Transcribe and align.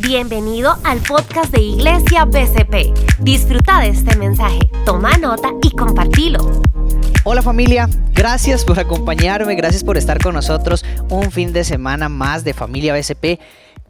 Bienvenido 0.00 0.76
al 0.84 1.00
podcast 1.00 1.52
de 1.52 1.60
Iglesia 1.60 2.24
BCP. 2.24 3.18
Disfruta 3.18 3.80
de 3.80 3.88
este 3.88 4.16
mensaje, 4.16 4.60
toma 4.86 5.18
nota 5.18 5.50
y 5.60 5.74
compartilo. 5.74 6.62
Hola 7.24 7.42
familia, 7.42 7.90
gracias 8.12 8.64
por 8.64 8.78
acompañarme, 8.78 9.56
gracias 9.56 9.82
por 9.82 9.96
estar 9.96 10.22
con 10.22 10.34
nosotros 10.34 10.84
un 11.10 11.32
fin 11.32 11.52
de 11.52 11.64
semana 11.64 12.08
más 12.08 12.44
de 12.44 12.54
familia 12.54 12.94
BCP. 12.94 13.40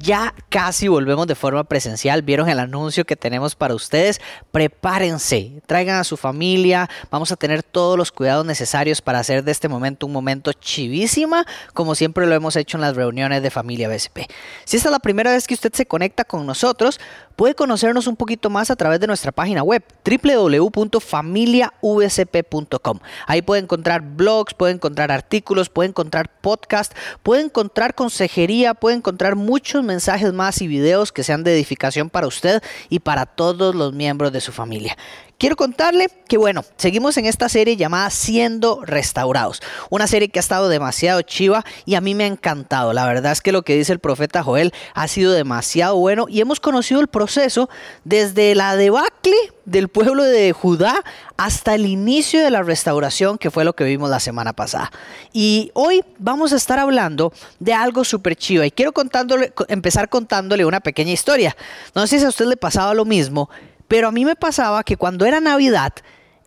Ya 0.01 0.33
casi 0.49 0.87
volvemos 0.87 1.27
de 1.27 1.35
forma 1.35 1.65
presencial. 1.65 2.23
Vieron 2.23 2.49
el 2.49 2.61
anuncio 2.61 3.05
que 3.05 3.17
tenemos 3.17 3.57
para 3.57 3.75
ustedes. 3.75 4.21
Prepárense, 4.53 5.61
traigan 5.67 5.97
a 5.97 6.05
su 6.05 6.17
familia. 6.17 6.89
Vamos 7.11 7.33
a 7.33 7.37
tener 7.37 7.65
todos 7.65 7.99
los 7.99 8.13
cuidados 8.13 8.47
necesarios 8.47 9.03
para 9.03 9.19
hacer 9.19 9.43
de 9.43 9.51
este 9.51 9.67
momento 9.69 10.07
un 10.07 10.13
momento 10.13 10.53
chivísima, 10.53 11.45
como 11.75 11.97
siempre 11.97 12.27
lo 12.27 12.35
hemos 12.35 12.57
hecho 12.57 12.77
en 12.77 12.83
las 12.83 12.95
reuniones 12.95 13.43
de 13.43 13.51
familia 13.51 13.89
BSP. 13.89 14.21
Si 14.65 14.77
esta 14.77 14.89
es 14.89 14.93
la 14.93 15.01
primera 15.01 15.33
vez 15.33 15.49
que 15.49 15.55
usted 15.55 15.73
se 15.73 15.87
conecta 15.87 16.25
con 16.25 16.47
nosotros, 16.47 17.01
puede 17.35 17.55
conocernos 17.55 18.07
un 18.07 18.17
poquito 18.17 18.51
más 18.51 18.71
a 18.71 18.77
través 18.77 19.01
de 19.01 19.07
nuestra 19.07 19.33
página 19.33 19.63
web 19.63 19.83
www.familiavsp.com. 20.05 22.99
Ahí 23.27 23.41
puede 23.43 23.63
encontrar 23.63 24.03
blogs, 24.03 24.55
puede 24.55 24.75
encontrar 24.75 25.11
artículos, 25.11 25.69
puede 25.69 25.89
encontrar 25.89 26.31
podcast, 26.41 26.95
puede 27.23 27.43
encontrar 27.43 27.95
consejería, 27.95 28.75
puede 28.75 28.97
encontrar 28.97 29.37
muchos 29.37 29.85
mensajes 29.89 30.33
más 30.33 30.63
y 30.63 30.69
videos 30.69 31.11
que 31.11 31.25
sean 31.25 31.43
de 31.43 31.55
edificación 31.55 32.11
para 32.11 32.29
usted 32.29 32.63
y 32.89 33.01
para 33.01 33.27
todos 33.27 33.75
los 33.75 33.93
miembros 33.93 34.31
de 34.33 34.41
su 34.41 34.53
familia. 34.53 34.97
Quiero 35.39 35.55
contarle 35.55 36.09
que 36.27 36.37
bueno, 36.37 36.65
seguimos 36.79 37.17
en 37.17 37.25
esta 37.25 37.49
serie 37.49 37.77
llamada 37.77 38.11
Siendo 38.11 38.85
Restaurados, 38.85 39.63
una 39.89 40.09
serie 40.09 40.31
que 40.31 40.41
ha 40.41 40.43
estado 40.43 40.69
demasiado 40.69 41.23
chiva 41.23 41.65
y 41.87 41.95
a 41.95 42.01
mí 42.01 42.17
me 42.17 42.25
ha 42.25 42.27
encantado. 42.27 42.93
La 42.93 43.07
verdad 43.07 43.31
es 43.31 43.41
que 43.41 43.53
lo 43.53 43.63
que 43.63 43.77
dice 43.77 43.93
el 43.93 44.01
profeta 44.01 44.43
Joel 44.43 44.75
ha 44.95 45.07
sido 45.07 45.33
demasiado 45.33 45.95
bueno 45.95 46.27
y 46.29 46.41
hemos 46.41 46.59
conocido 46.59 47.01
el 47.01 47.07
proceso 47.07 47.71
desde 48.03 48.57
la 48.57 48.75
debacle 48.75 49.37
del 49.65 49.87
pueblo 49.87 50.25
de 50.25 50.53
Judá 50.53 51.05
hasta 51.37 51.77
el 51.77 51.87
inicio 51.87 52.43
de 52.43 52.51
la 52.51 52.65
restauración 52.65 53.39
que 53.39 53.53
fue 53.53 53.65
lo 53.65 53.77
que 53.77 53.85
vimos 53.85 54.11
la 54.11 54.19
semana 54.19 54.55
pasada. 54.55 54.91
Y 55.33 55.71
hoy 55.75 56.03
vamos 56.19 56.53
a 56.53 56.57
estar 56.57 56.81
hablando 56.81 57.33
de 57.61 57.75
algo 57.75 58.03
súper 58.03 58.35
chiva 58.35 58.67
y 58.67 58.73
quiero 58.73 58.91
contándole, 58.91 59.53
empezar 59.69 60.09
contándole 60.09 60.65
una 60.65 60.81
pequeña 60.81 61.13
historia. 61.13 61.57
No 61.95 62.09
sé 62.09 62.19
si 62.19 62.25
a 62.25 62.29
usted 62.29 62.47
le 62.47 62.57
pasaba 62.57 62.93
lo 62.93 63.05
mismo, 63.05 63.49
pero 63.89 64.09
a 64.09 64.13
mí 64.13 64.25
me 64.25 64.37
pasaba 64.37 64.85
que 64.85 64.97
cuando 64.97 65.27
era 65.27 65.41
Navidad, 65.41 65.93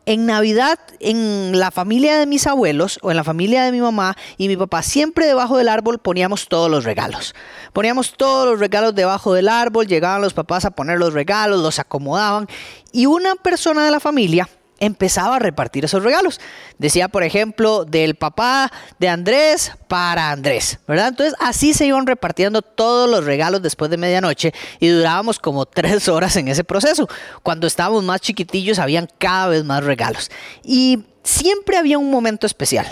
en 0.06 0.26
Navidad, 0.26 0.80
en 1.00 1.60
la 1.60 1.70
familia 1.70 2.18
de 2.18 2.26
mis 2.26 2.48
abuelos 2.48 3.00
o 3.02 3.12
en 3.12 3.18
la 3.18 3.24
familia 3.24 3.64
de 3.64 3.72
mi 3.72 3.82
mamá 3.82 4.16
y 4.38 4.48
mi 4.48 4.58
papá, 4.58 4.82
siempre 4.82 5.26
debajo 5.26 5.58
del 5.58 5.70
árbol 5.70 6.00
poníamos 6.00 6.48
todos 6.48 6.72
los 6.72 6.84
regalos. 6.84 7.36
Poníamos 7.74 8.16
todos 8.18 8.48
los 8.48 8.60
regalos 8.60 8.96
debajo 8.96 9.34
del 9.34 9.48
árbol, 9.48 9.88
llegaban 9.88 10.22
los 10.22 10.34
papás 10.34 10.66
a 10.66 10.72
poner 10.72 10.98
los 10.98 11.14
regalos, 11.14 11.62
los 11.62 11.80
acomodaban 11.80 12.48
y 12.92 13.06
una 13.06 13.36
persona 13.36 13.86
de 13.86 13.92
la 13.92 14.00
familia 14.00 14.50
empezaba 14.82 15.38
a 15.38 15.40
repartir 15.40 15.86
esos 15.86 16.04
regalos. 16.04 16.42
Decía, 16.78 17.08
por 17.08 17.24
ejemplo, 17.24 17.86
del 17.86 18.16
papá 18.16 18.70
de 19.00 19.08
Andrés 19.08 19.72
para 19.88 20.32
Andrés, 20.32 20.80
¿verdad? 20.88 21.10
Entonces 21.10 21.36
así 21.40 21.74
se 21.74 21.86
iban 21.86 22.08
repartiendo 22.08 22.62
todos 22.62 23.10
los 23.10 23.24
regalos 23.24 23.62
después 23.62 23.90
de 23.90 23.98
medianoche 23.98 24.54
y 24.80 24.90
durábamos 24.90 25.40
como 25.40 25.66
tres 25.68 26.10
horas 26.10 26.36
en 26.36 26.50
ese 26.50 26.66
proceso. 26.66 27.08
Cuando 27.44 27.68
estábamos 27.68 28.04
más 28.04 28.20
chiquitillos 28.20 28.80
habían 28.80 29.08
cada 29.18 29.48
vez 29.48 29.64
más 29.64 29.84
regalos. 29.84 30.32
Y 30.64 31.06
siempre 31.24 31.78
había 31.78 31.98
un 31.98 32.12
momento 32.12 32.46
especial 32.46 32.88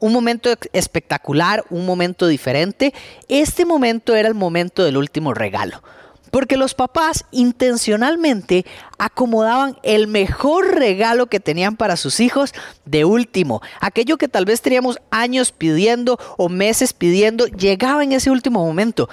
un 0.00 0.12
momento 0.12 0.50
espectacular, 0.72 1.64
un 1.70 1.84
momento 1.84 2.28
diferente. 2.28 2.94
Este 3.26 3.64
momento 3.64 4.14
era 4.14 4.28
el 4.28 4.34
momento 4.34 4.84
del 4.84 4.96
último 4.96 5.34
regalo. 5.34 5.82
Porque 6.30 6.56
los 6.56 6.74
papás 6.74 7.24
intencionalmente 7.30 8.64
acomodaban 8.98 9.78
el 9.82 10.06
mejor 10.06 10.74
regalo 10.74 11.26
que 11.26 11.40
tenían 11.40 11.76
para 11.76 11.96
sus 11.96 12.20
hijos 12.20 12.52
de 12.84 13.04
último. 13.04 13.62
Aquello 13.80 14.18
que 14.18 14.28
tal 14.28 14.44
vez 14.44 14.60
teníamos 14.60 14.98
años 15.10 15.52
pidiendo 15.52 16.18
o 16.36 16.48
meses 16.48 16.92
pidiendo, 16.92 17.46
llegaba 17.46 18.04
en 18.04 18.12
ese 18.12 18.30
último 18.30 18.64
momento. 18.64 19.08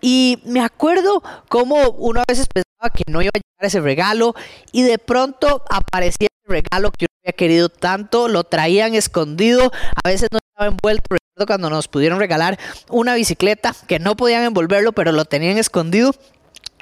Y 0.00 0.38
me 0.44 0.60
acuerdo 0.60 1.22
cómo 1.48 1.90
uno 1.90 2.20
a 2.20 2.24
veces 2.26 2.46
pensaba 2.52 2.90
que 2.94 3.04
no 3.06 3.20
iba 3.20 3.30
a 3.34 3.38
llegar 3.38 3.66
ese 3.66 3.80
regalo 3.80 4.34
y 4.72 4.82
de 4.82 4.98
pronto 4.98 5.62
aparecía 5.68 6.28
el 6.46 6.52
regalo 6.52 6.90
que 6.90 7.04
uno 7.04 7.20
había 7.22 7.36
querido 7.36 7.68
tanto, 7.68 8.28
lo 8.28 8.44
traían 8.44 8.94
escondido, 8.94 9.70
a 10.02 10.08
veces 10.08 10.28
no 10.32 10.38
estaba 10.38 10.70
envuelto. 10.70 11.04
Recuerdo 11.10 11.46
cuando 11.46 11.70
nos 11.70 11.88
pudieron 11.88 12.18
regalar 12.18 12.58
una 12.88 13.14
bicicleta 13.14 13.74
que 13.86 13.98
no 13.98 14.16
podían 14.16 14.44
envolverlo, 14.44 14.92
pero 14.92 15.12
lo 15.12 15.26
tenían 15.26 15.58
escondido 15.58 16.14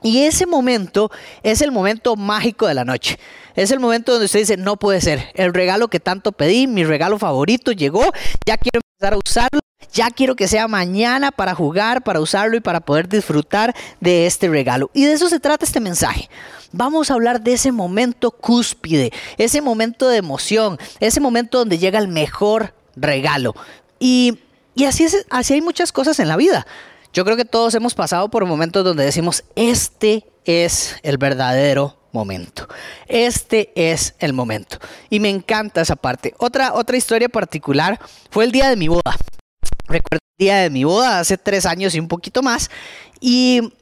y 0.03 0.25
ese 0.25 0.47
momento 0.47 1.11
es 1.43 1.63
el 1.63 1.73
momento 1.73 2.17
mágico 2.17 2.67
de 2.67 2.75
la 2.75 2.85
noche. 2.85 3.19
Es 3.55 3.73
el 3.73 3.81
momento 3.81 4.13
donde 4.13 4.27
usted 4.27 4.41
dice, 4.41 4.57
no 4.57 4.77
puede 4.77 5.01
ser, 5.01 5.33
el 5.35 5.53
regalo 5.53 5.89
que 5.89 5.99
tanto 5.99 6.31
pedí, 6.31 6.69
mi 6.69 6.85
regalo 6.85 7.19
favorito 7.19 7.73
llegó, 7.73 8.03
ya 8.47 8.57
quiero 8.57 8.81
empezar 8.85 9.15
a 9.15 9.19
usarlo, 9.19 9.61
ya 9.93 10.11
quiero 10.11 10.37
que 10.37 10.47
sea 10.47 10.69
mañana 10.69 11.33
para 11.33 11.55
jugar, 11.55 12.03
para 12.03 12.21
usarlo 12.21 12.57
y 12.57 12.61
para 12.61 12.81
poder 12.81 13.09
disfrutar 13.09 13.75
de 14.01 14.27
este 14.27 14.49
regalo. 14.49 14.91
Y 14.95 15.07
de 15.07 15.13
eso 15.13 15.29
se 15.29 15.41
trata 15.41 15.65
este 15.65 15.81
mensaje. 15.81 16.29
Vamos 16.73 17.11
a 17.11 17.15
hablar 17.15 17.41
de 17.41 17.55
ese 17.55 17.73
momento 17.73 18.31
cúspide, 18.31 19.13
ese 19.39 19.61
momento 19.61 20.09
de 20.09 20.19
emoción, 20.19 20.79
ese 21.01 21.21
momento 21.21 21.59
donde 21.59 21.79
llega 21.79 21.99
el 21.99 22.09
mejor 22.09 22.75
regalo. 22.95 23.55
Y, 23.99 24.39
así, 24.87 25.05
es, 25.05 25.27
así 25.31 25.55
hay 25.55 25.63
muchas 25.63 25.93
cosas 25.93 26.21
en 26.21 26.29
la 26.29 26.37
vida. 26.37 26.67
Yo 27.19 27.25
creo 27.25 27.37
que 27.37 27.45
todos 27.45 27.75
hemos 27.75 27.95
pasado 27.95 28.29
por 28.29 28.47
momentos 28.47 28.84
donde 28.84 29.05
decimos, 29.05 29.43
este 29.56 30.25
es 30.45 30.95
el 31.03 31.19
verdadero 31.19 31.99
momento. 32.12 32.69
Este 33.09 33.73
es 33.75 34.15
el 34.21 34.33
momento. 34.33 34.79
Y 35.11 35.19
me 35.19 35.29
encanta 35.29 35.81
esa 35.81 35.97
parte. 35.97 36.33
Otra, 36.39 36.75
otra 36.75 36.97
historia 36.97 37.29
particular 37.29 37.99
fue 38.31 38.45
el 38.45 38.53
día 38.53 38.69
de 38.69 38.77
mi 38.77 38.87
boda. 38.87 39.17
Recuerdo 39.89 40.21
el 40.39 40.45
día 40.45 40.59
de 40.59 40.71
mi 40.71 40.84
boda 40.84 41.19
hace 41.19 41.37
tres 41.37 41.67
años 41.67 41.93
y 41.97 41.99
un 41.99 42.06
poquito 42.06 42.41
más. 42.41 42.71
Y 43.19 43.73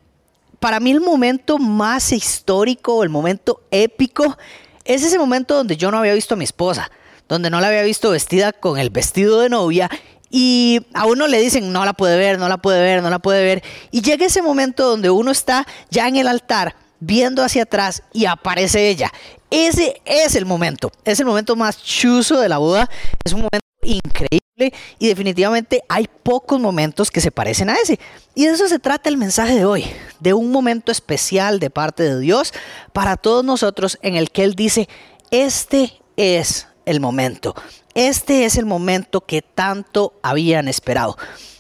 para 0.59 0.81
mí 0.81 0.93
el 0.93 1.03
momento 1.03 1.59
más 1.59 2.13
histórico, 2.13 3.03
el 3.03 3.11
momento 3.11 3.61
épico, 3.71 4.39
es 4.87 5.03
ese 5.03 5.19
momento 5.19 5.57
donde 5.57 5.77
yo 5.77 5.91
no 5.91 5.99
había 5.99 6.15
visto 6.15 6.33
a 6.33 6.39
mi 6.39 6.45
esposa, 6.45 6.91
donde 7.29 7.51
no 7.51 7.61
la 7.61 7.69
había 7.69 7.83
visto 7.83 8.13
vestida 8.13 8.55
con 8.55 8.79
el 8.79 8.89
vestido 8.89 9.41
de 9.41 9.51
novia 9.51 9.91
y 10.31 10.81
a 10.95 11.07
uno 11.07 11.27
le 11.27 11.41
dicen, 11.41 11.73
no 11.73 11.85
la 11.85 11.93
puede 11.93 12.17
ver, 12.17 12.39
no 12.39 12.49
la 12.49 12.59
puede 12.59 12.81
ver, 12.81 13.03
no 13.03 13.11
la 13.11 13.19
puede 13.19 13.43
ver. 13.45 13.63
Y 13.91 14.03
llega 14.03 14.27
ese 14.27 14.43
momento 14.43 14.87
donde 14.87 15.11
uno 15.11 15.31
está 15.31 15.67
ya 15.91 16.09
en 16.09 16.17
el 16.17 16.29
altar 16.29 16.77
viendo 17.01 17.43
hacia 17.43 17.65
atrás 17.65 18.03
y 18.13 18.27
aparece 18.27 18.89
ella. 18.89 19.13
Ese 19.51 20.01
es 20.05 20.35
el 20.35 20.47
momento, 20.47 20.91
es 21.05 21.21
el 21.21 21.27
momento 21.27 21.55
más 21.55 21.83
chuzo 21.83 22.41
de 22.41 22.49
la 22.49 22.59
boda, 22.59 22.91
es 23.25 23.33
un 23.33 23.41
momento 23.41 23.67
increíble 23.83 24.75
y 24.99 25.07
definitivamente 25.07 25.83
hay 25.89 26.09
pocos 26.23 26.59
momentos 26.59 27.11
que 27.11 27.21
se 27.21 27.31
parecen 27.31 27.71
a 27.71 27.75
ese. 27.75 28.01
Y 28.35 28.47
de 28.47 28.53
eso 28.53 28.67
se 28.69 28.79
trata 28.79 29.09
el 29.09 29.17
mensaje 29.17 29.55
de 29.55 29.65
hoy, 29.65 29.85
de 30.19 30.35
un 30.35 30.51
momento 30.51 30.91
especial 30.91 31.61
de 31.61 31.71
parte 31.71 32.03
de 32.03 32.19
Dios 32.19 32.53
para 32.93 33.17
todos 33.17 33.45
nosotros 33.45 33.99
en 34.03 34.17
el 34.17 34.31
que 34.31 34.43
Él 34.43 34.55
dice, 34.55 34.89
este 35.31 36.01
es 36.17 36.67
el 36.85 37.01
momento. 37.01 37.55
Este 37.97 38.45
es 38.45 38.59
el 38.59 38.67
momento 38.67 39.23
que 39.23 39.41
tanto 39.41 40.13
habían 40.23 40.69
esperado. 40.69 41.17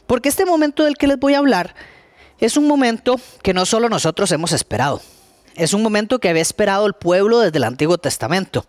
Porque 0.07 0.29
este 0.29 0.45
momento 0.45 0.85
del 0.85 0.99
que 0.99 1.07
les 1.07 1.19
voy 1.19 1.33
a 1.33 1.39
hablar 1.39 1.75
es 2.39 2.59
un 2.59 2.67
momento 2.67 3.19
que 3.43 3.55
no 3.55 3.65
solo 3.65 3.89
nosotros 3.89 4.31
hemos 4.33 4.53
esperado. 4.53 5.01
Es 5.55 5.73
un 5.73 5.83
momento 5.83 6.19
que 6.19 6.29
había 6.29 6.43
esperado 6.43 6.85
el 6.85 6.93
pueblo 6.93 7.41
desde 7.41 7.57
el 7.57 7.65
Antiguo 7.65 7.97
Testamento. 7.97 8.67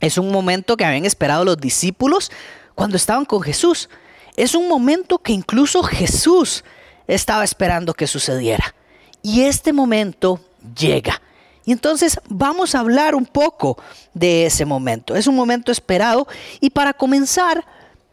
Es 0.00 0.16
un 0.16 0.32
momento 0.32 0.78
que 0.78 0.86
habían 0.86 1.04
esperado 1.04 1.44
los 1.44 1.58
discípulos 1.58 2.32
cuando 2.74 2.96
estaban 2.96 3.26
con 3.26 3.42
Jesús. 3.42 3.90
Es 4.34 4.54
un 4.54 4.66
momento 4.66 5.18
que 5.18 5.34
incluso 5.34 5.82
Jesús 5.82 6.64
estaba 7.06 7.44
esperando 7.44 7.92
que 7.92 8.06
sucediera. 8.06 8.74
Y 9.20 9.42
este 9.42 9.74
momento 9.74 10.40
llega. 10.74 11.20
Y 11.66 11.72
entonces 11.72 12.18
vamos 12.28 12.74
a 12.74 12.80
hablar 12.80 13.16
un 13.16 13.26
poco 13.26 13.76
de 14.14 14.46
ese 14.46 14.64
momento. 14.64 15.16
Es 15.16 15.26
un 15.26 15.34
momento 15.34 15.72
esperado 15.72 16.28
y 16.60 16.70
para 16.70 16.94
comenzar, 16.94 17.66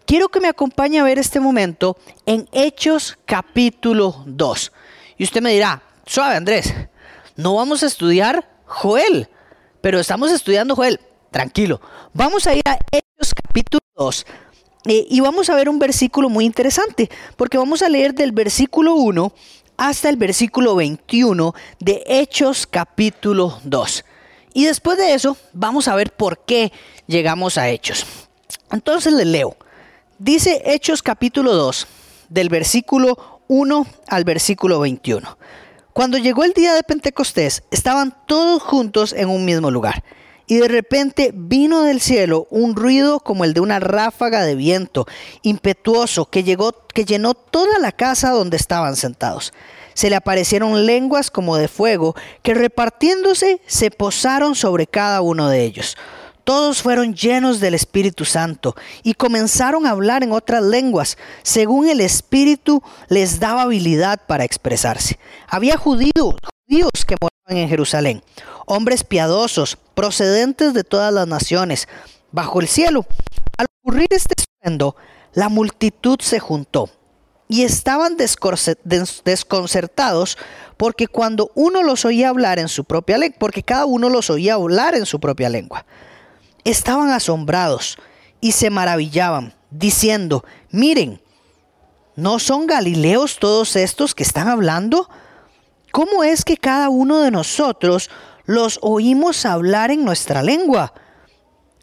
quiero 0.07 0.27
que 0.27 0.39
me 0.39 0.47
acompañe 0.47 0.99
a 0.99 1.03
ver 1.03 1.19
este 1.19 1.39
momento 1.39 1.95
en 2.25 2.49
Hechos 2.51 3.17
capítulo 3.25 4.23
2. 4.25 4.71
Y 5.19 5.23
usted 5.23 5.41
me 5.41 5.53
dirá, 5.53 5.83
suave 6.07 6.35
Andrés, 6.35 6.73
no 7.35 7.53
vamos 7.53 7.83
a 7.83 7.85
estudiar 7.85 8.49
Joel, 8.65 9.29
pero 9.81 9.99
estamos 9.99 10.31
estudiando 10.31 10.75
Joel. 10.75 10.99
Tranquilo, 11.29 11.79
vamos 12.11 12.47
a 12.47 12.55
ir 12.55 12.63
a 12.65 12.79
Hechos 12.91 13.35
capítulo 13.35 13.81
2 13.95 14.25
eh, 14.85 15.05
y 15.09 15.19
vamos 15.19 15.51
a 15.51 15.55
ver 15.55 15.69
un 15.69 15.77
versículo 15.77 16.27
muy 16.27 16.45
interesante, 16.45 17.09
porque 17.37 17.59
vamos 17.59 17.83
a 17.83 17.89
leer 17.89 18.15
del 18.15 18.31
versículo 18.31 18.95
1 18.95 19.31
hasta 19.83 20.07
el 20.07 20.15
versículo 20.15 20.75
21 20.75 21.53
de 21.79 22.03
Hechos 22.05 22.65
capítulo 22.65 23.59
2. 23.65 24.05
Y 24.53 24.63
después 24.63 24.97
de 24.97 25.13
eso 25.13 25.35
vamos 25.51 25.89
a 25.89 25.95
ver 25.95 26.13
por 26.13 26.45
qué 26.45 26.71
llegamos 27.05 27.57
a 27.57 27.67
Hechos. 27.67 28.05
Entonces 28.71 29.11
le 29.11 29.25
leo. 29.25 29.57
Dice 30.19 30.61
Hechos 30.63 31.03
capítulo 31.03 31.53
2 31.53 31.85
del 32.29 32.47
versículo 32.47 33.41
1 33.49 33.85
al 34.07 34.23
versículo 34.23 34.79
21. 34.79 35.37
Cuando 35.91 36.17
llegó 36.17 36.45
el 36.45 36.53
día 36.53 36.73
de 36.75 36.83
Pentecostés, 36.83 37.63
estaban 37.69 38.15
todos 38.25 38.63
juntos 38.63 39.11
en 39.11 39.27
un 39.27 39.43
mismo 39.43 39.69
lugar. 39.69 40.01
Y 40.45 40.57
de 40.57 40.67
repente 40.67 41.31
vino 41.33 41.83
del 41.83 42.01
cielo 42.01 42.47
un 42.49 42.75
ruido 42.75 43.19
como 43.19 43.45
el 43.45 43.53
de 43.53 43.61
una 43.61 43.79
ráfaga 43.79 44.43
de 44.43 44.55
viento 44.55 45.05
impetuoso 45.41 46.29
que, 46.29 46.43
llegó, 46.43 46.73
que 46.93 47.05
llenó 47.05 47.33
toda 47.33 47.79
la 47.79 47.91
casa 47.91 48.31
donde 48.31 48.57
estaban 48.57 48.95
sentados. 48.95 49.53
Se 49.93 50.09
le 50.09 50.15
aparecieron 50.15 50.85
lenguas 50.85 51.31
como 51.31 51.55
de 51.55 51.67
fuego 51.67 52.15
que 52.41 52.53
repartiéndose 52.53 53.61
se 53.67 53.91
posaron 53.91 54.55
sobre 54.55 54.87
cada 54.87 55.21
uno 55.21 55.49
de 55.49 55.63
ellos. 55.63 55.95
Todos 56.43 56.81
fueron 56.81 57.15
llenos 57.15 57.61
del 57.61 57.73
Espíritu 57.73 58.25
Santo 58.25 58.75
y 59.01 59.13
comenzaron 59.13 59.85
a 59.85 59.91
hablar 59.91 60.23
en 60.23 60.33
otras 60.33 60.61
lenguas, 60.61 61.17
según 61.41 61.87
el 61.87 62.01
Espíritu 62.01 62.83
les 63.07 63.39
daba 63.39 63.61
habilidad 63.61 64.19
para 64.27 64.43
expresarse. 64.43 65.19
Había 65.47 65.77
judíos, 65.77 66.35
judíos 66.67 66.91
que 67.07 67.15
moraban 67.21 67.63
en 67.63 67.69
Jerusalén, 67.69 68.23
hombres 68.65 69.03
piadosos, 69.03 69.77
procedentes 69.93 70.73
de 70.73 70.83
todas 70.83 71.13
las 71.13 71.27
naciones, 71.27 71.87
bajo 72.31 72.61
el 72.61 72.67
cielo. 72.67 73.05
Al 73.57 73.67
ocurrir 73.81 74.07
este 74.11 74.35
estruendo, 74.37 74.95
la 75.33 75.49
multitud 75.49 76.19
se 76.21 76.39
juntó 76.39 76.89
y 77.47 77.63
estaban 77.63 78.17
desconcertados 78.17 80.37
porque 80.77 81.07
cuando 81.07 81.51
uno 81.55 81.83
los 81.83 82.05
oía 82.05 82.29
hablar 82.29 82.59
en 82.59 82.67
su 82.67 82.83
propia 82.83 83.17
lengua, 83.17 83.37
porque 83.39 83.63
cada 83.63 83.85
uno 83.85 84.09
los 84.09 84.29
oía 84.29 84.55
hablar 84.55 84.95
en 84.95 85.05
su 85.05 85.19
propia 85.19 85.49
lengua 85.49 85.85
estaban 86.63 87.09
asombrados 87.09 87.97
y 88.41 88.53
se 88.53 88.69
maravillaban, 88.69 89.53
diciendo, 89.69 90.43
miren, 90.69 91.21
¿no 92.15 92.39
son 92.39 92.67
Galileos 92.67 93.37
todos 93.39 93.75
estos 93.75 94.15
que 94.15 94.23
están 94.23 94.47
hablando? 94.47 95.09
¿Cómo 95.91 96.23
es 96.23 96.43
que 96.43 96.57
cada 96.57 96.89
uno 96.89 97.21
de 97.21 97.31
nosotros 97.31 98.09
los 98.45 98.79
oímos 98.81 99.45
hablar 99.45 99.91
en 99.91 100.03
nuestra 100.03 100.43
lengua, 100.43 100.93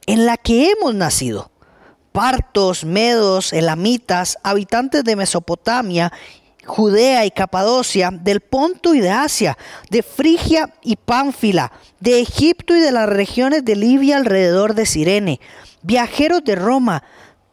en 0.06 0.26
la 0.26 0.36
que 0.36 0.70
hemos 0.70 0.94
nacido? 0.94 1.50
Partos, 2.12 2.84
medos, 2.84 3.52
elamitas, 3.52 4.38
habitantes 4.42 5.04
de 5.04 5.16
Mesopotamia 5.16 6.12
Judea 6.70 7.24
y 7.24 7.30
Capadocia, 7.30 8.10
del 8.12 8.40
Ponto 8.40 8.94
y 8.94 9.00
de 9.00 9.10
Asia, 9.10 9.56
de 9.90 10.02
Frigia 10.02 10.74
y 10.82 10.96
Pánfila, 10.96 11.72
de 12.00 12.20
Egipto 12.20 12.76
y 12.76 12.80
de 12.80 12.92
las 12.92 13.08
regiones 13.08 13.64
de 13.64 13.76
Libia 13.76 14.16
alrededor 14.16 14.74
de 14.74 14.86
Sirene, 14.86 15.40
viajeros 15.82 16.44
de 16.44 16.56
Roma, 16.56 17.02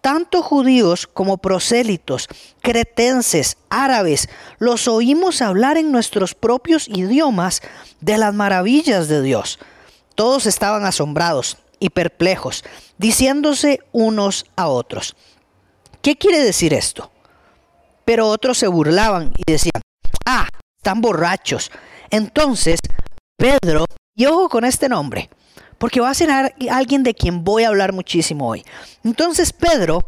tanto 0.02 0.42
judíos 0.42 1.08
como 1.08 1.38
prosélitos, 1.38 2.28
cretenses, 2.62 3.58
árabes, 3.70 4.30
los 4.60 4.88
oímos 4.88 5.42
hablar 5.42 5.78
en 5.78 5.92
nuestros 5.92 6.34
propios 6.34 6.88
idiomas 6.88 7.62
de 8.02 8.18
las 8.18 8.34
maravillas 8.34 9.08
de 9.08 9.22
Dios. 9.22 9.60
Todos 10.16 10.46
estaban 10.46 10.86
asombrados 10.86 11.58
y 11.80 11.90
perplejos, 11.90 12.64
diciéndose 12.98 13.82
unos 13.92 14.46
a 14.56 14.68
otros, 14.68 15.16
¿qué 16.02 16.16
quiere 16.16 16.40
decir 16.40 16.74
esto? 16.74 17.12
Pero 18.06 18.28
otros 18.28 18.58
se 18.58 18.68
burlaban 18.68 19.34
y 19.36 19.52
decían, 19.52 19.82
ah, 20.26 20.48
están 20.78 21.02
borrachos. 21.02 21.72
Entonces, 22.10 22.80
Pedro, 23.38 23.86
y 24.16 24.26
ojo 24.26 24.50
con 24.50 24.66
este 24.66 24.90
nombre, 24.90 25.30
porque 25.78 26.00
va 26.00 26.10
a 26.10 26.16
ser 26.16 26.30
alguien 26.70 27.04
de 27.04 27.14
quien 27.14 27.44
voy 27.44 27.64
a 27.64 27.70
hablar 27.70 27.94
muchísimo 27.94 28.48
hoy. 28.50 28.64
Entonces 29.04 29.54
Pedro, 29.54 30.04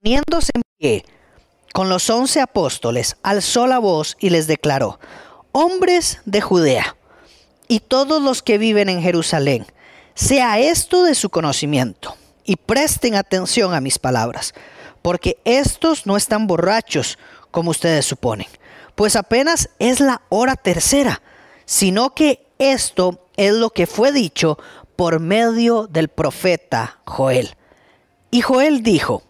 poniéndose 0.00 0.52
en 0.54 0.62
pie 0.78 1.04
con 1.72 1.88
los 1.88 2.08
once 2.10 2.40
apóstoles, 2.40 3.16
alzó 3.22 3.66
la 3.66 3.78
voz 3.78 4.16
y 4.20 4.30
les 4.30 4.46
declaró, 4.46 5.00
hombres 5.52 6.20
de 6.24 6.40
Judea 6.40 6.96
y 7.68 7.80
todos 7.80 8.22
los 8.22 8.42
que 8.42 8.58
viven 8.58 8.88
en 8.88 9.02
Jerusalén, 9.02 9.66
sea 10.14 10.58
esto 10.58 11.02
de 11.04 11.14
su 11.14 11.30
conocimiento 11.30 12.16
y 12.44 12.56
presten 12.56 13.14
atención 13.14 13.74
a 13.74 13.80
mis 13.80 13.98
palabras, 13.98 14.54
porque 15.02 15.38
estos 15.44 16.06
no 16.06 16.16
están 16.16 16.46
borrachos 16.46 17.18
como 17.50 17.70
ustedes 17.70 18.06
suponen, 18.06 18.46
pues 18.94 19.16
apenas 19.16 19.70
es 19.78 20.00
la 20.00 20.22
hora 20.28 20.56
tercera, 20.56 21.22
sino 21.64 22.14
que 22.14 22.46
esto 22.58 23.28
es 23.36 23.52
lo 23.54 23.70
que 23.70 23.86
fue 23.86 24.12
dicho 24.12 24.58
por 24.96 25.20
medio 25.20 25.86
del 25.86 26.08
profeta 26.08 27.00
Joel. 27.04 27.56
Y 28.30 28.40
Joel 28.40 28.82
dijo, 28.82 29.22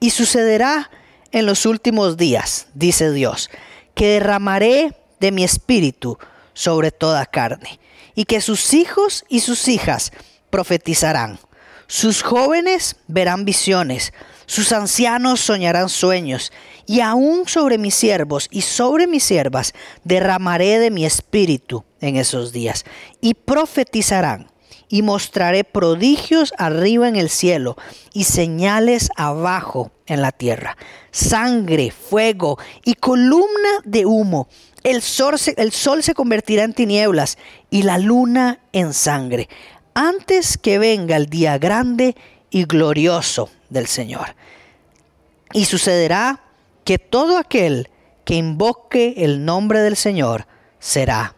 y 0.00 0.10
sucederá 0.10 0.90
en 1.32 1.46
los 1.46 1.66
últimos 1.66 2.16
días, 2.16 2.68
dice 2.74 3.12
Dios, 3.12 3.50
que 3.94 4.14
derramaré 4.14 4.96
de 5.20 5.32
mi 5.32 5.44
espíritu 5.44 6.18
sobre 6.54 6.90
toda 6.90 7.26
carne, 7.26 7.78
y 8.14 8.24
que 8.24 8.40
sus 8.40 8.74
hijos 8.74 9.24
y 9.28 9.40
sus 9.40 9.68
hijas 9.68 10.12
profetizarán, 10.48 11.38
sus 11.86 12.22
jóvenes 12.22 12.96
verán 13.08 13.44
visiones, 13.44 14.12
sus 14.50 14.72
ancianos 14.72 15.38
soñarán 15.38 15.88
sueños, 15.88 16.50
y 16.84 17.02
aún 17.02 17.46
sobre 17.46 17.78
mis 17.78 17.94
siervos 17.94 18.48
y 18.50 18.62
sobre 18.62 19.06
mis 19.06 19.22
siervas 19.22 19.74
derramaré 20.02 20.80
de 20.80 20.90
mi 20.90 21.06
espíritu 21.06 21.84
en 22.00 22.16
esos 22.16 22.50
días, 22.50 22.84
y 23.20 23.34
profetizarán, 23.34 24.50
y 24.88 25.02
mostraré 25.02 25.62
prodigios 25.62 26.52
arriba 26.58 27.06
en 27.06 27.14
el 27.14 27.30
cielo 27.30 27.76
y 28.12 28.24
señales 28.24 29.10
abajo 29.14 29.92
en 30.06 30.20
la 30.20 30.32
tierra, 30.32 30.76
sangre, 31.12 31.92
fuego 31.92 32.58
y 32.84 32.94
columna 32.94 33.78
de 33.84 34.04
humo. 34.04 34.48
El 34.82 35.00
sol, 35.00 35.38
se, 35.38 35.54
el 35.58 35.70
sol 35.70 36.02
se 36.02 36.14
convertirá 36.14 36.64
en 36.64 36.74
tinieblas 36.74 37.38
y 37.70 37.84
la 37.84 37.98
luna 37.98 38.58
en 38.72 38.94
sangre, 38.94 39.48
antes 39.94 40.58
que 40.58 40.80
venga 40.80 41.14
el 41.14 41.26
día 41.26 41.56
grande 41.58 42.16
y 42.50 42.64
glorioso 42.64 43.48
del 43.70 43.86
Señor. 43.86 44.34
Y 45.52 45.64
sucederá 45.64 46.42
que 46.84 46.98
todo 46.98 47.38
aquel 47.38 47.88
que 48.24 48.34
invoque 48.34 49.14
el 49.18 49.44
nombre 49.44 49.80
del 49.80 49.96
Señor 49.96 50.46
será 50.78 51.34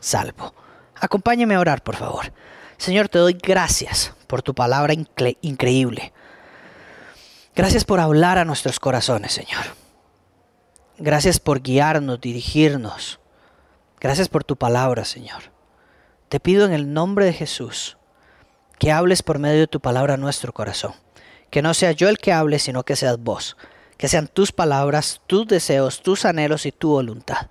salvo. 0.00 0.54
Acompáñeme 0.94 1.54
a 1.54 1.60
orar, 1.60 1.82
por 1.82 1.96
favor. 1.96 2.32
Señor, 2.76 3.08
te 3.08 3.18
doy 3.18 3.34
gracias 3.34 4.12
por 4.26 4.42
tu 4.42 4.54
palabra 4.54 4.94
increíble. 5.40 6.12
Gracias 7.54 7.84
por 7.84 8.00
hablar 8.00 8.38
a 8.38 8.44
nuestros 8.44 8.78
corazones, 8.78 9.32
Señor. 9.32 9.64
Gracias 10.98 11.40
por 11.40 11.62
guiarnos, 11.62 12.20
dirigirnos. 12.20 13.18
Gracias 14.00 14.28
por 14.28 14.44
tu 14.44 14.56
palabra, 14.56 15.04
Señor. 15.04 15.50
Te 16.28 16.40
pido 16.40 16.66
en 16.66 16.72
el 16.72 16.92
nombre 16.92 17.24
de 17.24 17.32
Jesús 17.32 17.96
que 18.78 18.92
hables 18.92 19.22
por 19.22 19.38
medio 19.38 19.60
de 19.60 19.66
tu 19.66 19.80
palabra 19.80 20.14
a 20.14 20.18
nuestro 20.18 20.52
corazón. 20.52 20.94
Que 21.56 21.62
no 21.62 21.72
sea 21.72 21.92
yo 21.92 22.10
el 22.10 22.18
que 22.18 22.34
hable, 22.34 22.58
sino 22.58 22.82
que 22.82 22.96
seas 22.96 23.18
vos. 23.18 23.56
Que 23.96 24.08
sean 24.08 24.28
tus 24.28 24.52
palabras, 24.52 25.22
tus 25.26 25.46
deseos, 25.46 26.02
tus 26.02 26.26
anhelos 26.26 26.66
y 26.66 26.70
tu 26.70 26.90
voluntad. 26.90 27.48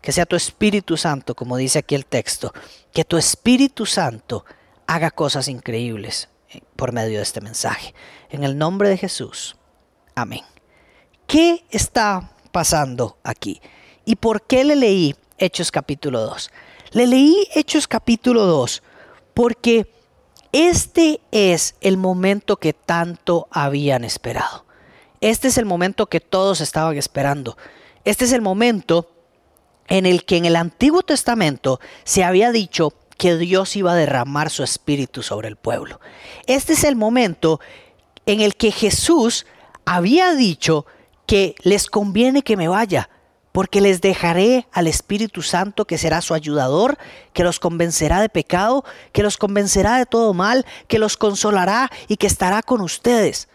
Que 0.00 0.10
sea 0.10 0.26
tu 0.26 0.34
Espíritu 0.34 0.96
Santo, 0.96 1.36
como 1.36 1.56
dice 1.56 1.78
aquí 1.78 1.94
el 1.94 2.04
texto. 2.04 2.52
Que 2.92 3.04
tu 3.04 3.16
Espíritu 3.16 3.86
Santo 3.86 4.44
haga 4.88 5.12
cosas 5.12 5.46
increíbles 5.46 6.28
eh, 6.50 6.62
por 6.74 6.90
medio 6.90 7.18
de 7.18 7.22
este 7.22 7.40
mensaje. 7.40 7.94
En 8.28 8.42
el 8.42 8.58
nombre 8.58 8.88
de 8.88 8.96
Jesús. 8.96 9.54
Amén. 10.16 10.42
¿Qué 11.28 11.64
está 11.70 12.32
pasando 12.50 13.18
aquí? 13.22 13.62
¿Y 14.04 14.16
por 14.16 14.48
qué 14.48 14.64
le 14.64 14.74
leí 14.74 15.14
Hechos 15.38 15.70
capítulo 15.70 16.22
2? 16.22 16.50
Le 16.90 17.06
leí 17.06 17.48
Hechos 17.54 17.86
capítulo 17.86 18.46
2 18.46 18.82
porque 19.32 19.86
este 20.54 21.20
es 21.32 21.74
el 21.80 21.96
momento 21.96 22.58
que 22.58 22.72
tanto 22.72 23.48
habían 23.50 24.04
esperado. 24.04 24.64
Este 25.20 25.48
es 25.48 25.58
el 25.58 25.64
momento 25.64 26.06
que 26.06 26.20
todos 26.20 26.60
estaban 26.60 26.96
esperando. 26.96 27.58
Este 28.04 28.24
es 28.24 28.32
el 28.32 28.40
momento 28.40 29.10
en 29.88 30.06
el 30.06 30.24
que 30.24 30.36
en 30.36 30.44
el 30.44 30.54
Antiguo 30.54 31.02
Testamento 31.02 31.80
se 32.04 32.22
había 32.22 32.52
dicho 32.52 32.92
que 33.18 33.36
Dios 33.36 33.74
iba 33.74 33.94
a 33.94 33.96
derramar 33.96 34.48
su 34.48 34.62
espíritu 34.62 35.24
sobre 35.24 35.48
el 35.48 35.56
pueblo. 35.56 36.00
Este 36.46 36.74
es 36.74 36.84
el 36.84 36.94
momento 36.94 37.58
en 38.24 38.40
el 38.40 38.54
que 38.54 38.70
Jesús 38.70 39.46
había 39.84 40.36
dicho 40.36 40.86
que 41.26 41.56
les 41.64 41.88
conviene 41.88 42.42
que 42.42 42.56
me 42.56 42.68
vaya, 42.68 43.10
porque 43.54 43.80
les 43.80 44.00
dejaré 44.00 44.66
al 44.72 44.88
Espíritu 44.88 45.40
Santo 45.40 45.84
que 45.84 45.96
será 45.96 46.20
su 46.22 46.34
ayudador, 46.34 46.98
que 47.32 47.44
los 47.44 47.60
convencerá 47.60 48.20
de 48.20 48.28
pecado, 48.28 48.84
que 49.12 49.22
los 49.22 49.36
convencerá 49.36 49.96
de 49.96 50.06
todo 50.06 50.34
mal, 50.34 50.66
que 50.88 50.98
los 50.98 51.16
consolará 51.16 51.88
y 52.08 52.16
que 52.16 52.26
estará 52.26 52.62
con 52.62 52.80
ustedes. 52.80 53.46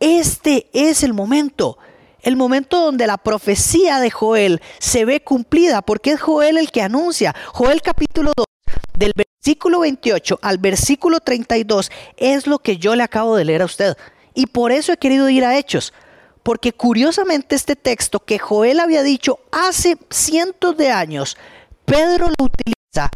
Este 0.00 0.70
es 0.72 1.02
el 1.02 1.12
momento, 1.12 1.76
el 2.22 2.34
momento 2.34 2.80
donde 2.80 3.06
la 3.06 3.18
profecía 3.18 4.00
de 4.00 4.10
Joel 4.10 4.62
se 4.78 5.04
ve 5.04 5.22
cumplida, 5.22 5.82
porque 5.82 6.12
es 6.12 6.20
Joel 6.22 6.56
el 6.56 6.70
que 6.70 6.80
anuncia. 6.80 7.34
Joel 7.52 7.82
capítulo 7.82 8.32
2, 8.34 8.46
del 8.94 9.12
versículo 9.14 9.80
28 9.80 10.38
al 10.40 10.56
versículo 10.56 11.20
32, 11.20 11.90
es 12.16 12.46
lo 12.46 12.58
que 12.60 12.78
yo 12.78 12.96
le 12.96 13.02
acabo 13.02 13.36
de 13.36 13.44
leer 13.44 13.60
a 13.60 13.66
usted. 13.66 13.98
Y 14.32 14.46
por 14.46 14.72
eso 14.72 14.94
he 14.94 14.96
querido 14.96 15.28
ir 15.28 15.44
a 15.44 15.58
Hechos, 15.58 15.92
porque 16.42 16.72
curiosamente 16.72 17.54
este 17.54 17.76
texto 17.76 18.20
que 18.20 18.38
Joel 18.38 18.80
había 18.80 19.02
dicho 19.02 19.40
hace 19.50 19.96
cientos 20.10 20.76
de 20.76 20.90
años, 20.90 21.36
Pedro 21.84 22.28
lo 22.28 22.46
utiliza 22.46 23.10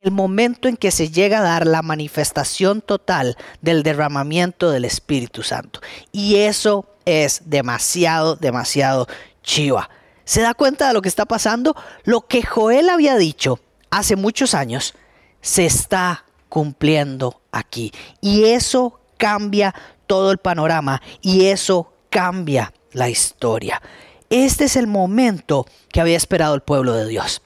el 0.00 0.10
momento 0.10 0.68
en 0.68 0.76
que 0.76 0.90
se 0.90 1.10
llega 1.10 1.38
a 1.38 1.42
dar 1.42 1.66
la 1.66 1.82
manifestación 1.82 2.82
total 2.82 3.36
del 3.62 3.82
derramamiento 3.82 4.70
del 4.70 4.84
Espíritu 4.84 5.42
Santo. 5.42 5.80
Y 6.12 6.36
eso 6.36 6.86
es 7.06 7.42
demasiado, 7.46 8.36
demasiado 8.36 9.06
chiva. 9.42 9.88
¿Se 10.24 10.42
da 10.42 10.54
cuenta 10.54 10.88
de 10.88 10.94
lo 10.94 11.00
que 11.00 11.08
está 11.08 11.24
pasando? 11.24 11.74
Lo 12.04 12.26
que 12.26 12.42
Joel 12.42 12.90
había 12.90 13.16
dicho 13.16 13.60
hace 13.90 14.16
muchos 14.16 14.54
años 14.54 14.94
se 15.40 15.64
está 15.64 16.24
cumpliendo 16.50 17.40
aquí. 17.50 17.92
Y 18.20 18.44
eso 18.44 19.00
cambia 19.16 19.74
todo 20.06 20.32
el 20.32 20.38
panorama 20.38 21.00
y 21.22 21.46
eso 21.46 21.93
cambia 22.14 22.72
la 22.92 23.10
historia. 23.10 23.82
Este 24.30 24.66
es 24.66 24.76
el 24.76 24.86
momento 24.86 25.66
que 25.88 26.00
había 26.00 26.16
esperado 26.16 26.54
el 26.54 26.60
pueblo 26.60 26.94
de 26.94 27.08
Dios. 27.08 27.42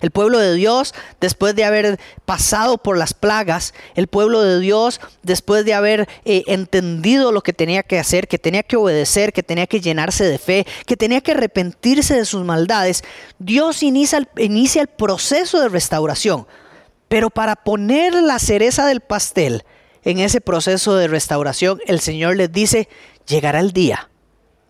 El 0.00 0.10
pueblo 0.10 0.38
de 0.38 0.54
Dios, 0.54 0.94
después 1.20 1.54
de 1.54 1.64
haber 1.64 2.00
pasado 2.24 2.78
por 2.78 2.96
las 2.96 3.12
plagas, 3.12 3.74
el 3.94 4.06
pueblo 4.06 4.40
de 4.40 4.58
Dios, 4.58 5.02
después 5.22 5.66
de 5.66 5.74
haber 5.74 6.08
eh, 6.24 6.44
entendido 6.46 7.30
lo 7.30 7.42
que 7.42 7.52
tenía 7.52 7.82
que 7.82 7.98
hacer, 7.98 8.26
que 8.26 8.38
tenía 8.38 8.62
que 8.62 8.76
obedecer, 8.76 9.34
que 9.34 9.42
tenía 9.42 9.66
que 9.66 9.82
llenarse 9.82 10.24
de 10.24 10.38
fe, 10.38 10.66
que 10.86 10.96
tenía 10.96 11.20
que 11.20 11.32
arrepentirse 11.32 12.16
de 12.16 12.24
sus 12.24 12.46
maldades, 12.46 13.04
Dios 13.38 13.82
inicia 13.82 14.16
el, 14.16 14.28
inicia 14.38 14.80
el 14.80 14.88
proceso 14.88 15.60
de 15.60 15.68
restauración. 15.68 16.46
Pero 17.08 17.28
para 17.28 17.54
poner 17.54 18.14
la 18.14 18.38
cereza 18.38 18.86
del 18.86 19.02
pastel 19.02 19.62
en 20.04 20.20
ese 20.20 20.40
proceso 20.40 20.96
de 20.96 21.06
restauración, 21.06 21.80
el 21.86 22.00
Señor 22.00 22.36
les 22.36 22.50
dice, 22.50 22.88
llegará 23.28 23.60
el 23.60 23.72
día 23.72 24.08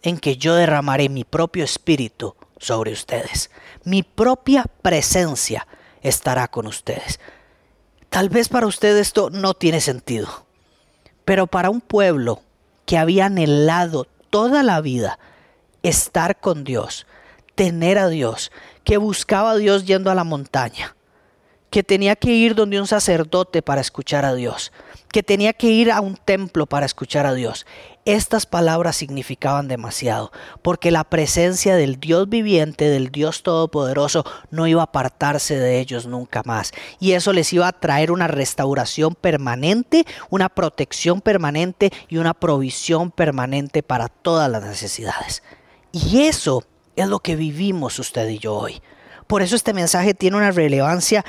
en 0.02 0.18
que 0.18 0.36
yo 0.36 0.54
derramaré 0.54 1.08
mi 1.08 1.24
propio 1.24 1.64
espíritu 1.64 2.36
sobre 2.58 2.92
ustedes. 2.92 3.50
Mi 3.84 4.02
propia 4.02 4.64
presencia 4.82 5.66
estará 6.02 6.48
con 6.48 6.66
ustedes. 6.66 7.20
Tal 8.10 8.28
vez 8.28 8.48
para 8.48 8.66
ustedes 8.66 9.08
esto 9.08 9.30
no 9.30 9.54
tiene 9.54 9.80
sentido, 9.80 10.46
pero 11.24 11.46
para 11.46 11.70
un 11.70 11.80
pueblo 11.80 12.42
que 12.86 12.96
había 12.96 13.26
anhelado 13.26 14.06
toda 14.30 14.62
la 14.62 14.80
vida 14.80 15.18
estar 15.82 16.40
con 16.40 16.64
Dios, 16.64 17.06
tener 17.54 17.98
a 17.98 18.08
Dios, 18.08 18.50
que 18.84 18.96
buscaba 18.96 19.52
a 19.52 19.56
Dios 19.56 19.84
yendo 19.84 20.10
a 20.10 20.14
la 20.14 20.24
montaña, 20.24 20.96
que 21.70 21.82
tenía 21.82 22.16
que 22.16 22.30
ir 22.30 22.54
donde 22.54 22.80
un 22.80 22.86
sacerdote 22.86 23.60
para 23.60 23.82
escuchar 23.82 24.24
a 24.24 24.34
Dios, 24.34 24.72
que 25.12 25.22
tenía 25.22 25.52
que 25.52 25.68
ir 25.68 25.90
a 25.90 26.00
un 26.00 26.16
templo 26.16 26.66
para 26.66 26.86
escuchar 26.86 27.26
a 27.26 27.34
Dios. 27.34 27.66
Estas 28.08 28.46
palabras 28.46 28.96
significaban 28.96 29.68
demasiado, 29.68 30.32
porque 30.62 30.90
la 30.90 31.04
presencia 31.04 31.76
del 31.76 32.00
Dios 32.00 32.26
viviente, 32.26 32.88
del 32.88 33.10
Dios 33.10 33.42
todopoderoso, 33.42 34.24
no 34.50 34.66
iba 34.66 34.80
a 34.80 34.84
apartarse 34.84 35.58
de 35.58 35.78
ellos 35.78 36.06
nunca 36.06 36.42
más. 36.46 36.72
Y 37.00 37.12
eso 37.12 37.34
les 37.34 37.52
iba 37.52 37.68
a 37.68 37.72
traer 37.72 38.10
una 38.10 38.26
restauración 38.26 39.14
permanente, 39.14 40.06
una 40.30 40.48
protección 40.48 41.20
permanente 41.20 41.92
y 42.08 42.16
una 42.16 42.32
provisión 42.32 43.10
permanente 43.10 43.82
para 43.82 44.08
todas 44.08 44.50
las 44.50 44.62
necesidades. 44.62 45.42
Y 45.92 46.22
eso 46.22 46.64
es 46.96 47.08
lo 47.08 47.18
que 47.18 47.36
vivimos 47.36 47.98
usted 47.98 48.26
y 48.30 48.38
yo 48.38 48.54
hoy. 48.54 48.80
Por 49.26 49.42
eso 49.42 49.54
este 49.54 49.74
mensaje 49.74 50.14
tiene 50.14 50.38
una 50.38 50.50
relevancia 50.50 51.26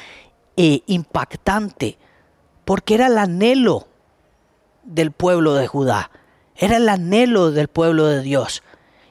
eh, 0.55 0.79
impactante, 0.85 1.97
porque 2.63 2.93
era 2.93 3.07
el 3.07 3.17
anhelo 3.17 3.85
del 4.85 5.11
pueblo 5.11 5.55
de 5.55 5.67
Judá, 5.67 6.09
era 6.59 6.77
el 6.77 6.89
anhelo 6.89 7.51
del 7.51 7.69
pueblo 7.69 8.05
de 8.05 8.21
Dios. 8.21 8.61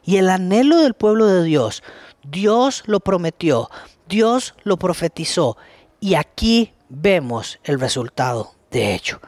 Y 0.04 0.18
el 0.18 0.28
anhelo 0.28 0.78
del 0.82 0.94
pueblo 0.94 1.26
de 1.26 1.42
Dios, 1.42 1.82
Dios 2.22 2.82
lo 2.86 3.00
prometió, 3.00 3.70
Dios 4.06 4.54
lo 4.62 4.76
profetizó, 4.76 5.56
y 6.00 6.14
aquí 6.14 6.72
vemos 6.88 7.58
el 7.64 7.80
resultado 7.80 8.52
de 8.70 8.94
ello. 8.94 9.20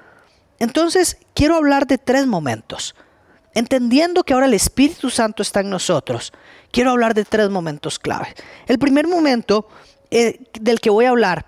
Entonces, 0.59 1.17
quiero 1.35 1.57
hablar 1.57 1.87
de 1.87 1.99
tres 1.99 2.27
momentos. 2.27 2.95
Entendiendo 3.55 4.23
que 4.23 4.35
ahora 4.35 4.47
el 4.47 4.55
Espíritu 4.55 5.11
Santo 5.11 5.43
está 5.43 5.61
en 5.61 5.71
nosotros, 5.71 6.33
quiero 6.71 6.91
hablar 6.91 7.15
de 7.15 7.25
tres 7.25 7.51
momentos 7.51 7.99
clave. 7.99 8.35
El 8.67 8.79
primer 8.79 9.09
momento 9.09 9.67
eh, 10.11 10.45
del 10.61 10.81
que 10.81 10.91
voy 10.91 11.07
a 11.07 11.11
hablar 11.11 11.47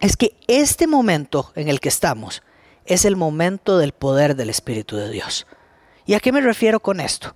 es 0.00 0.16
que 0.16 0.36
este 0.46 0.86
momento 0.86 1.52
en 1.54 1.68
el 1.68 1.80
que 1.80 1.88
estamos 1.88 2.42
es 2.86 3.04
el 3.04 3.16
momento 3.16 3.76
del 3.78 3.92
poder 3.92 4.36
del 4.36 4.48
Espíritu 4.48 4.96
de 4.96 5.10
Dios. 5.10 5.46
¿Y 6.08 6.14
a 6.14 6.20
qué 6.20 6.32
me 6.32 6.40
refiero 6.40 6.80
con 6.80 7.00
esto? 7.00 7.34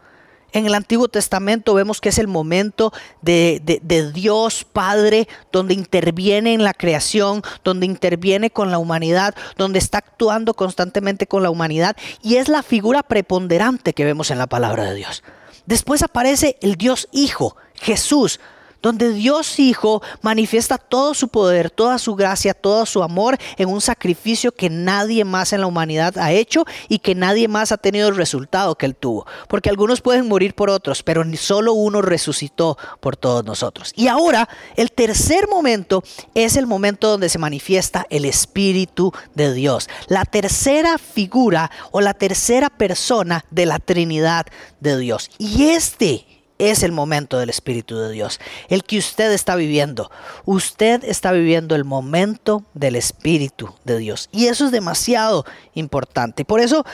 En 0.50 0.64
el 0.64 0.74
Antiguo 0.74 1.06
Testamento 1.08 1.74
vemos 1.74 2.00
que 2.00 2.08
es 2.08 2.16
el 2.16 2.26
momento 2.26 2.90
de, 3.20 3.60
de, 3.62 4.12
Dios 4.12 4.64
Padre, 4.64 5.28
donde 5.52 5.74
interviene 5.74 6.54
en 6.54 6.64
la 6.64 6.72
creación, 6.72 7.42
donde 7.64 7.84
interviene 7.84 8.48
con 8.48 8.70
la 8.70 8.78
humanidad, 8.78 9.34
donde 9.58 9.78
está 9.78 9.98
actuando 9.98 10.54
constantemente 10.54 11.26
con 11.26 11.42
la 11.42 11.50
humanidad 11.50 11.98
y 12.22 12.36
es 12.36 12.48
la 12.48 12.62
figura 12.62 13.02
preponderante 13.02 13.92
que 13.92 14.06
vemos 14.06 14.30
en 14.30 14.38
la 14.38 14.46
palabra 14.46 14.84
de 14.84 14.94
Dios. 14.94 15.22
Después 15.66 16.02
aparece 16.02 16.56
el 16.62 16.76
Dios 16.76 17.08
Hijo, 17.12 17.56
Jesús, 17.74 18.40
donde 18.82 19.12
Dios 19.12 19.58
Hijo 19.58 20.02
manifiesta 20.20 20.76
todo 20.76 21.14
su 21.14 21.28
poder, 21.28 21.70
toda 21.70 21.98
su 21.98 22.14
gracia, 22.14 22.52
todo 22.52 22.84
su 22.84 23.02
amor 23.02 23.38
en 23.56 23.68
un 23.68 23.80
sacrificio 23.80 24.52
que 24.52 24.68
nadie 24.68 25.24
más 25.24 25.52
en 25.52 25.60
la 25.60 25.66
humanidad 25.66 26.18
ha 26.18 26.32
hecho 26.32 26.64
y 26.88 26.98
que 26.98 27.14
nadie 27.14 27.48
más 27.48 27.72
ha 27.72 27.76
tenido 27.76 28.08
el 28.08 28.16
resultado 28.16 28.74
que 28.74 28.86
Él 28.86 28.96
tuvo. 28.96 29.26
Porque 29.48 29.70
algunos 29.70 30.00
pueden 30.00 30.28
morir 30.28 30.54
por 30.54 30.68
otros, 30.68 31.02
pero 31.02 31.24
solo 31.36 31.72
uno 31.72 32.02
resucitó 32.02 32.76
por 33.00 33.16
todos 33.16 33.44
nosotros. 33.44 33.92
Y 33.96 34.08
ahora, 34.08 34.48
el 34.76 34.92
tercer 34.92 35.48
momento 35.48 36.02
es 36.34 36.56
el 36.56 36.66
momento 36.66 37.08
donde 37.08 37.28
se 37.28 37.38
manifiesta 37.38 38.06
el 38.10 38.24
Espíritu 38.24 39.12
de 39.34 39.52
Dios. 39.52 39.88
La 40.08 40.24
tercera 40.24 40.98
figura 40.98 41.70
o 41.90 42.00
la 42.00 42.14
tercera 42.14 42.70
persona 42.70 43.44
de 43.50 43.66
la 43.66 43.78
Trinidad 43.78 44.46
de 44.80 44.98
Dios. 44.98 45.30
Y 45.38 45.64
este 45.66 46.26
es 46.70 46.82
el 46.82 46.92
momento 46.92 47.38
del 47.38 47.50
Espíritu 47.50 47.98
de 47.98 48.12
Dios, 48.12 48.40
el 48.68 48.84
que 48.84 48.98
usted 48.98 49.32
está 49.32 49.56
viviendo. 49.56 50.10
Usted 50.44 51.02
está 51.04 51.32
viviendo 51.32 51.74
el 51.74 51.84
momento 51.84 52.64
del 52.74 52.94
Espíritu 52.94 53.74
de 53.84 53.98
Dios. 53.98 54.28
Y 54.30 54.46
eso 54.46 54.66
es 54.66 54.70
demasiado 54.70 55.44
importante. 55.74 56.44
Por 56.44 56.60
eso 56.60 56.84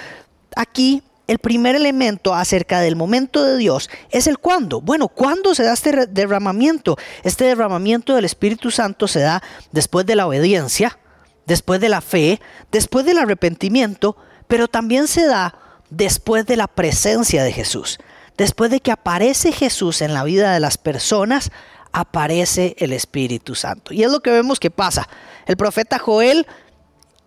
aquí 0.57 1.03
el 1.27 1.39
primer 1.39 1.77
elemento 1.77 2.35
acerca 2.35 2.81
del 2.81 2.97
momento 2.97 3.45
de 3.45 3.59
Dios 3.59 3.91
es 4.11 4.27
el 4.27 4.39
cuándo. 4.39 4.81
Bueno, 4.81 5.09
¿cuándo 5.09 5.55
se 5.55 5.63
da 5.63 5.75
este 5.75 6.07
derramamiento? 6.07 6.97
Este 7.23 7.45
derramamiento 7.45 8.15
del 8.15 8.25
Espíritu 8.25 8.71
Santo 8.71 9.07
se 9.07 9.21
da 9.21 9.43
después 9.71 10.07
de 10.07 10.17
la 10.17 10.27
obediencia, 10.27 10.99
después 11.47 11.81
de 11.83 11.91
la 11.91 12.01
fe, 12.01 12.41
después 12.73 13.05
del 13.05 13.19
arrepentimiento, 13.19 14.17
pero 14.47 14.67
también 14.67 15.07
se 15.07 15.27
da 15.27 15.55
después 15.91 16.47
de 16.47 16.57
la 16.57 16.67
presencia 16.67 17.43
de 17.43 17.53
Jesús. 17.53 17.99
Después 18.39 18.71
de 18.71 18.81
que 18.81 18.93
aparece 18.93 19.53
Jesús 19.53 20.01
en 20.01 20.15
la 20.15 20.23
vida 20.23 20.53
de 20.53 20.61
las 20.61 20.79
personas, 20.79 21.51
aparece 21.93 22.77
el 22.79 22.93
Espíritu 22.93 23.57
Santo. 23.57 23.93
Y 23.93 24.05
es 24.05 24.13
lo 24.13 24.21
que 24.21 24.31
vemos 24.31 24.61
que 24.61 24.71
pasa. 24.71 25.09
El 25.47 25.57
profeta 25.57 25.99
Joel 25.99 26.47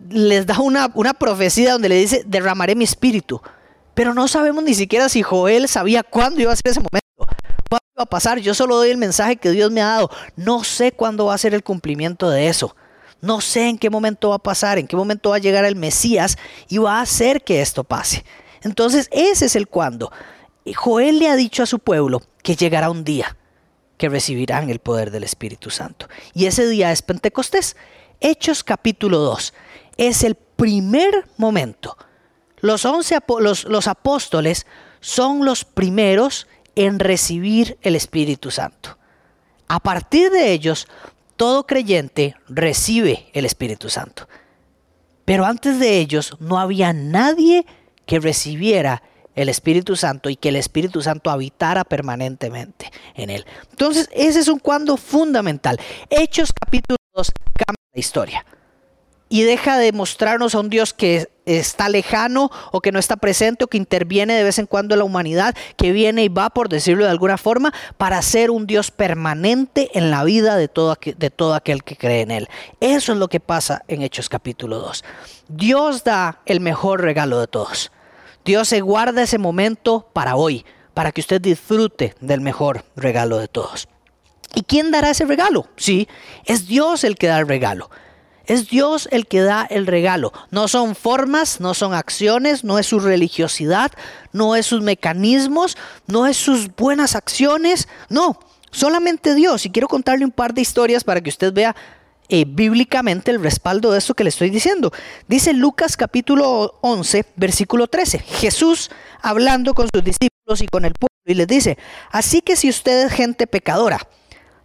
les 0.08 0.46
da 0.46 0.58
una, 0.60 0.90
una 0.94 1.14
profecía 1.14 1.72
donde 1.72 1.90
le 1.90 1.96
dice, 1.96 2.22
derramaré 2.26 2.74
mi 2.74 2.84
espíritu. 2.84 3.40
Pero 3.94 4.14
no 4.14 4.26
sabemos 4.26 4.64
ni 4.64 4.74
siquiera 4.74 5.10
si 5.10 5.22
Joel 5.22 5.68
sabía 5.68 6.02
cuándo 6.02 6.40
iba 6.40 6.52
a 6.52 6.56
ser 6.56 6.68
ese 6.68 6.80
momento. 6.80 7.00
¿Cuándo 7.68 7.86
iba 7.94 8.02
a 8.04 8.06
pasar? 8.06 8.38
Yo 8.38 8.54
solo 8.54 8.76
doy 8.76 8.90
el 8.90 8.96
mensaje 8.96 9.36
que 9.36 9.50
Dios 9.50 9.70
me 9.70 9.82
ha 9.82 9.88
dado. 9.88 10.10
No 10.36 10.64
sé 10.64 10.92
cuándo 10.92 11.26
va 11.26 11.34
a 11.34 11.38
ser 11.38 11.52
el 11.52 11.62
cumplimiento 11.62 12.30
de 12.30 12.48
eso. 12.48 12.74
No 13.20 13.40
sé 13.40 13.68
en 13.68 13.78
qué 13.78 13.90
momento 13.90 14.30
va 14.30 14.36
a 14.36 14.42
pasar, 14.42 14.78
en 14.78 14.86
qué 14.86 14.96
momento 14.96 15.30
va 15.30 15.36
a 15.36 15.40
llegar 15.40 15.64
el 15.64 15.76
Mesías 15.76 16.38
y 16.68 16.78
va 16.78 16.98
a 16.98 17.02
hacer 17.02 17.44
que 17.44 17.60
esto 17.60 17.84
pase. 17.84 18.24
Entonces 18.62 19.08
ese 19.12 19.44
es 19.44 19.56
el 19.56 19.68
cuándo. 19.68 20.10
Joel 20.74 21.18
le 21.18 21.28
ha 21.28 21.36
dicho 21.36 21.62
a 21.62 21.66
su 21.66 21.78
pueblo 21.78 22.22
que 22.42 22.56
llegará 22.56 22.90
un 22.90 23.04
día 23.04 23.36
que 23.96 24.08
recibirán 24.08 24.70
el 24.70 24.78
poder 24.78 25.10
del 25.10 25.24
Espíritu 25.24 25.70
Santo. 25.70 26.08
Y 26.34 26.46
ese 26.46 26.68
día 26.68 26.92
es 26.92 27.02
Pentecostés. 27.02 27.76
Hechos 28.20 28.64
capítulo 28.64 29.18
2 29.18 29.54
es 29.96 30.24
el 30.24 30.34
primer 30.34 31.28
momento. 31.36 31.96
Los, 32.60 32.84
once, 32.84 33.18
los, 33.40 33.88
apóstoles 33.88 34.66
son 35.00 35.44
los 35.44 35.64
primeros 35.64 36.46
en 36.76 37.00
recibir 37.00 37.78
el 37.82 37.96
Espíritu 37.96 38.50
Santo. 38.50 38.96
A 39.68 39.80
partir 39.80 40.30
de 40.30 40.52
ellos, 40.52 40.86
todo 41.36 41.66
creyente 41.66 42.36
recibe 42.48 43.28
el 43.32 43.44
Espíritu 43.44 43.88
Santo. 43.88 44.28
Pero 45.24 45.44
antes 45.44 45.78
de 45.78 45.98
ellos 45.98 46.36
no 46.40 46.58
había 46.58 46.92
nadie 46.92 47.66
que 48.06 48.20
recibiera 48.20 49.02
el 49.34 49.48
Espíritu 49.48 49.96
Santo 49.96 50.30
y 50.30 50.36
que 50.36 50.50
el 50.50 50.56
Espíritu 50.56 51.02
Santo 51.02 51.30
habitara 51.30 51.84
permanentemente 51.84 52.90
en 53.14 53.30
él. 53.30 53.46
Entonces, 53.70 54.08
ese 54.12 54.40
es 54.40 54.48
un 54.48 54.58
cuando 54.58 54.96
fundamental. 54.96 55.78
Hechos 56.10 56.52
capítulo 56.52 56.96
2 57.14 57.30
cambia 57.54 57.84
la 57.94 58.00
historia 58.00 58.44
y 59.32 59.44
deja 59.44 59.78
de 59.78 59.92
mostrarnos 59.92 60.54
a 60.54 60.60
un 60.60 60.68
Dios 60.68 60.92
que 60.92 61.30
está 61.46 61.88
lejano 61.88 62.50
o 62.70 62.82
que 62.82 62.92
no 62.92 62.98
está 62.98 63.16
presente 63.16 63.64
o 63.64 63.66
que 63.66 63.78
interviene 63.78 64.34
de 64.34 64.44
vez 64.44 64.58
en 64.58 64.66
cuando 64.66 64.94
en 64.94 64.98
la 64.98 65.06
humanidad, 65.06 65.56
que 65.78 65.90
viene 65.90 66.22
y 66.22 66.28
va, 66.28 66.50
por 66.50 66.68
decirlo 66.68 67.04
de 67.04 67.10
alguna 67.10 67.38
forma, 67.38 67.72
para 67.96 68.20
ser 68.20 68.50
un 68.50 68.66
Dios 68.66 68.90
permanente 68.90 69.88
en 69.94 70.10
la 70.10 70.22
vida 70.22 70.56
de 70.56 70.68
todo, 70.68 70.98
de 71.02 71.30
todo 71.30 71.54
aquel 71.54 71.82
que 71.82 71.96
cree 71.96 72.20
en 72.20 72.30
Él. 72.30 72.48
Eso 72.80 73.12
es 73.12 73.18
lo 73.18 73.28
que 73.28 73.40
pasa 73.40 73.82
en 73.88 74.02
Hechos 74.02 74.28
capítulo 74.28 74.80
2. 74.80 75.02
Dios 75.48 76.04
da 76.04 76.42
el 76.44 76.60
mejor 76.60 77.00
regalo 77.00 77.40
de 77.40 77.46
todos. 77.46 77.90
Dios 78.44 78.68
se 78.68 78.80
guarda 78.80 79.22
ese 79.22 79.38
momento 79.38 80.08
para 80.12 80.36
hoy, 80.36 80.64
para 80.94 81.12
que 81.12 81.20
usted 81.20 81.40
disfrute 81.40 82.14
del 82.20 82.40
mejor 82.40 82.84
regalo 82.96 83.38
de 83.38 83.48
todos. 83.48 83.88
¿Y 84.54 84.62
quién 84.62 84.90
dará 84.90 85.10
ese 85.10 85.24
regalo? 85.24 85.68
Sí, 85.76 86.08
es 86.44 86.66
Dios 86.66 87.04
el 87.04 87.16
que 87.16 87.28
da 87.28 87.38
el 87.38 87.48
regalo. 87.48 87.90
Es 88.44 88.68
Dios 88.68 89.08
el 89.12 89.26
que 89.26 89.40
da 89.40 89.66
el 89.70 89.86
regalo. 89.86 90.32
No 90.50 90.66
son 90.68 90.94
formas, 90.94 91.60
no 91.60 91.74
son 91.74 91.94
acciones, 91.94 92.64
no 92.64 92.78
es 92.78 92.86
su 92.86 92.98
religiosidad, 92.98 93.92
no 94.32 94.56
es 94.56 94.66
sus 94.66 94.82
mecanismos, 94.82 95.76
no 96.06 96.26
es 96.26 96.36
sus 96.36 96.74
buenas 96.74 97.14
acciones. 97.14 97.88
No, 98.08 98.38
solamente 98.70 99.34
Dios. 99.34 99.64
Y 99.64 99.70
quiero 99.70 99.88
contarle 99.88 100.24
un 100.24 100.32
par 100.32 100.54
de 100.54 100.60
historias 100.60 101.04
para 101.04 101.20
que 101.20 101.30
usted 101.30 101.52
vea 101.52 101.76
eh, 102.28 102.44
bíblicamente 102.46 103.30
el 103.30 103.42
respaldo 103.42 103.92
de 103.92 103.98
esto 103.98 104.14
que 104.14 104.24
le 104.24 104.30
estoy 104.30 104.50
diciendo. 104.50 104.92
Dice 105.28 105.52
Lucas 105.52 105.96
capítulo 105.96 106.78
11, 106.80 107.26
versículo 107.36 107.88
13. 107.88 108.18
Jesús 108.20 108.90
hablando 109.20 109.74
con 109.74 109.88
sus 109.92 110.02
discípulos 110.02 110.60
y 110.60 110.66
con 110.66 110.84
el 110.84 110.92
pueblo 110.92 111.12
y 111.24 111.34
les 111.34 111.46
dice, 111.46 111.78
así 112.10 112.40
que 112.40 112.56
si 112.56 112.68
ustedes 112.68 113.12
gente 113.12 113.46
pecadora, 113.46 114.00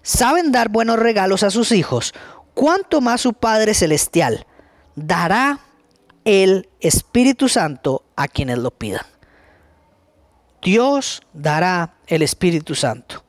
saben 0.02 0.52
dar 0.52 0.70
buenos 0.70 0.98
regalos 0.98 1.44
a 1.44 1.52
sus 1.52 1.72
hijos, 1.72 2.14
¿cuánto 2.54 3.02
más 3.02 3.22
su 3.22 3.34
Padre 3.34 3.74
Celestial 3.74 4.46
dará 4.96 5.60
el 6.26 6.70
Espíritu 6.80 7.50
Santo 7.50 8.04
a 8.16 8.28
quienes 8.28 8.58
lo 8.58 8.72
pidan? 8.72 9.06
Dios 10.62 11.22
dará 11.34 11.96
el 12.08 12.22
Espíritu 12.22 12.76
Santo. 12.76 13.24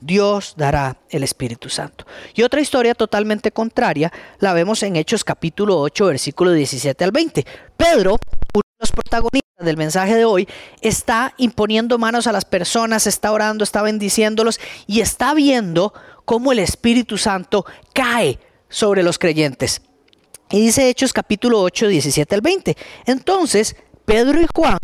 Dios 0.00 0.54
dará 0.56 0.96
el 1.10 1.22
Espíritu 1.22 1.68
Santo. 1.68 2.06
Y 2.34 2.42
otra 2.42 2.60
historia 2.60 2.94
totalmente 2.94 3.50
contraria 3.50 4.12
la 4.38 4.52
vemos 4.52 4.82
en 4.82 4.96
Hechos 4.96 5.24
capítulo 5.24 5.80
8, 5.80 6.06
versículo 6.06 6.52
17 6.52 7.04
al 7.04 7.12
20. 7.12 7.44
Pedro, 7.76 8.12
uno 8.12 8.62
de 8.62 8.80
los 8.80 8.92
protagonistas 8.92 9.64
del 9.64 9.76
mensaje 9.76 10.14
de 10.14 10.24
hoy, 10.24 10.48
está 10.80 11.34
imponiendo 11.36 11.98
manos 11.98 12.26
a 12.26 12.32
las 12.32 12.44
personas, 12.44 13.06
está 13.06 13.32
orando, 13.32 13.64
está 13.64 13.82
bendiciéndolos 13.82 14.60
y 14.86 15.00
está 15.00 15.34
viendo 15.34 15.92
cómo 16.24 16.52
el 16.52 16.60
Espíritu 16.60 17.18
Santo 17.18 17.64
cae 17.92 18.38
sobre 18.68 19.02
los 19.02 19.18
creyentes. 19.18 19.82
Y 20.50 20.60
dice 20.60 20.88
Hechos 20.88 21.12
capítulo 21.12 21.60
8, 21.60 21.88
17 21.88 22.34
al 22.34 22.40
20. 22.40 22.76
Entonces, 23.06 23.76
Pedro 24.04 24.40
y 24.40 24.46
Juan 24.54 24.78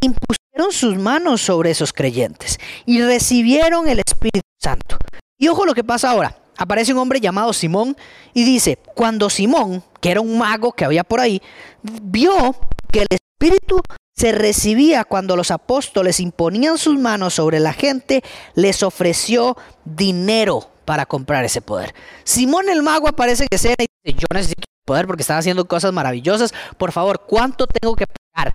impusieron 0.00 0.45
sus 0.70 0.96
manos 0.96 1.42
sobre 1.42 1.70
esos 1.70 1.92
creyentes 1.92 2.58
y 2.84 3.02
recibieron 3.02 3.88
el 3.88 4.00
Espíritu 4.00 4.48
Santo. 4.60 4.96
Y 5.38 5.48
ojo 5.48 5.66
lo 5.66 5.74
que 5.74 5.84
pasa 5.84 6.10
ahora. 6.10 6.36
Aparece 6.58 6.92
un 6.92 6.98
hombre 6.98 7.20
llamado 7.20 7.52
Simón 7.52 7.96
y 8.32 8.44
dice, 8.44 8.78
cuando 8.94 9.28
Simón, 9.28 9.82
que 10.00 10.10
era 10.10 10.22
un 10.22 10.38
mago 10.38 10.72
que 10.72 10.86
había 10.86 11.04
por 11.04 11.20
ahí, 11.20 11.42
vio 11.82 12.56
que 12.90 13.02
el 13.02 13.08
Espíritu 13.10 13.80
se 14.14 14.32
recibía 14.32 15.04
cuando 15.04 15.36
los 15.36 15.50
apóstoles 15.50 16.20
imponían 16.20 16.78
sus 16.78 16.98
manos 16.98 17.34
sobre 17.34 17.60
la 17.60 17.74
gente, 17.74 18.24
les 18.54 18.82
ofreció 18.82 19.58
dinero 19.84 20.70
para 20.86 21.04
comprar 21.04 21.44
ese 21.44 21.60
poder. 21.60 21.94
Simón 22.24 22.70
el 22.70 22.82
mago 22.82 23.08
aparece 23.08 23.46
que 23.50 23.58
sea 23.58 23.74
y 23.78 23.86
dice, 24.04 24.18
yo 24.18 24.26
necesito 24.32 24.62
poder 24.86 25.06
porque 25.06 25.20
están 25.20 25.38
haciendo 25.38 25.66
cosas 25.66 25.92
maravillosas. 25.92 26.54
Por 26.78 26.92
favor, 26.92 27.24
¿cuánto 27.26 27.66
tengo 27.66 27.94
que 27.94 28.06
pagar 28.06 28.54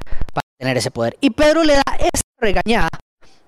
tener 0.62 0.78
ese 0.78 0.92
poder? 0.92 1.18
Y 1.20 1.32
Pedro 1.32 1.64
le 1.64 1.74
da 1.74 1.84
esta 1.98 2.22
regañada. 2.40 2.90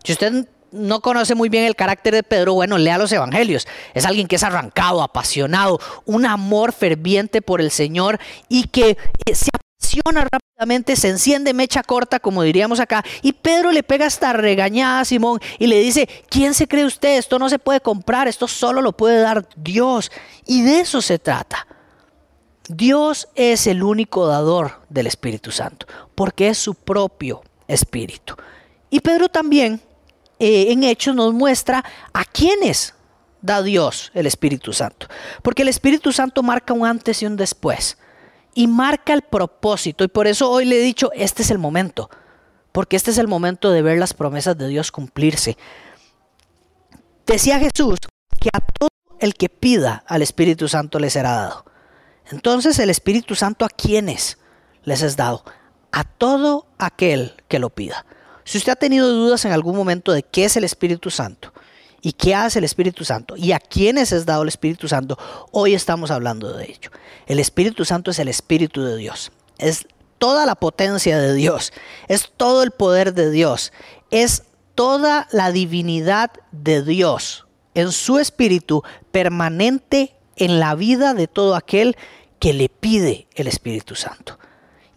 Si 0.04 0.12
usted 0.12 0.48
no 0.72 1.00
conoce 1.02 1.36
muy 1.36 1.50
bien 1.50 1.66
el 1.66 1.76
carácter 1.76 2.16
de 2.16 2.24
Pedro, 2.24 2.56
bueno, 2.56 2.78
lea 2.78 2.98
los 2.98 3.12
evangelios. 3.12 3.68
Es 3.94 4.06
alguien 4.06 4.28
que 4.28 4.38
es 4.38 4.44
arrancado, 4.44 5.04
apasionado, 5.04 5.80
un 6.06 6.26
amor 6.26 6.74
ferviente 6.74 7.42
por 7.44 7.62
el 7.62 7.70
Señor 7.70 8.20
y 8.50 8.68
que 8.68 8.98
eh, 9.26 9.36
se 9.36 9.52
rápidamente, 10.04 10.96
se 10.96 11.10
enciende 11.10 11.54
mecha 11.54 11.84
corta, 11.84 12.20
como 12.20 12.42
diríamos 12.42 12.80
acá, 12.80 13.04
y 13.22 13.34
Pedro 13.34 13.72
le 13.72 13.84
pega 13.84 14.08
esta 14.08 14.34
regañada 14.34 15.02
a 15.02 15.06
Simón 15.06 15.40
y 15.60 15.68
le 15.68 15.80
dice, 15.80 16.08
¿quién 16.30 16.54
se 16.54 16.68
cree 16.68 16.86
usted? 16.86 17.18
Esto 17.18 17.38
no 17.38 17.48
se 17.48 17.60
puede 17.60 17.80
comprar, 17.80 18.28
esto 18.28 18.48
solo 18.48 18.82
lo 18.82 18.94
puede 18.94 19.22
dar 19.22 19.48
Dios. 19.56 20.12
Y 20.48 20.64
de 20.64 20.80
eso 20.80 21.02
se 21.02 21.20
trata. 21.20 21.68
Dios 22.70 23.28
es 23.36 23.68
el 23.68 23.84
único 23.84 24.26
dador 24.28 24.82
del 24.90 25.08
Espíritu 25.08 25.52
Santo, 25.52 25.86
porque 26.16 26.50
es 26.50 26.58
su 26.58 26.76
propio 26.76 27.42
Espíritu. 27.68 28.36
Y 28.90 29.02
Pedro 29.02 29.28
también 29.28 29.82
eh, 30.40 30.72
en 30.72 30.84
Hechos 30.84 31.16
nos 31.16 31.34
muestra 31.34 31.84
a 32.14 32.24
quiénes 32.26 32.94
da 33.42 33.62
Dios 33.62 34.12
el 34.14 34.26
Espíritu 34.26 34.72
Santo, 34.72 35.08
porque 35.42 35.64
el 35.64 35.68
Espíritu 35.68 36.14
Santo 36.14 36.42
marca 36.44 36.74
un 36.74 36.86
antes 36.86 37.22
y 37.22 37.26
un 37.26 37.36
después 37.36 37.98
y 38.56 38.68
marca 38.68 39.14
el 39.14 39.24
propósito. 39.24 40.04
Y 40.04 40.08
por 40.08 40.28
eso 40.28 40.50
hoy 40.50 40.66
le 40.66 40.78
he 40.80 40.84
dicho, 40.84 41.12
este 41.14 41.42
es 41.42 41.52
el 41.52 41.58
momento, 41.58 42.10
porque 42.72 42.96
este 42.96 43.12
es 43.12 43.18
el 43.18 43.28
momento 43.28 43.72
de 43.72 43.82
ver 43.82 43.98
las 44.00 44.14
promesas 44.14 44.58
de 44.58 44.68
Dios 44.68 44.92
cumplirse. 44.92 45.58
Decía 47.26 47.60
Jesús 47.60 48.00
que 48.40 48.50
a 48.54 48.60
todo 48.60 48.90
el 49.20 49.36
que 49.36 49.50
pida 49.50 50.04
al 50.08 50.22
Espíritu 50.22 50.68
Santo 50.68 51.00
le 51.00 51.10
será 51.10 51.32
dado. 51.32 51.66
Entonces 52.32 52.80
el 52.80 52.90
Espíritu 52.90 53.36
Santo 53.36 53.66
a 53.66 53.70
quienes 53.70 54.38
les 54.84 55.02
es 55.02 55.16
dado? 55.16 55.44
A 55.92 56.04
todo 56.04 56.68
aquel 56.78 57.36
que 57.48 57.60
lo 57.60 57.70
pida. 57.70 58.06
Si 58.44 58.58
usted 58.58 58.74
ha 58.74 58.78
tenido 58.78 59.10
dudas 59.10 59.46
en 59.46 59.52
algún 59.52 59.76
momento 59.76 60.12
de 60.12 60.24
qué 60.24 60.46
es 60.46 60.58
el 60.58 60.64
Espíritu 60.64 61.10
Santo, 61.10 61.54
¿Y 62.06 62.12
qué 62.12 62.36
hace 62.36 62.60
el 62.60 62.66
Espíritu 62.66 63.06
Santo? 63.06 63.38
¿Y 63.38 63.54
a 63.54 63.62
quiénes 63.62 64.12
es 64.12 64.26
dado 64.26 64.42
el 64.42 64.50
Espíritu 64.50 64.90
Santo? 64.90 65.18
Hoy 65.52 65.74
estamos 65.74 66.12
hablando 66.12 66.52
de 66.52 66.66
ello. 66.66 66.92
El 67.28 67.40
Espíritu 67.40 67.86
Santo 67.86 68.12
es 68.12 68.20
el 68.20 68.28
Espíritu 68.28 68.84
de 68.84 68.98
Dios. 68.98 69.32
Es 69.58 69.88
toda 70.18 70.46
la 70.46 70.56
potencia 70.56 71.18
de 71.18 71.34
Dios. 71.34 71.72
Es 72.10 72.30
todo 72.36 72.62
el 72.62 72.72
poder 72.72 73.14
de 73.14 73.32
Dios. 73.32 73.72
Es 74.12 74.44
toda 74.76 75.30
la 75.32 75.54
divinidad 75.54 76.32
de 76.52 76.82
Dios 76.82 77.48
en 77.74 77.94
su 77.94 78.20
Espíritu 78.20 78.84
permanente 79.14 80.14
en 80.36 80.60
la 80.60 80.76
vida 80.76 81.14
de 81.14 81.28
todo 81.28 81.56
aquel 81.56 81.98
que 82.40 82.54
le 82.54 82.70
pide 82.70 83.28
el 83.36 83.48
Espíritu 83.48 83.96
Santo. 83.96 84.38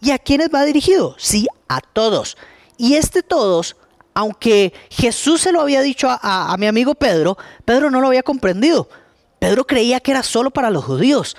¿Y 0.01 0.11
a 0.11 0.19
quiénes 0.19 0.49
va 0.53 0.63
dirigido? 0.63 1.15
Sí, 1.17 1.47
a 1.67 1.81
todos. 1.81 2.37
Y 2.77 2.95
este 2.95 3.23
todos 3.23 3.75
aunque 4.17 4.73
Jesús 4.89 5.41
se 5.41 5.51
lo 5.51 5.61
había 5.61 5.79
dicho 5.83 6.07
a, 6.09 6.55
mi 6.57 6.65
amigo 6.65 6.95
Pedro, 6.95 7.37
Pedro 7.65 7.91
no 7.91 8.01
lo 8.01 8.07
había 8.07 8.23
comprendido. 8.23 8.89
Pedro 9.37 9.67
creía 9.67 9.99
que 9.99 10.09
era 10.09 10.23
solo 10.23 10.49
para 10.49 10.71
los 10.71 10.85
judíos. 10.85 11.37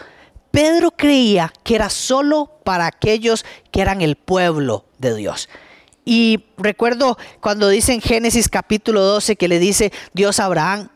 Pedro 0.52 0.92
creía 0.92 1.52
que 1.64 1.74
era 1.74 1.90
solo 1.90 2.52
para 2.62 2.86
aquellos 2.86 3.44
que 3.72 3.80
eran 3.80 4.00
el 4.00 4.14
pueblo 4.14 4.84
de 4.98 5.16
Dios. 5.16 5.48
Y 6.04 6.44
recuerdo 6.56 7.18
cuando 7.40 7.68
dice 7.68 7.94
en 7.94 8.00
Génesis 8.00 8.48
capítulo 8.48 9.00
12 9.00 9.34
que 9.34 9.48
le 9.48 9.58
dice 9.58 9.92
Dios 10.12 10.38
a 10.38 10.44
Abraham, 10.44 10.88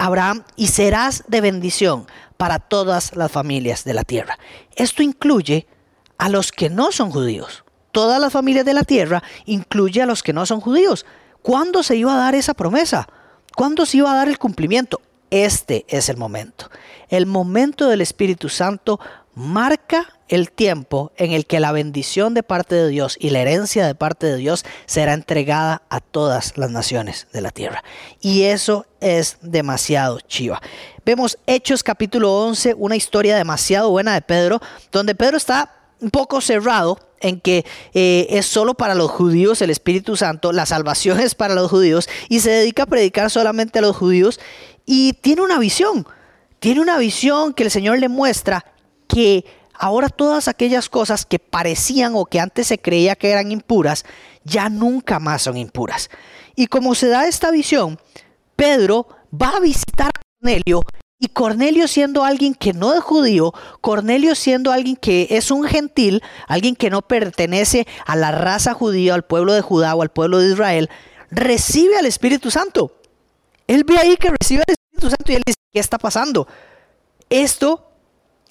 Abraham, 0.00 0.42
y 0.56 0.66
serás 0.66 1.22
de 1.28 1.40
bendición 1.40 2.08
para 2.38 2.60
todas 2.60 3.14
las 3.14 3.30
familias 3.30 3.84
de 3.84 3.92
la 3.92 4.04
tierra. 4.04 4.38
Esto 4.76 5.02
incluye 5.02 5.66
a 6.16 6.30
los 6.30 6.52
que 6.52 6.70
no 6.70 6.92
son 6.92 7.10
judíos. 7.10 7.64
Todas 7.92 8.20
las 8.20 8.32
familias 8.32 8.64
de 8.64 8.74
la 8.74 8.84
tierra 8.84 9.22
incluye 9.44 10.00
a 10.00 10.06
los 10.06 10.22
que 10.22 10.32
no 10.32 10.46
son 10.46 10.60
judíos. 10.60 11.04
¿Cuándo 11.42 11.82
se 11.82 11.96
iba 11.96 12.14
a 12.14 12.18
dar 12.18 12.34
esa 12.34 12.54
promesa? 12.54 13.08
¿Cuándo 13.54 13.84
se 13.84 13.98
iba 13.98 14.12
a 14.12 14.16
dar 14.16 14.28
el 14.28 14.38
cumplimiento? 14.38 15.00
Este 15.30 15.84
es 15.88 16.08
el 16.08 16.16
momento. 16.16 16.70
El 17.08 17.26
momento 17.26 17.88
del 17.88 18.00
Espíritu 18.00 18.48
Santo 18.48 19.00
marca 19.38 20.18
el 20.26 20.50
tiempo 20.50 21.12
en 21.16 21.30
el 21.30 21.46
que 21.46 21.60
la 21.60 21.70
bendición 21.70 22.34
de 22.34 22.42
parte 22.42 22.74
de 22.74 22.88
Dios 22.88 23.16
y 23.20 23.30
la 23.30 23.38
herencia 23.38 23.86
de 23.86 23.94
parte 23.94 24.26
de 24.26 24.36
Dios 24.36 24.64
será 24.84 25.14
entregada 25.14 25.82
a 25.90 26.00
todas 26.00 26.58
las 26.58 26.72
naciones 26.72 27.28
de 27.32 27.40
la 27.40 27.52
tierra. 27.52 27.84
Y 28.20 28.42
eso 28.42 28.84
es 29.00 29.38
demasiado 29.40 30.18
chiva. 30.20 30.60
Vemos 31.06 31.38
Hechos 31.46 31.84
capítulo 31.84 32.36
11, 32.46 32.74
una 32.76 32.96
historia 32.96 33.36
demasiado 33.36 33.90
buena 33.90 34.12
de 34.12 34.22
Pedro, 34.22 34.60
donde 34.90 35.14
Pedro 35.14 35.36
está 35.36 35.72
un 36.00 36.10
poco 36.10 36.40
cerrado 36.40 36.98
en 37.20 37.40
que 37.40 37.64
eh, 37.94 38.26
es 38.30 38.46
solo 38.46 38.74
para 38.74 38.96
los 38.96 39.10
judíos 39.10 39.62
el 39.62 39.70
Espíritu 39.70 40.16
Santo, 40.16 40.52
la 40.52 40.66
salvación 40.66 41.20
es 41.20 41.36
para 41.36 41.54
los 41.54 41.70
judíos 41.70 42.08
y 42.28 42.40
se 42.40 42.50
dedica 42.50 42.82
a 42.82 42.86
predicar 42.86 43.30
solamente 43.30 43.78
a 43.78 43.82
los 43.82 43.96
judíos 43.96 44.40
y 44.84 45.12
tiene 45.12 45.42
una 45.42 45.60
visión, 45.60 46.08
tiene 46.58 46.80
una 46.80 46.98
visión 46.98 47.54
que 47.54 47.62
el 47.62 47.70
Señor 47.70 48.00
le 48.00 48.08
muestra 48.08 48.64
que 49.08 49.44
ahora 49.74 50.08
todas 50.08 50.48
aquellas 50.48 50.88
cosas 50.88 51.24
que 51.24 51.38
parecían 51.38 52.12
o 52.14 52.26
que 52.26 52.40
antes 52.40 52.68
se 52.68 52.78
creía 52.78 53.16
que 53.16 53.30
eran 53.30 53.50
impuras, 53.50 54.04
ya 54.44 54.68
nunca 54.68 55.18
más 55.18 55.42
son 55.42 55.56
impuras. 55.56 56.10
Y 56.54 56.66
como 56.66 56.94
se 56.94 57.08
da 57.08 57.26
esta 57.26 57.50
visión, 57.50 57.98
Pedro 58.56 59.08
va 59.32 59.56
a 59.56 59.60
visitar 59.60 60.08
a 60.08 60.20
Cornelio 60.40 60.82
Y 61.20 61.28
Cornelio 61.28 61.88
siendo 61.88 62.24
alguien 62.24 62.54
que 62.54 62.72
no 62.72 62.94
es 62.94 63.00
judío, 63.00 63.52
Cornelio 63.80 64.34
siendo 64.34 64.72
alguien 64.72 64.96
que 64.96 65.28
es 65.30 65.50
un 65.50 65.64
gentil, 65.64 66.22
alguien 66.46 66.76
que 66.76 66.90
no 66.90 67.02
pertenece 67.02 67.86
a 68.06 68.16
la 68.16 68.30
raza 68.30 68.74
judía, 68.74 69.14
al 69.14 69.24
pueblo 69.24 69.52
de 69.52 69.60
Judá 69.62 69.94
o 69.94 70.02
al 70.02 70.10
pueblo 70.10 70.38
de 70.38 70.52
Israel, 70.52 70.90
recibe 71.30 71.96
al 71.96 72.06
Espíritu 72.06 72.50
Santo. 72.50 72.92
Él 73.66 73.84
ve 73.84 73.98
ahí 73.98 74.16
que 74.16 74.30
recibe 74.30 74.62
al 74.66 74.74
Espíritu 74.74 75.10
Santo 75.10 75.32
y 75.32 75.34
él 75.34 75.42
dice, 75.44 75.58
¿qué 75.72 75.80
está 75.80 75.98
pasando? 75.98 76.46
Esto 77.30 77.87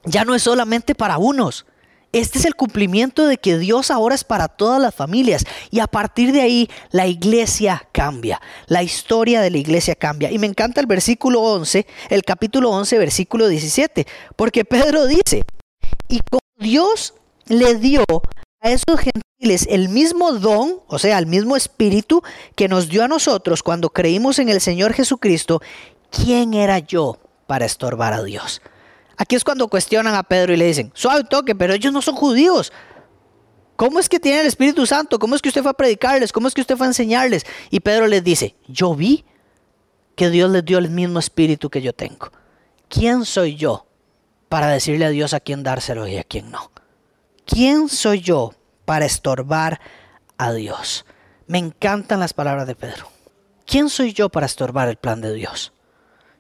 ya 0.06 0.26
no 0.26 0.36
es 0.36 0.44
solamente 0.44 0.96
para 0.96 1.18
unos. 1.18 1.66
Este 2.14 2.40
es 2.40 2.46
el 2.46 2.56
cumplimiento 2.56 3.28
de 3.28 3.38
que 3.38 3.58
Dios 3.58 3.92
ahora 3.92 4.16
es 4.16 4.24
para 4.24 4.48
todas 4.48 4.82
las 4.82 4.96
familias 4.96 5.44
y 5.70 5.82
a 5.82 5.88
partir 5.88 6.32
de 6.32 6.42
ahí 6.42 6.70
la 6.92 7.06
iglesia 7.06 7.88
cambia, 7.92 8.42
la 8.68 8.82
historia 8.82 9.42
de 9.42 9.52
la 9.52 9.58
iglesia 9.58 9.94
cambia. 9.94 10.32
Y 10.32 10.40
me 10.40 10.48
encanta 10.48 10.80
el 10.80 10.88
versículo 10.88 11.42
11, 11.42 11.86
el 12.10 12.24
capítulo 12.24 12.72
11, 12.72 12.98
versículo 12.98 13.48
17, 13.50 14.08
porque 14.38 14.64
Pedro 14.64 15.06
dice, 15.06 15.44
y 16.08 16.22
como 16.30 16.40
Dios 16.58 17.14
le 17.46 17.76
dio 17.76 18.04
a 18.62 18.72
esos 18.72 19.00
gentiles 19.00 19.68
el 19.70 19.90
mismo 19.90 20.32
don, 20.32 20.80
o 20.88 21.00
sea, 21.00 21.20
el 21.20 21.28
mismo 21.28 21.58
espíritu 21.58 22.24
que 22.56 22.70
nos 22.70 22.88
dio 22.88 23.04
a 23.04 23.08
nosotros 23.10 23.64
cuando 23.64 23.90
creímos 23.90 24.40
en 24.40 24.48
el 24.48 24.62
Señor 24.62 24.94
Jesucristo, 24.94 25.62
¿quién 26.10 26.54
era 26.54 26.80
yo 26.80 27.20
para 27.48 27.66
estorbar 27.66 28.14
a 28.14 28.24
Dios? 28.24 28.62
Aquí 29.18 29.36
es 29.36 29.44
cuando 29.44 29.68
cuestionan 29.68 30.14
a 30.14 30.24
Pedro 30.24 30.54
y 30.54 30.58
le 30.58 30.66
dicen, 30.66 30.92
suave 30.94 31.24
toque, 31.24 31.56
pero 31.56 31.74
ellos 31.74 31.92
no 31.92 32.02
son 32.02 32.16
judíos. 32.16 32.72
¿Cómo 33.76 34.00
es 34.00 34.10
que 34.10 34.20
tienen 34.20 34.42
el 34.42 34.48
Espíritu 34.48 34.86
Santo? 34.86 35.20
¿Cómo 35.20 35.36
es 35.36 35.42
que 35.42 35.50
usted 35.50 35.62
fue 35.62 35.72
a 35.72 35.76
predicarles? 35.76 36.32
¿Cómo 36.32 36.48
es 36.48 36.54
que 36.54 36.62
usted 36.62 36.78
fue 36.78 36.86
a 36.86 36.90
enseñarles? 36.90 37.46
Y 37.70 37.80
Pedro 37.80 38.08
les 38.08 38.24
dice, 38.24 38.56
yo 38.68 38.96
vi 38.96 39.26
que 40.16 40.30
Dios 40.30 40.50
les 40.52 40.66
dio 40.66 40.78
el 40.78 40.90
mismo 40.90 41.20
Espíritu 41.20 41.70
que 41.70 41.82
yo 41.82 41.94
tengo. 41.94 42.32
¿Quién 42.90 43.26
soy 43.26 43.56
yo 43.56 43.88
para 44.50 44.68
decirle 44.68 45.06
a 45.06 45.10
Dios 45.10 45.34
a 45.34 45.40
quién 45.40 45.64
dárselo 45.64 46.08
y 46.08 46.18
a 46.18 46.24
quién 46.24 46.50
no? 46.52 46.72
¿Quién 47.46 47.90
soy 47.90 48.22
yo 48.22 48.54
para 48.86 49.06
estorbar 49.06 49.80
a 50.38 50.54
Dios? 50.54 51.06
Me 51.48 51.58
encantan 51.58 52.20
las 52.20 52.34
palabras 52.34 52.68
de 52.68 52.76
Pedro. 52.76 53.10
¿Quién 53.66 53.90
soy 53.90 54.14
yo 54.14 54.30
para 54.30 54.46
estorbar 54.46 54.90
el 54.90 54.98
plan 54.98 55.22
de 55.22 55.34
Dios? 55.34 55.74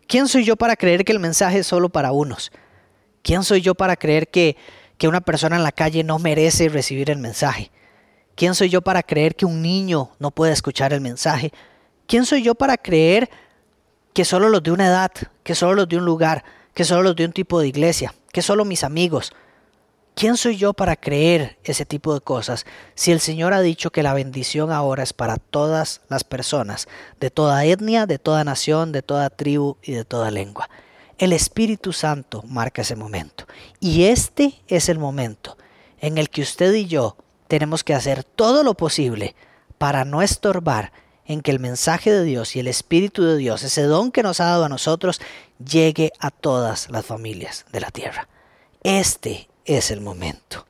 ¿Quién 0.07 0.27
soy 0.27 0.43
yo 0.43 0.55
para 0.55 0.75
creer 0.75 1.05
que 1.05 1.11
el 1.11 1.19
mensaje 1.19 1.59
es 1.59 1.67
solo 1.67 1.89
para 1.89 2.11
unos? 2.11 2.51
¿Quién 3.27 3.43
soy 3.43 3.59
yo 3.59 3.75
para 3.75 3.97
creer 3.97 4.29
que, 4.29 4.55
que 4.97 5.09
una 5.09 5.19
persona 5.19 5.57
en 5.57 5.63
la 5.63 5.73
calle 5.73 6.01
no 6.01 6.17
merece 6.17 6.69
recibir 6.69 7.09
el 7.09 7.17
mensaje? 7.17 7.71
¿Quién 8.35 8.55
soy 8.55 8.69
yo 8.69 8.81
para 8.81 9.03
creer 9.03 9.35
que 9.35 9.45
un 9.45 9.61
niño 9.61 10.11
no 10.17 10.31
puede 10.31 10.53
escuchar 10.53 10.93
el 10.93 11.01
mensaje? 11.01 11.51
¿Quién 12.05 12.25
soy 12.25 12.41
yo 12.41 12.55
para 12.55 12.77
creer 12.77 13.29
que 14.13 14.23
solo 14.23 14.47
los 14.47 14.63
de 14.63 14.71
una 14.71 14.87
edad, 14.87 15.11
que 15.43 15.55
solo 15.55 15.73
los 15.73 15.89
de 15.89 15.97
un 15.97 16.05
lugar, 16.05 16.45
que 16.73 16.85
solo 16.85 17.03
los 17.03 17.17
de 17.17 17.25
un 17.25 17.33
tipo 17.33 17.59
de 17.59 17.67
iglesia, 17.67 18.13
que 18.31 18.41
solo 18.41 18.63
mis 18.63 18.85
amigos? 18.85 19.33
¿Quién 20.15 20.37
soy 20.37 20.55
yo 20.55 20.71
para 20.71 20.95
creer 20.95 21.57
ese 21.65 21.83
tipo 21.83 22.13
de 22.13 22.21
cosas 22.21 22.65
si 22.95 23.11
el 23.11 23.19
Señor 23.19 23.53
ha 23.53 23.59
dicho 23.59 23.91
que 23.91 24.03
la 24.03 24.13
bendición 24.13 24.71
ahora 24.71 25.03
es 25.03 25.11
para 25.11 25.35
todas 25.35 25.99
las 26.07 26.23
personas, 26.23 26.87
de 27.19 27.29
toda 27.29 27.65
etnia, 27.65 28.05
de 28.05 28.19
toda 28.19 28.45
nación, 28.45 28.93
de 28.93 29.01
toda 29.01 29.29
tribu 29.29 29.75
y 29.83 29.91
de 29.91 30.05
toda 30.05 30.31
lengua? 30.31 30.69
El 31.17 31.33
Espíritu 31.33 31.93
Santo 31.93 32.43
marca 32.47 32.83
ese 32.83 32.95
momento. 32.95 33.45
Y 33.79 34.05
este 34.05 34.61
es 34.67 34.89
el 34.89 34.99
momento 34.99 35.57
en 35.99 36.17
el 36.17 36.29
que 36.29 36.41
usted 36.41 36.73
y 36.73 36.85
yo 36.85 37.17
tenemos 37.47 37.83
que 37.83 37.93
hacer 37.93 38.23
todo 38.23 38.63
lo 38.63 38.75
posible 38.75 39.35
para 39.77 40.05
no 40.05 40.21
estorbar 40.21 40.91
en 41.25 41.41
que 41.41 41.51
el 41.51 41.59
mensaje 41.59 42.11
de 42.11 42.23
Dios 42.23 42.55
y 42.55 42.59
el 42.59 42.67
Espíritu 42.67 43.23
de 43.23 43.37
Dios, 43.37 43.63
ese 43.63 43.83
don 43.83 44.11
que 44.11 44.23
nos 44.23 44.39
ha 44.39 44.45
dado 44.45 44.65
a 44.65 44.69
nosotros, 44.69 45.19
llegue 45.63 46.11
a 46.19 46.31
todas 46.31 46.89
las 46.89 47.05
familias 47.05 47.65
de 47.71 47.81
la 47.81 47.91
tierra. 47.91 48.27
Este 48.83 49.49
es 49.65 49.91
el 49.91 50.01
momento. 50.01 50.65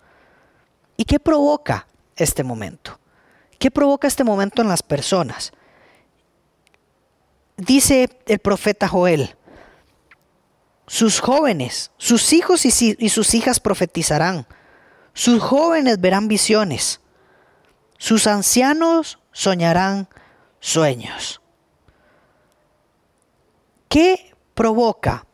¿Y 0.95 1.05
qué 1.05 1.19
provoca 1.19 1.87
este 2.15 2.43
momento? 2.43 2.99
¿Qué 3.59 3.69
provoca 3.69 4.07
este 4.07 4.23
momento 4.23 4.61
en 4.61 4.67
las 4.67 4.81
personas? 4.81 5.51
Dice 7.55 8.09
el 8.25 8.39
profeta 8.39 8.87
Joel, 8.87 9.36
sus 10.87 11.19
jóvenes, 11.19 11.91
sus 11.97 12.31
hijos 12.31 12.65
y, 12.65 13.09
sus 13.09 13.33
hijas 13.33 13.59
profetizarán. 13.59 14.47
Sus 15.13 15.41
jóvenes 15.41 15.99
verán 15.99 16.29
visiones. 16.29 17.01
Sus 17.97 18.25
ancianos 18.25 19.19
soñarán 19.33 20.07
sueños. 20.59 21.41
¿Qué 23.89 24.33
provoca 24.53 25.25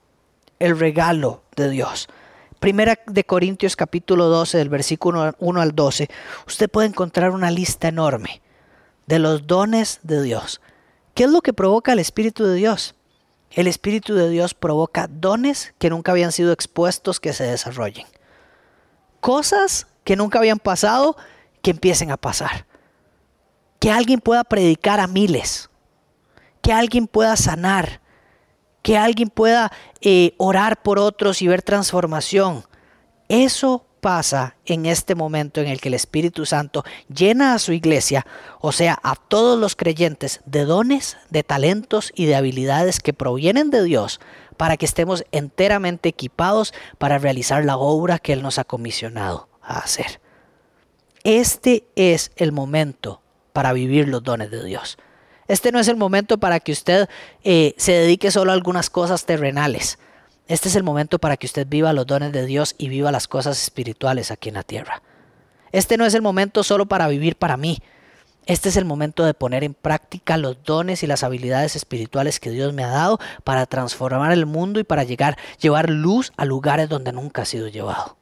el 0.57 0.79
regalo 0.79 1.43
de 1.55 1.69
Dios? 1.69 2.07
Primera 2.59 2.97
de 3.05 3.23
Corintios 3.25 3.75
capítulo 3.75 4.25
12 4.25 4.57
del 4.57 4.69
versículo 4.69 5.35
1 5.37 5.61
al 5.61 5.75
12, 5.75 6.07
usted 6.47 6.69
puede 6.69 6.87
encontrar 6.87 7.31
una 7.31 7.51
lista 7.51 7.89
enorme 7.89 8.41
de 9.05 9.19
los 9.19 9.45
dones 9.45 9.99
de 10.01 10.23
Dios. 10.23 10.61
¿Qué 11.13 11.25
es 11.25 11.29
lo 11.29 11.41
que 11.41 11.53
provoca 11.53 11.91
el 11.91 11.99
Espíritu 11.99 12.45
de 12.45 12.55
Dios? 12.55 12.95
El 13.53 13.67
Espíritu 13.67 14.15
de 14.15 14.29
Dios 14.29 14.55
provoca 14.55 15.07
dones 15.07 15.75
que 15.77 15.91
nunca 15.91 16.11
habían 16.11 16.31
sido 16.31 16.51
expuestos 16.51 17.19
que 17.19 17.33
se 17.33 17.43
desarrollen. 17.43 18.07
Cosas 19.19 19.87
que 20.03 20.15
nunca 20.15 20.39
habían 20.39 20.57
pasado 20.57 21.15
que 21.61 21.71
empiecen 21.71 22.09
a 22.09 22.17
pasar. 22.17 22.65
Que 23.79 23.91
alguien 23.91 24.19
pueda 24.19 24.43
predicar 24.43 24.99
a 24.99 25.07
miles. 25.07 25.69
Que 26.61 26.73
alguien 26.73 27.05
pueda 27.05 27.35
sanar. 27.35 28.01
Que 28.81 28.97
alguien 28.97 29.29
pueda 29.29 29.71
eh, 30.01 30.33
orar 30.39 30.81
por 30.81 30.97
otros 30.97 31.41
y 31.43 31.47
ver 31.47 31.61
transformación. 31.61 32.65
Eso 33.29 33.85
pasa 34.03 34.57
en 34.65 34.85
este 34.85 35.15
momento 35.15 35.61
en 35.61 35.67
el 35.67 35.79
que 35.79 35.87
el 35.87 35.93
Espíritu 35.93 36.45
Santo 36.45 36.83
llena 37.07 37.53
a 37.53 37.59
su 37.59 37.71
iglesia, 37.71 38.27
o 38.59 38.73
sea, 38.73 38.99
a 39.01 39.15
todos 39.15 39.57
los 39.57 39.77
creyentes, 39.77 40.41
de 40.45 40.65
dones, 40.65 41.15
de 41.29 41.43
talentos 41.43 42.11
y 42.13 42.25
de 42.25 42.35
habilidades 42.35 42.99
que 42.99 43.13
provienen 43.13 43.69
de 43.69 43.81
Dios 43.81 44.19
para 44.57 44.75
que 44.75 44.85
estemos 44.85 45.23
enteramente 45.31 46.09
equipados 46.09 46.73
para 46.97 47.17
realizar 47.17 47.63
la 47.63 47.77
obra 47.77 48.19
que 48.19 48.33
Él 48.33 48.43
nos 48.43 48.59
ha 48.59 48.65
comisionado 48.65 49.47
a 49.61 49.79
hacer. 49.79 50.19
Este 51.23 51.85
es 51.95 52.33
el 52.35 52.51
momento 52.51 53.21
para 53.53 53.71
vivir 53.71 54.09
los 54.09 54.21
dones 54.21 54.51
de 54.51 54.65
Dios. 54.65 54.97
Este 55.47 55.71
no 55.71 55.79
es 55.79 55.87
el 55.87 55.95
momento 55.95 56.39
para 56.39 56.59
que 56.59 56.73
usted 56.73 57.07
eh, 57.45 57.73
se 57.77 57.93
dedique 57.93 58.31
solo 58.31 58.51
a 58.51 58.53
algunas 58.53 58.89
cosas 58.89 59.25
terrenales. 59.25 59.97
Este 60.47 60.67
es 60.67 60.75
el 60.75 60.83
momento 60.83 61.19
para 61.19 61.37
que 61.37 61.45
usted 61.45 61.67
viva 61.67 61.93
los 61.93 62.05
dones 62.05 62.31
de 62.31 62.45
Dios 62.45 62.75
y 62.77 62.89
viva 62.89 63.11
las 63.11 63.27
cosas 63.27 63.61
espirituales 63.61 64.29
aquí 64.29 64.49
en 64.49 64.55
la 64.55 64.63
tierra. 64.63 65.01
Este 65.71 65.97
no 65.97 66.05
es 66.05 66.13
el 66.13 66.21
momento 66.21 66.63
solo 66.63 66.85
para 66.85 67.07
vivir 67.07 67.37
para 67.37 67.57
mí. 67.57 67.79
Este 68.45 68.67
es 68.67 68.75
el 68.75 68.83
momento 68.83 69.23
de 69.23 69.33
poner 69.33 69.63
en 69.63 69.73
práctica 69.73 70.37
los 70.37 70.61
dones 70.63 71.01
y 71.01 71.07
las 71.07 71.23
habilidades 71.23 71.77
espirituales 71.77 72.41
que 72.41 72.51
Dios 72.51 72.73
me 72.73 72.83
ha 72.83 72.89
dado 72.89 73.19
para 73.45 73.65
transformar 73.65 74.33
el 74.33 74.45
mundo 74.45 74.81
y 74.81 74.83
para 74.83 75.05
llegar, 75.05 75.37
llevar 75.61 75.89
luz 75.89 76.33
a 76.35 76.43
lugares 76.43 76.89
donde 76.89 77.13
nunca 77.13 77.43
ha 77.43 77.45
sido 77.45 77.69
llevado. 77.69 78.17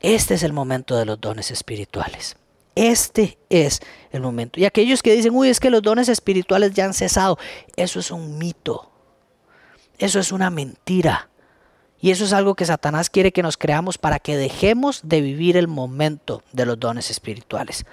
Este 0.00 0.34
es 0.34 0.42
el 0.42 0.52
momento 0.52 0.96
de 0.96 1.06
los 1.06 1.18
dones 1.18 1.50
espirituales. 1.50 2.36
Este 2.74 3.38
es 3.48 3.80
el 4.12 4.20
momento. 4.20 4.60
Y 4.60 4.66
aquellos 4.66 5.02
que 5.02 5.14
dicen, 5.14 5.34
uy, 5.34 5.48
es 5.48 5.58
que 5.60 5.70
los 5.70 5.82
dones 5.82 6.10
espirituales 6.10 6.74
ya 6.74 6.84
han 6.84 6.94
cesado, 6.94 7.38
eso 7.74 7.98
es 7.98 8.10
un 8.10 8.38
mito. 8.38 8.92
Eso 9.98 10.20
es 10.20 10.32
una 10.32 10.50
mentira. 10.50 11.28
Y 12.00 12.12
eso 12.12 12.24
es 12.24 12.32
algo 12.32 12.54
que 12.54 12.64
Satanás 12.64 13.10
quiere 13.10 13.32
que 13.32 13.42
nos 13.42 13.56
creamos 13.56 13.98
para 13.98 14.20
que 14.20 14.36
dejemos 14.36 15.00
de 15.02 15.20
vivir 15.20 15.56
el 15.56 15.66
momento 15.66 16.42
de 16.52 16.64
los 16.64 16.78
dones 16.78 17.10
espirituales. 17.10 17.84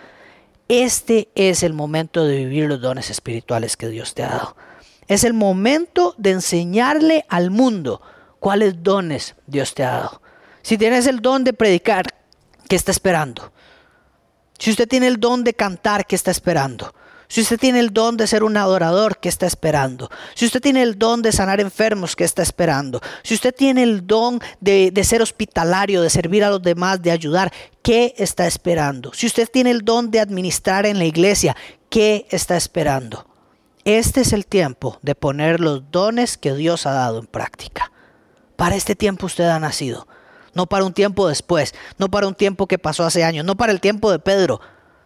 Este 0.68 1.30
es 1.36 1.64
el 1.64 1.74
momento 1.74 2.24
de 2.26 2.38
vivir 2.38 2.68
los 2.68 2.82
dones 2.82 3.10
espirituales 3.10 3.78
que 3.78 3.90
Dios 3.90 4.14
te 4.14 4.24
ha 4.24 4.30
dado. 4.30 4.56
Es 5.08 5.24
el 5.24 5.34
momento 5.34 6.14
de 6.18 6.32
enseñarle 6.32 7.26
al 7.30 7.50
mundo 7.52 8.02
cuáles 8.40 8.84
dones 8.84 9.36
Dios 9.48 9.74
te 9.74 9.84
ha 9.84 9.92
dado. 9.92 10.22
Si 10.62 10.78
tienes 10.78 11.08
el 11.08 11.22
don 11.22 11.44
de 11.44 11.54
predicar, 11.54 12.06
¿qué 12.68 12.76
está 12.76 12.92
esperando? 12.92 13.52
Si 14.58 14.72
usted 14.72 14.88
tiene 14.88 15.08
el 15.08 15.20
don 15.20 15.44
de 15.44 15.54
cantar, 15.54 16.06
¿qué 16.06 16.16
está 16.16 16.32
esperando? 16.32 16.94
Si 17.28 17.42
usted 17.42 17.60
tiene 17.60 17.80
el 17.80 17.92
don 17.92 18.18
de 18.18 18.28
ser 18.28 18.44
un 18.44 18.58
adorador, 18.58 19.18
¿qué 19.18 19.30
está 19.30 19.46
esperando? 19.46 20.10
Si 20.36 20.46
usted 20.46 20.62
tiene 20.62 20.84
el 20.84 20.98
don 20.98 21.22
de 21.22 21.32
sanar 21.32 21.60
enfermos, 21.60 22.16
¿qué 22.16 22.24
está 22.24 22.42
esperando? 22.42 23.02
Si 23.24 23.34
usted 23.34 23.54
tiene 23.54 23.84
el 23.84 24.06
don 24.06 24.40
de, 24.60 24.92
de, 24.92 25.04
ser 25.04 25.22
hospitalario, 25.22 26.02
de 26.02 26.10
servir 26.10 26.44
a 26.44 26.50
los 26.50 26.62
demás, 26.62 27.02
de 27.02 27.12
ayudar, 27.12 27.52
¿qué 27.82 28.14
está 28.18 28.46
esperando? 28.48 29.12
Si 29.14 29.26
usted 29.26 29.50
tiene 29.52 29.72
el 29.72 29.84
don 29.84 30.12
de 30.12 30.20
administrar 30.20 30.86
en 30.86 31.00
la 31.00 31.06
iglesia, 31.06 31.56
¿qué 31.90 32.28
está 32.30 32.56
esperando? 32.58 33.26
Este 33.86 34.22
es 34.22 34.34
el 34.34 34.48
tiempo 34.48 34.98
de 35.04 35.14
poner 35.14 35.60
los 35.60 35.92
dones 35.92 36.38
que 36.38 36.56
Dios 36.56 36.88
ha 36.88 36.92
dado 36.94 37.20
en 37.20 37.28
práctica. 37.28 37.92
Para 38.56 38.76
este 38.76 38.96
tiempo 38.96 39.28
usted 39.28 39.46
ha 39.46 39.60
nacido. 39.60 40.08
No 40.56 40.68
para 40.68 40.86
un 40.86 40.94
tiempo 40.94 41.28
después, 41.28 41.76
no 41.98 42.10
para 42.10 42.28
un 42.28 42.34
tiempo 42.34 42.66
que 42.66 42.80
pasó 42.80 43.04
hace 43.04 43.24
años, 43.24 43.46
no 43.46 43.58
para 43.58 43.74
el 43.74 43.82
tiempo 43.82 44.10
de 44.10 44.20
Pedro, 44.20 44.62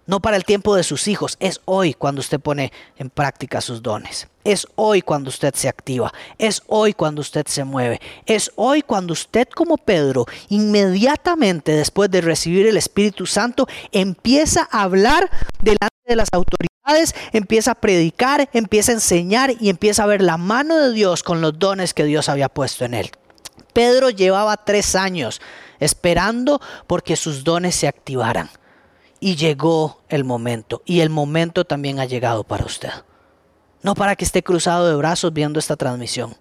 no 0.10 0.20
para 0.22 0.38
el 0.38 0.44
tiempo 0.44 0.76
de 0.76 0.82
sus 0.82 1.08
hijos. 1.08 1.38
Es 1.40 1.62
hoy 1.66 1.94
cuando 1.94 2.20
usted 2.20 2.40
pone 2.40 2.74
en 2.98 3.12
práctica 3.12 3.62
sus 3.62 3.84
dones. 3.84 4.28
Es 4.44 4.68
hoy 4.74 5.04
cuando 5.04 5.30
usted 5.30 5.54
se 5.54 5.70
activa. 5.70 6.12
Es 6.40 6.64
hoy 6.66 6.94
cuando 6.94 7.22
usted 7.22 7.46
se 7.46 7.64
mueve. 7.64 8.02
Es 8.26 8.52
hoy 8.56 8.82
cuando 8.82 9.14
usted 9.14 9.48
como 9.50 9.78
Pedro, 9.78 10.26
inmediatamente 10.50 11.74
después 11.74 12.10
de 12.10 12.22
recibir 12.22 12.66
el 12.66 12.76
Espíritu 12.76 13.28
Santo, 13.28 13.68
empieza 13.92 14.68
a 14.72 14.82
hablar 14.82 15.30
delante 15.62 15.94
de 16.08 16.16
las 16.16 16.30
autoridades, 16.32 17.14
empieza 17.32 17.72
a 17.72 17.76
predicar, 17.76 18.50
empieza 18.52 18.92
a 18.92 18.96
enseñar 18.96 19.54
y 19.60 19.70
empieza 19.70 20.02
a 20.02 20.08
ver 20.08 20.24
la 20.24 20.38
mano 20.38 20.76
de 20.80 20.92
Dios 20.92 21.22
con 21.22 21.40
los 21.40 21.60
dones 21.60 21.94
que 21.94 22.06
Dios 22.06 22.30
había 22.30 22.50
puesto 22.50 22.84
en 22.84 22.96
él. 22.96 23.12
Pedro 23.74 24.10
llevaba 24.10 24.58
tres 24.58 24.96
años 24.96 25.40
esperando 25.80 26.60
porque 26.88 27.16
sus 27.16 27.44
dones 27.44 27.76
se 27.76 27.88
activaran. 27.88 28.50
Y 29.20 29.36
llegó 29.36 30.02
el 30.10 30.24
momento. 30.24 30.82
Y 30.86 31.02
el 31.02 31.10
momento 31.10 31.66
también 31.66 32.00
ha 32.00 32.06
llegado 32.06 32.44
para 32.44 32.66
usted. 32.66 32.92
No 33.82 33.96
para 33.96 34.16
que 34.16 34.26
esté 34.26 34.44
cruzado 34.44 34.88
de 34.88 34.96
brazos 34.96 35.34
viendo 35.34 35.60
esta 35.60 35.76
transmisión. 35.76 36.36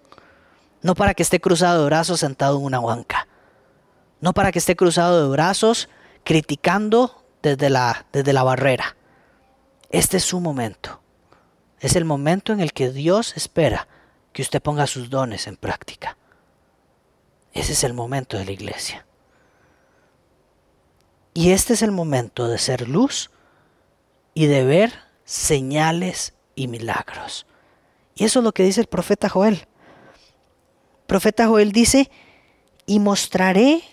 No 0.81 0.95
para 0.95 1.13
que 1.13 1.23
esté 1.23 1.39
cruzado 1.39 1.79
de 1.79 1.85
brazos 1.85 2.19
sentado 2.19 2.57
en 2.57 2.63
una 2.63 2.79
banca. 2.79 3.27
No 4.21 4.33
para 4.33 4.51
que 4.51 4.59
esté 4.59 4.75
cruzado 4.75 5.23
de 5.23 5.29
brazos 5.29 5.89
criticando 6.23 7.23
desde 7.41 7.69
la, 7.69 8.05
desde 8.11 8.33
la 8.33 8.43
barrera. 8.43 8.95
Este 9.89 10.17
es 10.17 10.23
su 10.23 10.39
momento. 10.39 11.01
Es 11.79 11.95
el 11.95 12.05
momento 12.05 12.53
en 12.53 12.59
el 12.59 12.73
que 12.73 12.91
Dios 12.91 13.35
espera 13.37 13.87
que 14.33 14.41
usted 14.41 14.61
ponga 14.61 14.87
sus 14.87 15.09
dones 15.09 15.47
en 15.47 15.55
práctica. 15.55 16.17
Ese 17.53 17.73
es 17.73 17.83
el 17.83 17.93
momento 17.93 18.37
de 18.37 18.45
la 18.45 18.51
iglesia. 18.51 19.05
Y 21.33 21.51
este 21.51 21.73
es 21.73 21.81
el 21.81 21.91
momento 21.91 22.47
de 22.47 22.57
ser 22.57 22.87
luz 22.87 23.29
y 24.33 24.47
de 24.47 24.63
ver 24.63 24.93
señales 25.25 26.33
y 26.55 26.67
milagros. 26.67 27.45
Y 28.15 28.25
eso 28.25 28.39
es 28.39 28.43
lo 28.43 28.51
que 28.51 28.63
dice 28.63 28.81
el 28.81 28.87
profeta 28.87 29.29
Joel. 29.29 29.53
El 29.55 29.67
profeta 31.07 31.47
Joel 31.47 31.71
dice, 31.71 32.09
y 32.85 32.99
mostraré, 32.99 33.83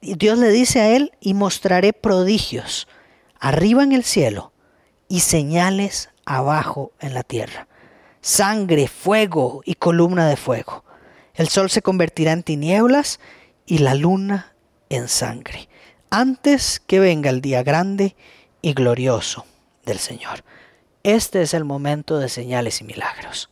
Dios 0.00 0.38
le 0.38 0.50
dice 0.50 0.80
a 0.80 0.96
él, 0.96 1.12
y 1.20 1.34
mostraré 1.34 1.92
prodigios 1.92 2.88
arriba 3.40 3.82
en 3.82 3.92
el 3.92 4.04
cielo 4.04 4.52
y 5.08 5.20
señales 5.20 6.10
abajo 6.24 6.92
en 7.00 7.14
la 7.14 7.24
tierra. 7.24 7.66
Sangre, 8.20 8.86
fuego 8.86 9.62
y 9.64 9.74
columna 9.74 10.28
de 10.28 10.36
fuego. 10.36 10.84
El 11.34 11.48
sol 11.48 11.70
se 11.70 11.82
convertirá 11.82 12.32
en 12.32 12.44
tinieblas 12.44 13.18
y 13.66 13.78
la 13.78 13.94
luna 13.94 14.54
en 14.88 15.08
sangre 15.08 15.68
antes 16.12 16.78
que 16.78 17.00
venga 17.00 17.30
el 17.30 17.40
día 17.40 17.62
grande 17.62 18.14
y 18.60 18.74
glorioso 18.74 19.46
del 19.86 19.98
Señor. 19.98 20.44
Este 21.04 21.40
es 21.40 21.54
el 21.54 21.64
momento 21.64 22.18
de 22.18 22.28
señales 22.28 22.82
y 22.82 22.84
milagros. 22.84 23.48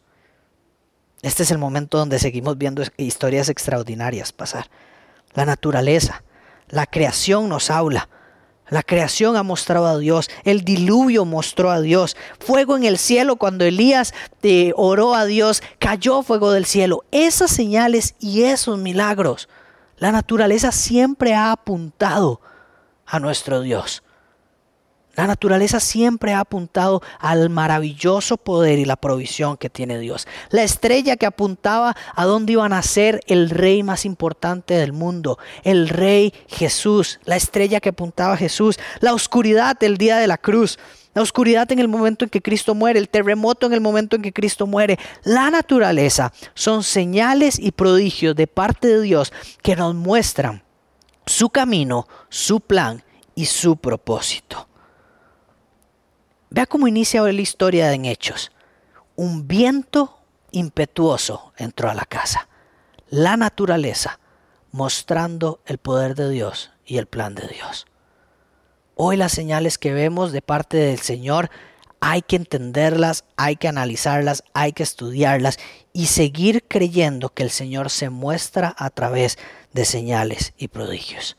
Este 1.23 1.43
es 1.43 1.51
el 1.51 1.57
momento 1.57 1.97
donde 1.97 2.19
seguimos 2.19 2.59
viendo 2.59 2.83
historias 2.99 3.49
extraordinarias 3.49 4.33
pasar. 4.33 4.69
La 5.33 5.47
naturaleza, 5.47 6.23
la 6.69 6.85
creación 6.85 7.49
nos 7.49 7.71
habla. 7.71 8.11
La 8.69 8.83
creación 8.83 9.37
ha 9.37 9.43
mostrado 9.43 9.87
a 9.87 9.99
Dios, 9.99 10.31
el 10.45 10.61
diluvio 10.63 11.25
mostró 11.25 11.71
a 11.71 11.81
Dios, 11.81 12.15
fuego 12.39 12.77
en 12.77 12.85
el 12.85 12.99
cielo 12.99 13.37
cuando 13.37 13.65
Elías 13.65 14.13
eh, 14.43 14.73
oró 14.77 15.15
a 15.15 15.25
Dios, 15.25 15.63
cayó 15.79 16.23
fuego 16.23 16.53
del 16.53 16.67
cielo. 16.67 17.05
Esas 17.11 17.51
señales 17.51 18.17
y 18.21 18.43
esos 18.43 18.79
milagros, 18.79 19.49
la 19.97 20.13
naturaleza 20.13 20.73
siempre 20.73 21.35
ha 21.35 21.53
apuntado 21.53 22.43
a 23.11 23.19
nuestro 23.19 23.61
Dios. 23.61 24.03
La 25.17 25.27
naturaleza 25.27 25.81
siempre 25.81 26.33
ha 26.33 26.41
apuntado 26.41 27.03
al 27.19 27.51
maravilloso 27.51 28.37
poder 28.37 28.79
y 28.79 28.85
la 28.85 28.97
provisión 28.97 29.57
que 29.57 29.69
tiene 29.69 29.99
Dios. 29.99 30.29
La 30.51 30.63
estrella 30.63 31.17
que 31.17 31.27
apuntaba 31.27 31.97
a 32.15 32.25
dónde 32.25 32.53
iba 32.53 32.65
a 32.65 32.69
nacer 32.69 33.21
el 33.27 33.51
rey 33.51 33.83
más 33.83 34.05
importante 34.05 34.75
del 34.75 34.93
mundo, 34.93 35.39
el 35.65 35.89
rey 35.89 36.33
Jesús. 36.49 37.19
La 37.25 37.37
estrella 37.37 37.81
que 37.81 37.89
apuntaba 37.89 38.35
a 38.35 38.39
Jesús. 38.39 38.79
La 39.01 39.13
oscuridad 39.13 39.77
del 39.79 39.99
día 39.99 40.17
de 40.17 40.29
la 40.29 40.39
cruz. 40.39 40.79
La 41.13 41.23
oscuridad 41.23 41.71
en 41.73 41.81
el 41.81 41.89
momento 41.89 42.25
en 42.25 42.31
que 42.31 42.41
Cristo 42.41 42.77
muere, 42.77 43.01
el 43.01 43.09
terremoto 43.09 43.67
en 43.67 43.73
el 43.73 43.81
momento 43.81 44.15
en 44.15 44.23
que 44.23 44.33
Cristo 44.33 44.69
muere. 44.69 44.97
La 45.25 45.51
naturaleza 45.51 46.33
son 46.55 46.85
señales 46.85 47.59
y 47.59 47.73
prodigios 47.73 48.37
de 48.37 48.47
parte 48.47 48.87
de 48.87 49.01
Dios 49.01 49.33
que 49.61 49.75
nos 49.75 49.95
muestran 49.97 50.63
su 51.27 51.51
camino, 51.51 52.07
su 52.29 52.61
plan 52.61 53.03
y 53.35 53.47
su 53.47 53.77
propósito. 53.77 54.69
Vea 56.51 56.67
cómo 56.67 56.89
inicia 56.89 57.23
hoy 57.23 57.33
la 57.33 57.43
historia 57.43 57.93
en 57.93 58.05
Hechos. 58.05 58.51
Un 59.15 59.47
viento 59.47 60.19
impetuoso 60.51 61.53
entró 61.57 61.89
a 61.91 61.95
la 61.95 62.05
casa. 62.05 62.49
La 63.09 63.37
naturaleza 63.37 64.19
mostrando 64.73 65.61
el 65.67 65.79
poder 65.79 66.15
de 66.15 66.29
Dios 66.31 66.71
y 66.85 66.99
el 66.99 67.07
plan 67.07 67.35
de 67.35 67.47
Dios. 67.49 67.87
Hoy 68.97 69.17
las 69.17 69.33
señales 69.33 69.79
que 69.79 69.93
vemos 69.93 70.33
de 70.33 70.43
parte 70.43 70.77
del 70.77 70.99
Señor 70.99 71.51
hay 72.01 72.23
que 72.23 72.37
entenderlas, 72.37 73.25
hay 73.37 73.57
que 73.57 73.69
analizarlas, 73.69 74.43
hay 74.55 74.73
que 74.73 74.83
estudiarlas 74.83 75.59
y 75.93 76.07
seguir 76.07 76.65
creyendo 76.67 77.29
que 77.29 77.43
el 77.43 77.51
Señor 77.51 77.91
se 77.91 78.11
muestra 78.11 78.75
a 78.77 78.91
través 78.91 79.37
de 79.37 79.45
señales 79.85 80.53
y 80.57 80.69
prodigios. 80.69 81.37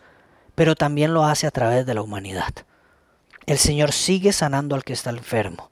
Pero 0.56 0.76
también 0.76 1.13
lo 1.13 1.26
hace 1.26 1.48
a 1.48 1.52
través 1.52 1.86
de 1.86 1.94
la 1.94 2.02
humanidad. 2.02 2.54
El 3.46 3.58
Señor 3.58 3.91
sigue 3.91 4.34
sanando 4.34 4.76
al 4.76 4.84
que 4.84 4.94
está 4.94 5.10
enfermo 5.10 5.72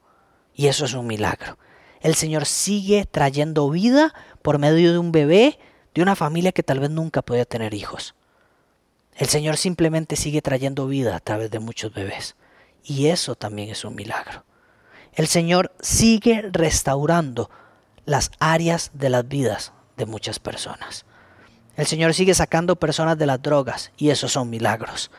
y 0.53 0.67
eso 0.67 0.85
es 0.85 0.93
un 0.93 1.07
milagro. 1.07 1.57
El 2.01 2.15
Señor 2.15 2.45
sigue 2.45 3.05
trayendo 3.05 3.69
vida 3.69 4.13
por 4.41 4.57
medio 4.57 4.91
de 4.91 4.97
un 4.97 5.11
bebé 5.11 5.59
de 5.93 6.01
una 6.01 6.15
familia 6.15 6.51
que 6.51 6.63
tal 6.63 6.79
vez 6.79 6.89
nunca 6.89 7.21
podía 7.21 7.45
tener 7.45 7.73
hijos. 7.73 8.15
El 9.15 9.27
Señor 9.27 9.57
simplemente 9.57 10.15
sigue 10.15 10.41
trayendo 10.41 10.87
vida 10.87 11.15
a 11.15 11.19
través 11.19 11.51
de 11.51 11.59
muchos 11.59 11.93
bebés. 11.93 12.35
Y 12.83 13.07
eso 13.07 13.35
también 13.35 13.69
es 13.69 13.83
un 13.83 13.95
milagro. 13.95 14.45
El 15.13 15.27
Señor 15.27 15.73
sigue 15.81 16.41
restaurando 16.51 17.49
las 18.05 18.31
áreas 18.39 18.91
de 18.93 19.09
las 19.09 19.27
vidas 19.27 19.73
de 19.97 20.05
muchas 20.05 20.39
personas. 20.39 21.05
El 21.79 21.87
Señor 21.87 22.13
sigue 22.13 22.33
sacando 22.33 22.75
personas 22.75 23.17
de 23.17 23.25
las 23.25 23.41
drogas 23.41 23.93
y 23.95 24.09
esos 24.09 24.33
son 24.33 24.49
milagros. 24.49 25.11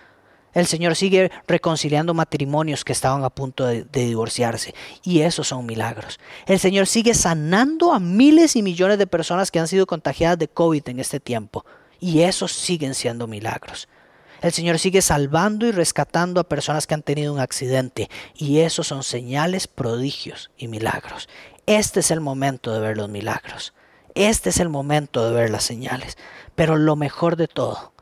El 0.53 0.66
Señor 0.66 0.94
sigue 0.94 1.33
reconciliando 1.49 2.12
matrimonios 2.12 2.85
que 2.85 2.92
estaban 2.92 3.25
a 3.25 3.31
punto 3.31 3.64
de, 3.64 3.85
divorciarse 3.90 4.75
y 5.03 5.23
esos 5.23 5.49
son 5.49 5.64
milagros. 5.64 6.20
El 6.44 6.59
Señor 6.59 6.87
sigue 6.87 7.14
sanando 7.14 7.94
a 7.94 7.99
miles 7.99 8.57
y 8.57 8.62
millones 8.62 8.99
de 8.99 9.07
personas 9.07 9.51
que 9.51 9.59
han 9.59 9.68
sido 9.68 9.87
contagiadas 9.87 10.38
de 10.38 10.49
COVID 10.49 10.87
en 10.90 11.01
este 11.01 11.18
tiempo 11.18 11.64
y 11.99 12.20
esos 12.20 12.53
siguen 12.53 12.94
siendo 12.94 13.27
milagros. 13.27 13.88
El 14.42 14.53
Señor 14.53 14.79
sigue 14.79 15.01
salvando 15.01 15.66
y 15.66 15.73
rescatando 15.73 16.42
a 16.42 16.49
personas 16.49 16.87
que 16.87 16.92
han 16.92 17.03
tenido 17.03 17.33
un 17.33 17.40
accidente 17.40 18.11
y 18.35 18.59
esos 18.59 18.87
son 18.87 19.03
señales, 19.03 19.66
prodigios 19.66 20.51
y 20.59 20.68
milagros. 20.68 21.27
Este 21.64 22.01
es 22.01 22.11
el 22.11 22.20
momento 22.20 22.70
de 22.75 22.81
ver 22.81 22.99
los 22.99 23.09
milagros. 23.09 23.73
Este 24.14 24.51
es 24.51 24.61
el 24.61 24.68
momento 24.68 25.25
de 25.25 25.35
ver 25.35 25.51
las 25.51 25.64
señales. 25.64 26.16
Pero 26.55 26.77
lo 26.77 26.96
mejor 26.96 27.37
de 27.37 27.49
todo, 27.49 27.92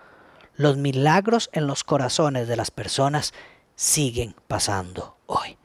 los 0.56 0.76
milagros 0.76 1.50
en 1.52 1.66
los 1.66 1.84
corazones 1.84 2.48
de 2.48 2.56
las 2.56 2.70
personas 2.70 3.32
siguen 3.76 4.34
pasando 4.48 5.16
hoy. 5.26 5.56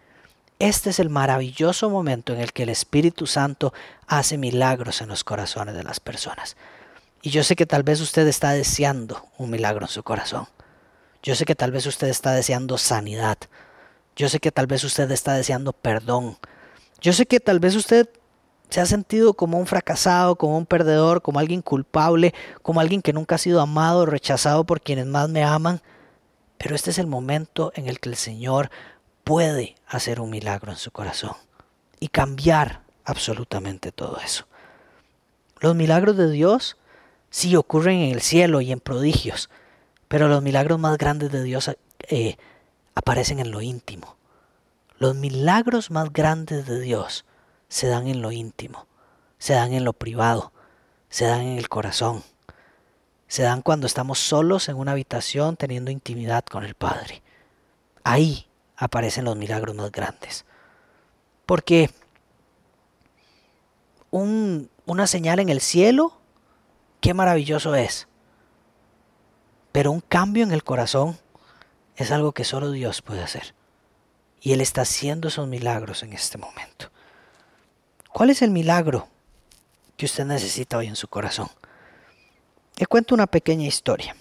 Este 0.60 0.92
es 0.92 1.00
el 1.00 1.10
maravilloso 1.10 1.90
momento 1.90 2.34
en 2.34 2.40
el 2.40 2.54
que 2.54 2.64
el 2.64 2.70
Espíritu 2.70 3.26
Santo 3.26 3.74
hace 4.08 4.38
milagros 4.38 5.02
en 5.02 5.10
los 5.10 5.24
corazones 5.24 5.76
de 5.76 5.84
las 5.84 6.00
personas. 6.00 6.56
Y 7.22 7.32
yo 7.32 7.44
sé 7.44 7.56
que 7.56 7.66
tal 7.66 7.84
vez 7.84 8.02
usted 8.02 8.28
está 8.28 8.52
deseando 8.52 9.28
un 9.38 9.50
milagro 9.50 9.86
en 9.86 9.90
su 9.90 10.04
corazón. 10.04 10.48
Yo 11.24 11.36
sé 11.36 11.46
que 11.46 11.56
tal 11.56 11.72
vez 11.72 11.86
usted 11.86 12.08
está 12.08 12.34
deseando 12.34 12.78
sanidad. 12.78 13.38
Yo 14.16 14.30
sé 14.30 14.40
que 14.40 14.52
tal 14.52 14.68
vez 14.68 14.84
usted 14.84 15.10
está 15.10 15.34
deseando 15.34 15.74
perdón. 15.74 16.38
Yo 17.02 17.14
sé 17.14 17.26
que 17.26 17.40
tal 17.40 17.60
vez 17.60 17.76
usted 17.76 18.10
se 18.74 18.82
ha 18.82 18.88
sentido 18.88 19.36
como 19.36 19.60
un 19.60 19.68
fracasado, 19.68 20.36
como 20.36 20.58
un 20.58 20.66
perdedor, 20.66 21.22
como 21.22 21.38
alguien 21.38 21.62
culpable, 21.62 22.34
como 22.64 22.80
alguien 22.80 23.04
que 23.04 23.14
nunca 23.14 23.36
ha 23.36 23.38
sido 23.38 23.62
amado, 23.62 24.08
rechazado 24.08 24.64
por 24.64 24.82
quienes 24.82 25.06
más 25.06 25.30
me 25.30 25.44
aman. 25.44 25.80
Pero 26.58 26.74
este 26.74 26.90
es 26.90 26.98
el 26.98 27.06
momento 27.06 27.72
en 27.76 27.88
el 27.88 28.00
que 28.00 28.10
el 28.10 28.16
Señor 28.16 28.72
puede 29.24 29.76
hacer 29.86 30.20
un 30.20 30.32
milagro 30.32 30.72
en 30.72 30.80
su 30.80 30.90
corazón 30.90 31.36
y 32.00 32.08
cambiar 32.08 32.82
absolutamente 33.06 33.92
todo 33.92 34.18
eso. 34.26 34.48
Los 35.60 35.76
milagros 35.76 36.18
de 36.18 36.32
Dios 36.32 36.76
sí 37.30 37.56
ocurren 37.56 38.00
en 38.00 38.12
el 38.12 38.22
cielo 38.22 38.60
y 38.60 38.72
en 38.72 38.80
prodigios, 38.80 39.52
pero 40.08 40.28
los 40.28 40.42
milagros 40.42 40.80
más 40.80 40.98
grandes 40.98 41.32
de 41.32 41.44
Dios 41.44 41.70
eh, 42.10 42.38
aparecen 42.96 43.38
en 43.38 43.52
lo 43.52 43.62
íntimo. 43.62 44.16
Los 44.98 45.14
milagros 45.14 45.92
más 45.92 46.12
grandes 46.12 46.66
de 46.66 46.80
Dios 46.80 47.24
se 47.74 47.88
dan 47.88 48.06
en 48.06 48.22
lo 48.22 48.32
íntimo, 48.32 48.86
se 49.40 49.54
dan 49.54 49.74
en 49.74 49.84
lo 49.84 49.94
privado, 49.94 50.54
se 51.10 51.26
dan 51.26 51.42
en 51.42 51.58
el 51.58 51.70
corazón, 51.70 52.24
se 53.28 53.42
dan 53.42 53.64
cuando 53.64 53.88
estamos 53.88 54.20
solos 54.20 54.70
en 54.70 54.76
una 54.76 54.92
habitación 54.92 55.58
teniendo 55.58 55.90
intimidad 55.90 56.46
con 56.46 56.64
el 56.64 56.76
Padre. 56.76 57.24
Ahí 58.04 58.46
aparecen 58.78 59.26
los 59.26 59.36
milagros 59.36 59.74
más 59.76 59.92
grandes. 59.92 60.46
Porque 61.48 61.90
una 64.12 65.08
señal 65.08 65.40
en 65.40 65.50
el 65.50 65.60
cielo, 65.60 66.14
qué 67.02 67.16
maravilloso 67.16 67.74
es. 67.74 68.08
Pero 69.72 69.92
un 69.92 70.02
cambio 70.02 70.44
en 70.44 70.52
el 70.52 70.64
corazón 70.64 71.18
es 71.96 72.12
algo 72.12 72.34
que 72.34 72.44
solo 72.44 72.70
Dios 72.70 73.02
puede 73.02 73.24
hacer. 73.24 73.56
Y 74.42 74.54
Él 74.54 74.62
está 74.62 74.82
haciendo 74.82 75.30
esos 75.30 75.48
milagros 75.48 76.04
en 76.04 76.14
este 76.14 76.38
momento. 76.38 76.93
¿Cuál 78.14 78.30
es 78.30 78.42
el 78.42 78.52
milagro 78.52 79.08
que 79.98 80.06
usted 80.06 80.26
necesita 80.26 80.78
hoy 80.78 80.88
en 80.88 80.96
su 80.96 81.08
corazón? 81.08 81.48
Le 82.78 82.86
cuento 82.86 83.16
una 83.16 83.28
pequeña 83.28 83.68
historia. 83.68 84.16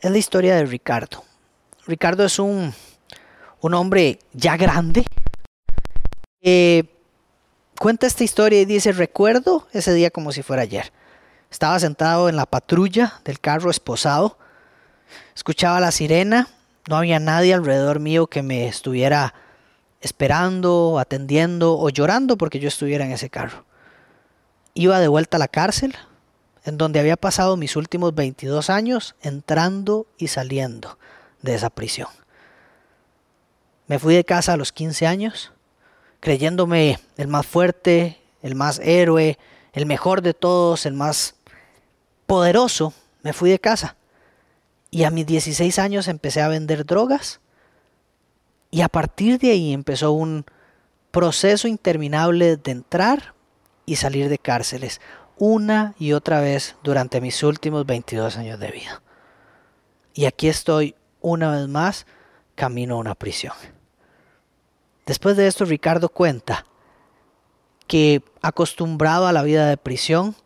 Es 0.00 0.10
la 0.10 0.18
historia 0.18 0.56
de 0.56 0.64
Ricardo. 0.64 1.24
Ricardo 1.86 2.24
es 2.24 2.38
un, 2.38 2.72
un 3.60 3.74
hombre 3.74 4.20
ya 4.32 4.56
grande. 4.56 5.04
cuenta 7.78 8.06
esta 8.06 8.24
historia 8.24 8.60
y 8.60 8.64
dice, 8.64 8.92
recuerdo 8.92 9.66
ese 9.72 9.92
día 9.92 10.10
como 10.10 10.32
si 10.32 10.42
fuera 10.42 10.62
ayer. 10.62 10.92
Estaba 11.50 11.78
sentado 11.80 12.28
en 12.28 12.36
la 12.36 12.46
patrulla 12.46 13.20
del 13.24 13.40
carro 13.40 13.70
esposado 13.70 14.38
Escuchaba 15.34 15.80
la 15.80 15.90
sirena, 15.90 16.48
no 16.88 16.96
había 16.96 17.18
nadie 17.18 17.54
alrededor 17.54 18.00
mío 18.00 18.26
que 18.26 18.42
me 18.42 18.68
estuviera 18.68 19.34
esperando, 20.00 20.98
atendiendo 20.98 21.78
o 21.78 21.88
llorando 21.90 22.36
porque 22.36 22.58
yo 22.58 22.68
estuviera 22.68 23.04
en 23.04 23.12
ese 23.12 23.30
carro. 23.30 23.64
Iba 24.74 25.00
de 25.00 25.08
vuelta 25.08 25.36
a 25.36 25.40
la 25.40 25.48
cárcel, 25.48 25.94
en 26.64 26.78
donde 26.78 27.00
había 27.00 27.16
pasado 27.16 27.56
mis 27.56 27.76
últimos 27.76 28.14
22 28.14 28.70
años 28.70 29.14
entrando 29.22 30.06
y 30.18 30.28
saliendo 30.28 30.98
de 31.42 31.54
esa 31.54 31.70
prisión. 31.70 32.08
Me 33.86 33.98
fui 33.98 34.14
de 34.14 34.24
casa 34.24 34.52
a 34.52 34.56
los 34.56 34.72
15 34.72 35.06
años, 35.06 35.52
creyéndome 36.20 36.98
el 37.16 37.28
más 37.28 37.46
fuerte, 37.46 38.20
el 38.42 38.54
más 38.54 38.78
héroe, 38.80 39.38
el 39.72 39.86
mejor 39.86 40.22
de 40.22 40.34
todos, 40.34 40.86
el 40.86 40.94
más 40.94 41.34
poderoso. 42.26 42.92
Me 43.22 43.32
fui 43.32 43.50
de 43.50 43.58
casa. 43.58 43.96
Y 44.90 45.04
a 45.04 45.10
mis 45.10 45.26
16 45.26 45.78
años 45.78 46.08
empecé 46.08 46.40
a 46.40 46.48
vender 46.48 46.84
drogas. 46.84 47.40
Y 48.70 48.82
a 48.82 48.88
partir 48.88 49.38
de 49.38 49.50
ahí 49.50 49.72
empezó 49.72 50.12
un 50.12 50.44
proceso 51.10 51.66
interminable 51.66 52.56
de 52.56 52.70
entrar 52.70 53.34
y 53.84 53.96
salir 53.96 54.28
de 54.28 54.38
cárceles 54.38 55.00
una 55.36 55.94
y 55.98 56.12
otra 56.12 56.40
vez 56.40 56.76
durante 56.82 57.20
mis 57.20 57.42
últimos 57.42 57.86
22 57.86 58.36
años 58.36 58.60
de 58.60 58.70
vida. 58.70 59.02
Y 60.12 60.26
aquí 60.26 60.48
estoy 60.48 60.94
una 61.20 61.50
vez 61.50 61.66
más 61.66 62.06
camino 62.54 62.96
a 62.96 62.98
una 62.98 63.14
prisión. 63.14 63.54
Después 65.06 65.36
de 65.36 65.46
esto, 65.46 65.64
Ricardo 65.64 66.10
cuenta 66.10 66.66
que 67.86 68.22
acostumbrado 68.42 69.26
a 69.26 69.32
la 69.32 69.42
vida 69.42 69.66
de 69.66 69.76
prisión, 69.78 70.36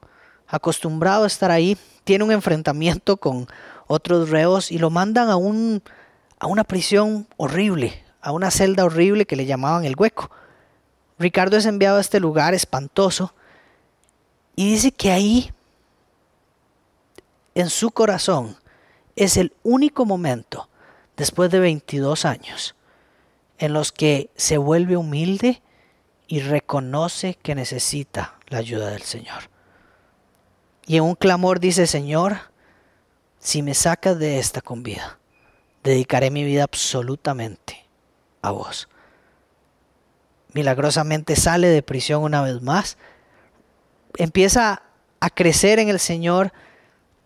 acostumbrado 0.47 1.25
a 1.25 1.27
estar 1.27 1.51
ahí, 1.51 1.77
tiene 2.05 2.25
un 2.25 2.33
enfrentamiento 2.33 3.17
con 3.17 3.49
otros 3.87 4.31
reos 4.31 4.71
y 4.71 4.79
lo 4.79 4.91
mandan 4.91 5.29
a, 5.29 5.37
un, 5.37 5.83
a 6.39 6.47
una 6.47 6.65
prisión 6.65 7.27
horrible, 7.37 8.04
a 8.25 8.33
una 8.33 8.51
celda 8.51 8.87
horrible 8.87 9.27
que 9.27 9.37
le 9.37 9.45
llamaban 9.45 9.85
el 9.85 9.97
hueco. 9.99 10.31
Ricardo 11.19 11.59
es 11.59 11.67
enviado 11.67 11.99
a 11.99 12.01
este 12.01 12.21
lugar 12.21 12.55
espantoso 12.55 13.35
y 14.57 14.73
dice 14.73 14.93
que 14.93 15.13
ahí, 15.13 15.53
en 17.55 17.69
su 17.69 17.91
corazón, 17.91 18.57
es 19.15 19.37
el 19.37 19.53
único 19.63 20.07
momento, 20.07 20.71
después 21.19 21.51
de 21.51 21.61
22 21.61 22.25
años, 22.25 22.75
en 23.59 23.75
los 23.75 23.93
que 23.93 24.31
se 24.37 24.57
vuelve 24.57 24.97
humilde 24.97 25.61
y 26.27 26.41
reconoce 26.41 27.35
que 27.35 27.55
necesita 27.55 28.39
la 28.49 28.59
ayuda 28.59 28.89
del 28.89 29.03
Señor. 29.03 29.51
Y 30.87 30.97
en 30.97 31.03
un 31.03 31.15
clamor 31.15 31.61
dice, 31.61 31.87
Señor, 31.87 32.39
si 33.39 33.61
me 33.61 33.75
sacas 33.75 34.19
de 34.19 34.39
esta 34.39 34.63
con 34.63 34.83
vida, 34.83 35.19
dedicaré 35.83 36.31
mi 36.31 36.43
vida 36.43 36.65
absolutamente 36.65 37.84
a 38.45 38.51
vos. 38.51 38.89
Milagrosamente 40.53 41.35
sale 41.35 41.69
de 41.69 41.83
prisión 41.83 42.23
una 42.23 42.43
vez 42.43 42.63
más, 42.63 42.97
empieza 44.17 44.83
a 45.19 45.31
crecer 45.31 45.79
en 45.79 45.89
el 45.89 45.99
Señor, 45.99 46.53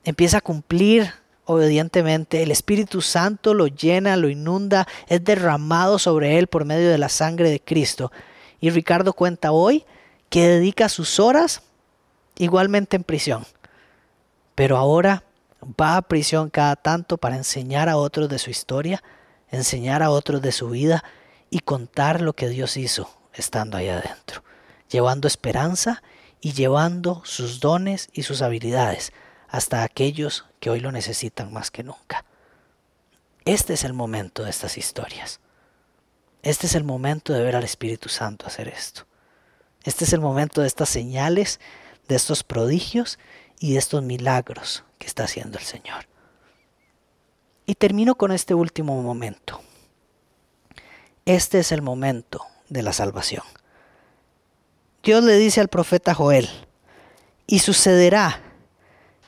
empieza 0.05 0.39
a 0.39 0.41
cumplir 0.41 1.13
obedientemente, 1.45 2.43
el 2.43 2.51
Espíritu 2.51 3.01
Santo 3.01 3.55
lo 3.55 3.67
llena, 3.67 4.17
lo 4.17 4.29
inunda, 4.29 4.87
es 5.09 5.25
derramado 5.25 5.99
sobre 5.99 6.39
él 6.39 6.47
por 6.47 6.65
medio 6.65 6.91
de 6.91 6.99
la 6.99 7.09
sangre 7.09 7.51
de 7.51 7.59
Cristo. 7.59 8.13
Y 8.61 8.71
Ricardo 8.71 9.15
cuenta 9.15 9.51
hoy 9.51 9.85
que 10.29 10.47
dedica 10.47 10.89
sus 10.89 11.19
horas 11.19 11.63
igualmente 12.37 12.97
en 12.97 13.03
prisión, 13.03 13.47
pero 14.55 14.77
ahora 14.77 15.25
va 15.81 15.97
a 15.97 16.03
prisión 16.03 16.51
cada 16.51 16.77
tanto 16.77 17.17
para 17.17 17.37
enseñar 17.37 17.89
a 17.89 17.97
otros 17.97 18.29
de 18.29 18.39
su 18.39 18.51
historia, 18.51 19.03
enseñar 19.51 20.03
a 20.03 20.11
otros 20.11 20.43
de 20.43 20.53
su 20.53 20.71
vida 20.71 21.05
y 21.51 21.61
contar 21.61 22.21
lo 22.21 22.35
que 22.35 22.49
Dios 22.49 22.77
hizo 22.77 23.11
estando 23.33 23.77
ahí 23.77 23.89
adentro, 23.89 24.43
llevando 24.91 25.29
esperanza 25.29 26.03
y 26.41 26.53
llevando 26.53 27.23
sus 27.25 27.61
dones 27.61 28.09
y 28.13 28.23
sus 28.23 28.43
habilidades 28.43 29.13
hasta 29.49 29.83
aquellos 29.83 30.45
que 30.61 30.71
hoy 30.71 30.81
lo 30.81 30.93
necesitan 30.93 31.53
más 31.53 31.71
que 31.71 31.83
nunca. 31.83 32.25
Este 33.45 33.75
es 33.75 33.85
el 33.85 33.95
momento 33.95 34.45
de 34.45 34.51
estas 34.51 34.77
historias. 34.77 35.41
Este 36.43 36.67
es 36.67 36.75
el 36.75 36.85
momento 36.85 37.33
de 37.33 37.43
ver 37.43 37.57
al 37.57 37.65
Espíritu 37.65 38.09
Santo 38.09 38.47
hacer 38.47 38.69
esto. 38.69 39.07
Este 39.85 40.05
es 40.05 40.13
el 40.13 40.21
momento 40.21 40.61
de 40.61 40.67
estas 40.67 40.89
señales, 40.89 41.61
de 42.09 42.17
estos 42.17 42.45
prodigios 42.45 43.19
y 43.59 43.73
de 43.73 43.79
estos 43.79 44.03
milagros 44.03 44.85
que 44.99 45.07
está 45.07 45.25
haciendo 45.25 45.59
el 45.59 45.65
Señor. 45.65 46.07
Y 47.69 47.75
termino 47.75 48.15
con 48.15 48.33
este 48.33 48.55
último 48.55 49.03
momento. 49.03 49.61
Este 51.27 51.59
es 51.59 51.71
el 51.71 51.83
momento 51.83 52.47
de 52.71 52.83
la 52.83 52.95
salvación. 52.95 53.43
Dios 55.03 55.23
le 55.23 55.37
dice 55.37 55.61
al 55.61 55.69
profeta 55.69 56.15
Joel, 56.15 56.49
y 57.47 57.59
sucederá 57.59 58.41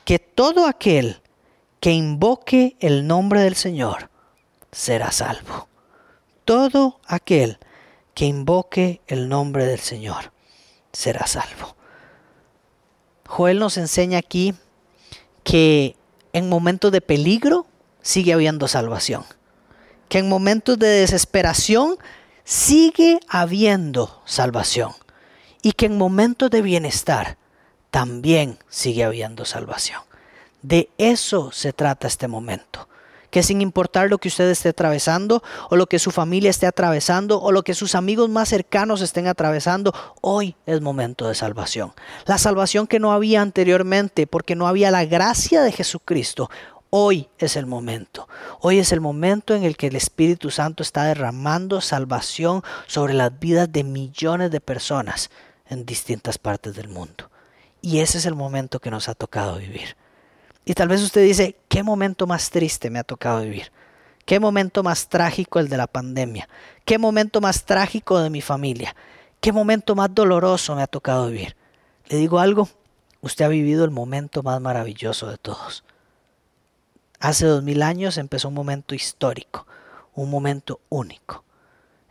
que 0.05 0.17
todo 0.17 0.65
aquel 0.65 1.21
que 1.79 1.91
invoque 1.91 2.77
el 2.79 3.05
nombre 3.05 3.41
del 3.41 3.53
Señor 3.53 4.09
será 4.71 5.11
salvo. 5.11 5.67
Todo 6.43 6.99
aquel 7.05 7.59
que 8.15 8.25
invoque 8.25 9.01
el 9.05 9.29
nombre 9.29 9.67
del 9.67 9.81
Señor 9.81 10.31
será 10.91 11.27
salvo. 11.27 11.75
Joel 13.27 13.59
nos 13.59 13.77
enseña 13.77 14.17
aquí 14.17 14.55
que 15.43 15.95
en 16.33 16.49
momentos 16.49 16.91
de 16.91 17.01
peligro 17.01 17.67
sigue 18.01 18.33
habiendo 18.33 18.67
salvación. 18.67 19.23
Que 20.09 20.19
en 20.19 20.29
momentos 20.29 20.77
de 20.77 20.87
desesperación 20.87 21.97
sigue 22.43 23.19
habiendo 23.29 24.21
salvación. 24.25 24.91
Y 25.61 25.73
que 25.73 25.85
en 25.85 25.97
momentos 25.97 26.49
de 26.49 26.61
bienestar 26.61 27.37
también 27.89 28.57
sigue 28.69 29.03
habiendo 29.03 29.45
salvación. 29.45 30.01
De 30.61 30.89
eso 30.97 31.51
se 31.51 31.73
trata 31.73 32.07
este 32.07 32.27
momento 32.27 32.87
que 33.31 33.41
sin 33.41 33.61
importar 33.61 34.09
lo 34.09 34.19
que 34.19 34.27
usted 34.27 34.49
esté 34.49 34.69
atravesando 34.69 35.41
o 35.69 35.75
lo 35.77 35.87
que 35.87 35.97
su 35.97 36.11
familia 36.11 36.49
esté 36.49 36.67
atravesando 36.67 37.41
o 37.41 37.51
lo 37.51 37.63
que 37.63 37.73
sus 37.73 37.95
amigos 37.95 38.29
más 38.29 38.49
cercanos 38.49 39.01
estén 39.01 39.25
atravesando, 39.25 39.93
hoy 40.19 40.55
es 40.65 40.81
momento 40.81 41.27
de 41.27 41.33
salvación. 41.33 41.93
La 42.25 42.37
salvación 42.37 42.87
que 42.87 42.99
no 42.99 43.13
había 43.13 43.41
anteriormente 43.41 44.27
porque 44.27 44.55
no 44.55 44.67
había 44.67 44.91
la 44.91 45.05
gracia 45.05 45.63
de 45.63 45.71
Jesucristo. 45.71 46.51
Hoy 46.93 47.29
es 47.37 47.55
el 47.55 47.67
momento. 47.67 48.27
Hoy 48.59 48.79
es 48.79 48.91
el 48.91 48.99
momento 48.99 49.55
en 49.55 49.63
el 49.63 49.77
que 49.77 49.87
el 49.87 49.95
Espíritu 49.95 50.51
Santo 50.51 50.83
está 50.83 51.05
derramando 51.05 51.79
salvación 51.79 52.63
sobre 52.85 53.13
las 53.13 53.39
vidas 53.39 53.71
de 53.71 53.85
millones 53.85 54.51
de 54.51 54.59
personas 54.59 55.31
en 55.69 55.85
distintas 55.85 56.37
partes 56.37 56.75
del 56.75 56.89
mundo. 56.89 57.29
Y 57.81 57.99
ese 57.99 58.17
es 58.17 58.25
el 58.25 58.35
momento 58.35 58.81
que 58.81 58.91
nos 58.91 59.07
ha 59.07 59.15
tocado 59.15 59.55
vivir. 59.55 59.95
Y 60.65 60.73
tal 60.73 60.89
vez 60.89 61.01
usted 61.01 61.23
dice, 61.23 61.55
¿qué 61.69 61.81
momento 61.81 62.27
más 62.27 62.49
triste 62.49 62.89
me 62.89 62.99
ha 62.99 63.05
tocado 63.05 63.39
vivir? 63.39 63.71
¿Qué 64.25 64.41
momento 64.41 64.83
más 64.83 65.07
trágico 65.07 65.59
el 65.59 65.69
de 65.69 65.77
la 65.77 65.87
pandemia? 65.87 66.49
¿Qué 66.83 66.97
momento 66.97 67.39
más 67.39 67.63
trágico 67.63 68.19
de 68.19 68.29
mi 68.29 68.41
familia? 68.41 68.97
¿Qué 69.39 69.53
momento 69.53 69.95
más 69.95 70.13
doloroso 70.13 70.75
me 70.75 70.81
ha 70.81 70.87
tocado 70.87 71.27
vivir? 71.27 71.55
Le 72.09 72.17
digo 72.17 72.39
algo, 72.39 72.67
usted 73.21 73.45
ha 73.45 73.47
vivido 73.47 73.85
el 73.85 73.91
momento 73.91 74.43
más 74.43 74.59
maravilloso 74.59 75.27
de 75.27 75.37
todos. 75.37 75.85
Hace 77.21 77.45
dos 77.45 77.61
mil 77.61 77.83
años 77.83 78.17
empezó 78.17 78.47
un 78.47 78.55
momento 78.55 78.95
histórico, 78.95 79.67
un 80.15 80.31
momento 80.31 80.81
único, 80.89 81.43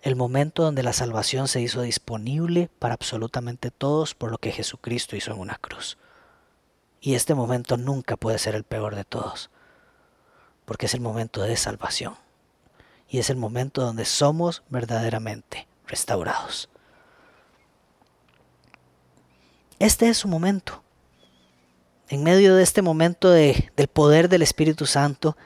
el 0.02 0.14
momento 0.14 0.62
donde 0.62 0.84
la 0.84 0.92
salvación 0.92 1.48
se 1.48 1.60
hizo 1.60 1.82
disponible 1.82 2.70
para 2.78 2.94
absolutamente 2.94 3.72
todos 3.72 4.14
por 4.14 4.30
lo 4.30 4.38
que 4.38 4.52
Jesucristo 4.52 5.16
hizo 5.16 5.32
en 5.32 5.40
una 5.40 5.56
cruz. 5.56 5.98
Y 7.00 7.14
este 7.14 7.34
momento 7.34 7.76
nunca 7.76 8.16
puede 8.16 8.38
ser 8.38 8.54
el 8.54 8.62
peor 8.62 8.94
de 8.94 9.02
todos, 9.02 9.50
porque 10.64 10.86
es 10.86 10.94
el 10.94 11.00
momento 11.00 11.42
de 11.42 11.56
salvación. 11.56 12.14
y 13.08 13.18
es 13.18 13.28
el 13.28 13.36
momento 13.36 13.82
donde 13.82 14.04
somos 14.04 14.62
verdaderamente 14.68 15.66
restaurados. 15.88 16.68
Este 19.80 20.08
es 20.08 20.18
su 20.18 20.28
momento. 20.28 20.84
En 22.10 22.24
medio 22.24 22.56
de 22.56 22.64
este 22.64 22.82
momento 22.82 23.30
de, 23.30 23.70
del 23.76 23.86
poder 23.86 24.28
del 24.28 24.42
Espíritu 24.42 24.84
Santo, 24.84 25.36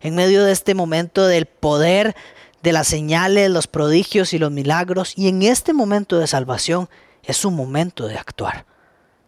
en 0.00 0.14
medio 0.14 0.42
de 0.42 0.52
este 0.52 0.74
momento 0.74 1.26
del 1.26 1.44
poder 1.44 2.16
de 2.62 2.72
las 2.72 2.88
señales, 2.88 3.50
los 3.50 3.66
prodigios 3.66 4.32
y 4.32 4.38
los 4.38 4.50
milagros, 4.50 5.12
y 5.16 5.28
en 5.28 5.42
este 5.42 5.74
momento 5.74 6.18
de 6.18 6.26
salvación 6.26 6.88
es 7.22 7.36
su 7.36 7.50
momento 7.50 8.08
de 8.08 8.16
actuar, 8.16 8.64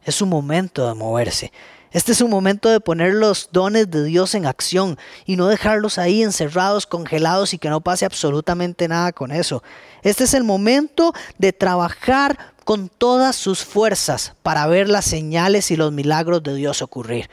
es 0.04 0.14
su 0.14 0.24
momento 0.24 0.88
de 0.88 0.94
moverse, 0.94 1.52
este 1.92 2.12
es 2.12 2.20
un 2.22 2.30
momento 2.30 2.70
de 2.70 2.80
poner 2.80 3.14
los 3.14 3.50
dones 3.52 3.90
de 3.90 4.04
Dios 4.04 4.34
en 4.34 4.46
acción 4.46 4.98
y 5.24 5.36
no 5.36 5.48
dejarlos 5.48 5.98
ahí 5.98 6.22
encerrados, 6.22 6.86
congelados 6.86 7.54
y 7.54 7.58
que 7.58 7.70
no 7.70 7.80
pase 7.80 8.04
absolutamente 8.04 8.88
nada 8.88 9.12
con 9.12 9.32
eso. 9.32 9.62
Este 10.02 10.24
es 10.24 10.34
el 10.34 10.44
momento 10.44 11.14
de 11.38 11.52
trabajar 11.52 12.54
con 12.66 12.88
todas 12.88 13.36
sus 13.36 13.64
fuerzas 13.64 14.34
para 14.42 14.66
ver 14.66 14.88
las 14.88 15.04
señales 15.04 15.70
y 15.70 15.76
los 15.76 15.92
milagros 15.92 16.42
de 16.42 16.52
Dios 16.56 16.82
ocurrir. 16.82 17.30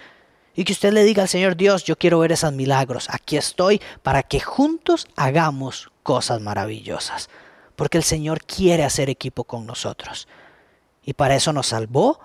Y 0.54 0.64
que 0.64 0.74
usted 0.74 0.94
le 0.94 1.04
diga 1.04 1.24
al 1.24 1.28
Señor 1.28 1.58
Dios, 1.58 1.86
yo 1.86 1.98
quiero 1.98 2.20
ver 2.20 2.32
esos 2.32 2.54
milagros. 2.54 3.08
Aquí 3.10 3.36
estoy 3.36 3.82
para 4.04 4.22
que 4.22 4.40
juntos 4.40 5.08
hagamos 5.16 5.90
cosas 6.04 6.40
maravillosas. 6.40 7.32
Porque 7.76 7.98
el 7.98 8.04
Señor 8.04 8.44
quiere 8.44 8.84
hacer 8.84 9.10
equipo 9.10 9.44
con 9.44 9.66
nosotros. 9.66 10.28
Y 11.04 11.14
para 11.14 11.34
eso 11.34 11.52
nos 11.52 11.66
salvó 11.66 12.20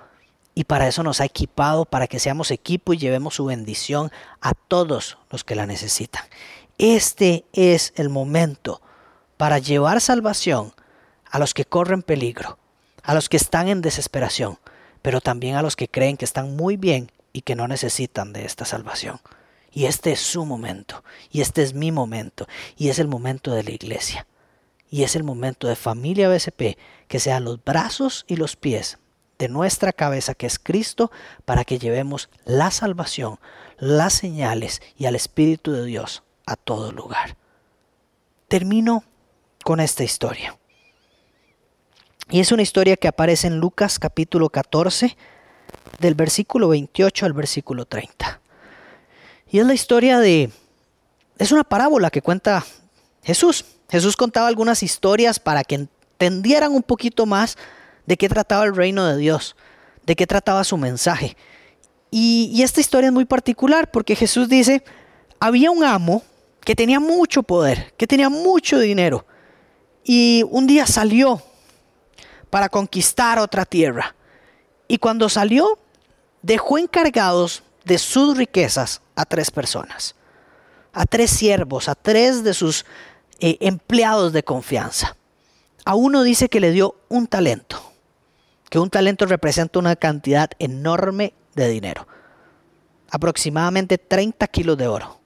y 0.55 0.65
para 0.65 0.87
eso 0.87 1.03
nos 1.03 1.23
ha 1.23 1.25
equipado, 1.25 1.87
para 1.87 2.09
que 2.09 2.19
seamos 2.19 2.51
equipo 2.51 2.93
y 2.93 2.99
llevemos 2.99 3.37
su 3.37 3.47
bendición 3.47 4.13
a 4.43 4.53
todos 4.53 5.17
los 5.31 5.45
que 5.45 5.55
la 5.55 5.65
necesitan. 5.65 6.25
Este 6.77 7.47
es 7.55 7.95
el 7.97 8.11
momento 8.11 8.83
para 9.39 9.61
llevar 9.61 10.03
salvación 10.03 10.75
a 11.31 11.39
los 11.39 11.55
que 11.55 11.65
corren 11.65 12.03
peligro, 12.03 12.59
a 13.03 13.15
los 13.15 13.29
que 13.29 13.37
están 13.37 13.69
en 13.69 13.81
desesperación, 13.81 14.59
pero 15.03 15.21
también 15.21 15.57
a 15.57 15.63
los 15.63 15.77
que 15.77 15.89
creen 15.89 16.17
que 16.17 16.25
están 16.25 16.57
muy 16.57 16.77
bien 16.77 17.11
y 17.33 17.43
que 17.43 17.57
no 17.57 17.69
necesitan 17.69 18.33
de 18.33 18.45
esta 18.45 18.65
salvación. 18.65 19.21
Y 19.71 19.87
este 19.87 20.13
es 20.13 20.21
su 20.21 20.45
momento, 20.45 21.05
y 21.31 21.41
este 21.41 21.63
es 21.63 21.75
mi 21.75 21.93
momento, 21.93 22.49
y 22.77 22.89
es 22.89 22.99
el 22.99 23.09
momento 23.09 23.53
de 23.53 23.63
la 23.63 23.71
iglesia, 23.71 24.27
y 24.91 25.03
es 25.03 25.15
el 25.15 25.25
momento 25.25 25.69
de 25.69 25.77
familia 25.77 26.29
BSP, 26.29 26.79
que 27.07 27.21
sean 27.21 27.45
los 27.45 27.63
brazos 27.63 28.25
y 28.29 28.37
los 28.37 28.57
pies 28.57 28.99
de 29.39 29.49
nuestra 29.49 29.93
cabeza, 29.93 30.35
que 30.35 30.47
es 30.47 30.59
Cristo, 30.59 31.13
para 31.45 31.65
que 31.65 31.79
llevemos 31.79 32.29
la 32.45 32.71
salvación, 32.71 33.39
las 33.79 34.15
señales 34.15 34.83
y 34.97 35.07
al 35.07 35.15
Espíritu 35.15 35.73
de 35.73 35.85
Dios 35.85 36.25
a 36.45 36.57
todo 36.57 36.93
lugar. 36.93 37.37
Termino 38.49 39.05
con 39.63 39.81
esta 39.81 40.03
historia. 40.03 40.59
Y 42.31 42.41
es 42.41 42.53
una 42.53 42.61
historia 42.61 42.97
que 42.99 43.09
aparece 43.09 43.47
en 43.47 43.59
Lucas 43.59 43.99
capítulo 43.99 44.51
14, 44.51 45.17
del 45.99 46.15
versículo 46.15 46.69
28 46.69 47.25
al 47.25 47.33
versículo 47.33 47.87
30. 47.87 48.41
Y 49.51 49.59
es 49.61 49.67
la 49.67 49.73
historia 49.73 50.19
de... 50.19 50.51
Es 51.39 51.53
una 51.53 51.65
parábola 51.65 52.11
que 52.11 52.21
cuenta 52.21 52.67
Jesús. 53.23 53.65
Jesús 53.89 54.15
contaba 54.15 54.49
algunas 54.49 54.83
historias 54.83 55.41
para 55.41 55.65
que 55.65 55.77
entendieran 55.77 56.73
un 56.73 56.83
poquito 56.83 57.25
más 57.25 57.57
de 58.05 58.19
qué 58.19 58.29
trataba 58.29 58.65
el 58.65 58.77
reino 58.77 59.07
de 59.07 59.17
Dios, 59.17 59.57
de 60.05 60.15
qué 60.15 60.27
trataba 60.27 60.65
su 60.65 60.77
mensaje. 60.77 61.35
Y, 62.11 62.61
esta 62.63 62.81
historia 62.81 63.09
es 63.09 63.13
muy 63.15 63.25
particular 63.25 63.91
porque 63.91 64.15
Jesús 64.15 64.51
dice, 64.51 64.85
había 65.41 65.71
un 65.71 65.83
amo 65.83 66.23
que 66.61 66.75
tenía 66.75 67.01
mucho 67.01 67.43
poder, 67.43 67.95
que 67.97 68.07
tenía 68.07 68.29
mucho 68.29 68.79
dinero, 68.79 69.25
y 70.05 70.45
un 70.51 70.67
día 70.67 70.87
salió 70.87 71.43
para 72.51 72.69
conquistar 72.69 73.39
otra 73.39 73.65
tierra. 73.65 74.15
Y 74.87 74.99
cuando 74.99 75.29
salió, 75.29 75.79
dejó 76.43 76.79
encargados 76.79 77.63
de 77.85 77.99
sus 77.99 78.37
riquezas 78.37 79.01
a 79.15 79.25
tres 79.25 79.51
personas, 79.51 80.15
a 80.93 81.05
tres 81.05 81.31
siervos, 81.31 81.89
a 81.89 81.95
tres 81.95 82.45
de 82.45 82.55
sus 82.55 82.85
eh, 83.41 83.57
empleados 83.61 84.33
de 84.33 84.43
confianza. 84.43 85.17
A 85.85 85.95
uno 85.95 86.23
dice 86.23 86.49
que 86.49 86.61
le 86.61 86.71
dio 86.71 86.97
un 87.09 87.27
talento, 87.27 87.83
que 88.69 88.79
un 88.79 88.91
talento 88.91 89.27
representa 89.27 89.79
una 89.79 89.97
cantidad 89.97 90.51
enorme 90.59 91.33
de 91.55 91.69
dinero. 91.69 92.07
Aproximadamente 93.11 93.97
30 93.97 94.47
kilos 94.49 94.77
de 94.77 94.87
oro. 94.87 95.19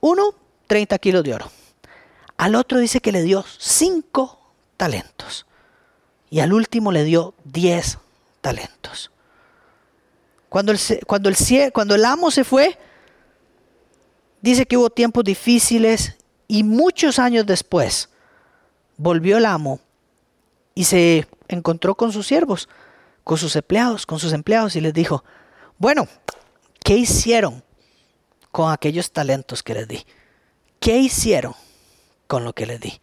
Uno, 0.00 0.34
30 0.66 0.98
kilos 0.98 1.24
de 1.24 1.34
oro. 1.34 1.50
Al 2.36 2.54
otro 2.54 2.78
dice 2.78 3.00
que 3.00 3.12
le 3.12 3.22
dio 3.22 3.44
5 3.58 4.38
talentos. 4.76 5.46
Y 6.32 6.40
al 6.40 6.54
último 6.54 6.92
le 6.92 7.04
dio 7.04 7.34
10 7.44 7.98
talentos. 8.40 9.10
Cuando 10.48 10.72
el, 10.72 10.78
cuando, 11.06 11.28
el, 11.28 11.36
cuando 11.74 11.94
el 11.94 12.06
amo 12.06 12.30
se 12.30 12.42
fue, 12.42 12.78
dice 14.40 14.64
que 14.64 14.78
hubo 14.78 14.88
tiempos 14.88 15.24
difíciles 15.24 16.16
y 16.48 16.64
muchos 16.64 17.18
años 17.18 17.44
después 17.44 18.08
volvió 18.96 19.36
el 19.36 19.44
amo 19.44 19.80
y 20.74 20.84
se 20.84 21.28
encontró 21.48 21.96
con 21.96 22.12
sus 22.12 22.28
siervos, 22.28 22.66
con 23.24 23.36
sus 23.36 23.54
empleados, 23.54 24.06
con 24.06 24.18
sus 24.18 24.32
empleados 24.32 24.74
y 24.74 24.80
les 24.80 24.94
dijo, 24.94 25.24
bueno, 25.76 26.08
¿qué 26.82 26.96
hicieron 26.96 27.62
con 28.50 28.72
aquellos 28.72 29.12
talentos 29.12 29.62
que 29.62 29.74
les 29.74 29.86
di? 29.86 30.06
¿Qué 30.80 30.96
hicieron 30.96 31.52
con 32.26 32.42
lo 32.42 32.54
que 32.54 32.64
les 32.64 32.80
di? 32.80 33.02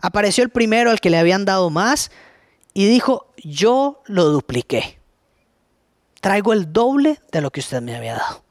Apareció 0.00 0.42
el 0.42 0.48
primero 0.48 0.90
al 0.90 1.00
que 1.00 1.10
le 1.10 1.18
habían 1.18 1.44
dado 1.44 1.68
más 1.68 2.10
y 2.74 2.86
dijo, 2.86 3.32
yo 3.36 4.02
lo 4.06 4.26
dupliqué. 4.26 4.98
Traigo 6.20 6.52
el 6.52 6.72
doble 6.72 7.20
de 7.30 7.40
lo 7.40 7.50
que 7.50 7.60
usted 7.60 7.82
me 7.82 7.96
había 7.96 8.14
dado. 8.14 8.44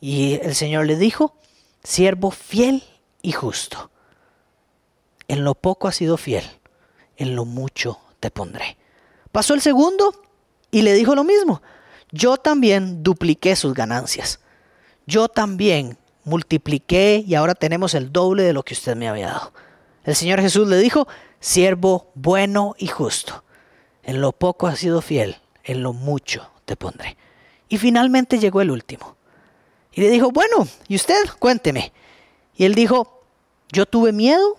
Y 0.00 0.34
el 0.42 0.54
Señor 0.54 0.86
le 0.86 0.96
dijo, 0.96 1.36
siervo 1.82 2.30
fiel 2.30 2.82
y 3.22 3.32
justo. 3.32 3.90
En 5.28 5.44
lo 5.44 5.54
poco 5.54 5.88
has 5.88 5.96
sido 5.96 6.16
fiel, 6.16 6.44
en 7.16 7.36
lo 7.36 7.44
mucho 7.44 7.98
te 8.20 8.30
pondré. 8.30 8.76
Pasó 9.32 9.54
el 9.54 9.62
segundo 9.62 10.14
y 10.70 10.82
le 10.82 10.92
dijo 10.92 11.14
lo 11.14 11.24
mismo. 11.24 11.62
Yo 12.10 12.36
también 12.36 13.02
dupliqué 13.02 13.56
sus 13.56 13.74
ganancias. 13.74 14.40
Yo 15.06 15.28
también 15.28 15.98
multipliqué 16.24 17.24
y 17.26 17.34
ahora 17.34 17.54
tenemos 17.54 17.94
el 17.94 18.12
doble 18.12 18.42
de 18.42 18.52
lo 18.52 18.62
que 18.62 18.74
usted 18.74 18.96
me 18.96 19.08
había 19.08 19.28
dado. 19.28 19.52
El 20.04 20.14
Señor 20.14 20.40
Jesús 20.40 20.68
le 20.68 20.78
dijo, 20.78 21.08
siervo 21.40 22.10
bueno 22.14 22.74
y 22.78 22.88
justo. 22.88 23.44
En 24.04 24.20
lo 24.20 24.32
poco 24.32 24.66
has 24.66 24.78
sido 24.78 25.00
fiel, 25.00 25.36
en 25.64 25.82
lo 25.82 25.92
mucho 25.92 26.50
te 26.64 26.76
pondré. 26.76 27.16
Y 27.68 27.78
finalmente 27.78 28.38
llegó 28.38 28.60
el 28.60 28.70
último. 28.70 29.16
Y 29.92 30.02
le 30.02 30.10
dijo, 30.10 30.30
bueno, 30.30 30.68
¿y 30.88 30.96
usted? 30.96 31.24
Cuénteme. 31.38 31.92
Y 32.56 32.64
él 32.64 32.74
dijo, 32.74 33.24
yo 33.70 33.86
tuve 33.86 34.12
miedo, 34.12 34.58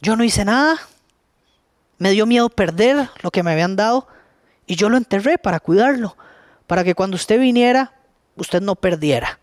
yo 0.00 0.16
no 0.16 0.24
hice 0.24 0.44
nada, 0.44 0.78
me 1.98 2.10
dio 2.10 2.26
miedo 2.26 2.48
perder 2.50 3.08
lo 3.22 3.30
que 3.30 3.42
me 3.42 3.52
habían 3.52 3.76
dado 3.76 4.06
y 4.66 4.76
yo 4.76 4.88
lo 4.88 4.96
enterré 4.96 5.38
para 5.38 5.60
cuidarlo, 5.60 6.16
para 6.66 6.84
que 6.84 6.94
cuando 6.94 7.16
usted 7.16 7.40
viniera, 7.40 7.94
usted 8.36 8.60
no 8.60 8.74
perdiera. 8.74 9.38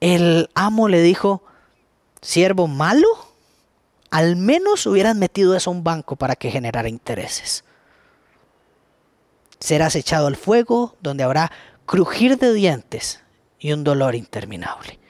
El 0.00 0.50
amo 0.54 0.88
le 0.88 1.00
dijo, 1.02 1.42
siervo 2.20 2.66
malo, 2.66 3.08
al 4.14 4.36
menos 4.36 4.86
hubieran 4.86 5.18
metido 5.18 5.56
eso 5.56 5.70
a 5.70 5.72
un 5.72 5.82
banco 5.82 6.14
para 6.14 6.36
que 6.36 6.48
generara 6.48 6.88
intereses. 6.88 7.64
Serás 9.58 9.96
echado 9.96 10.28
al 10.28 10.36
fuego 10.36 10.94
donde 11.00 11.24
habrá 11.24 11.50
crujir 11.84 12.38
de 12.38 12.54
dientes 12.54 13.24
y 13.58 13.72
un 13.72 13.82
dolor 13.82 14.14
interminable. 14.14 15.00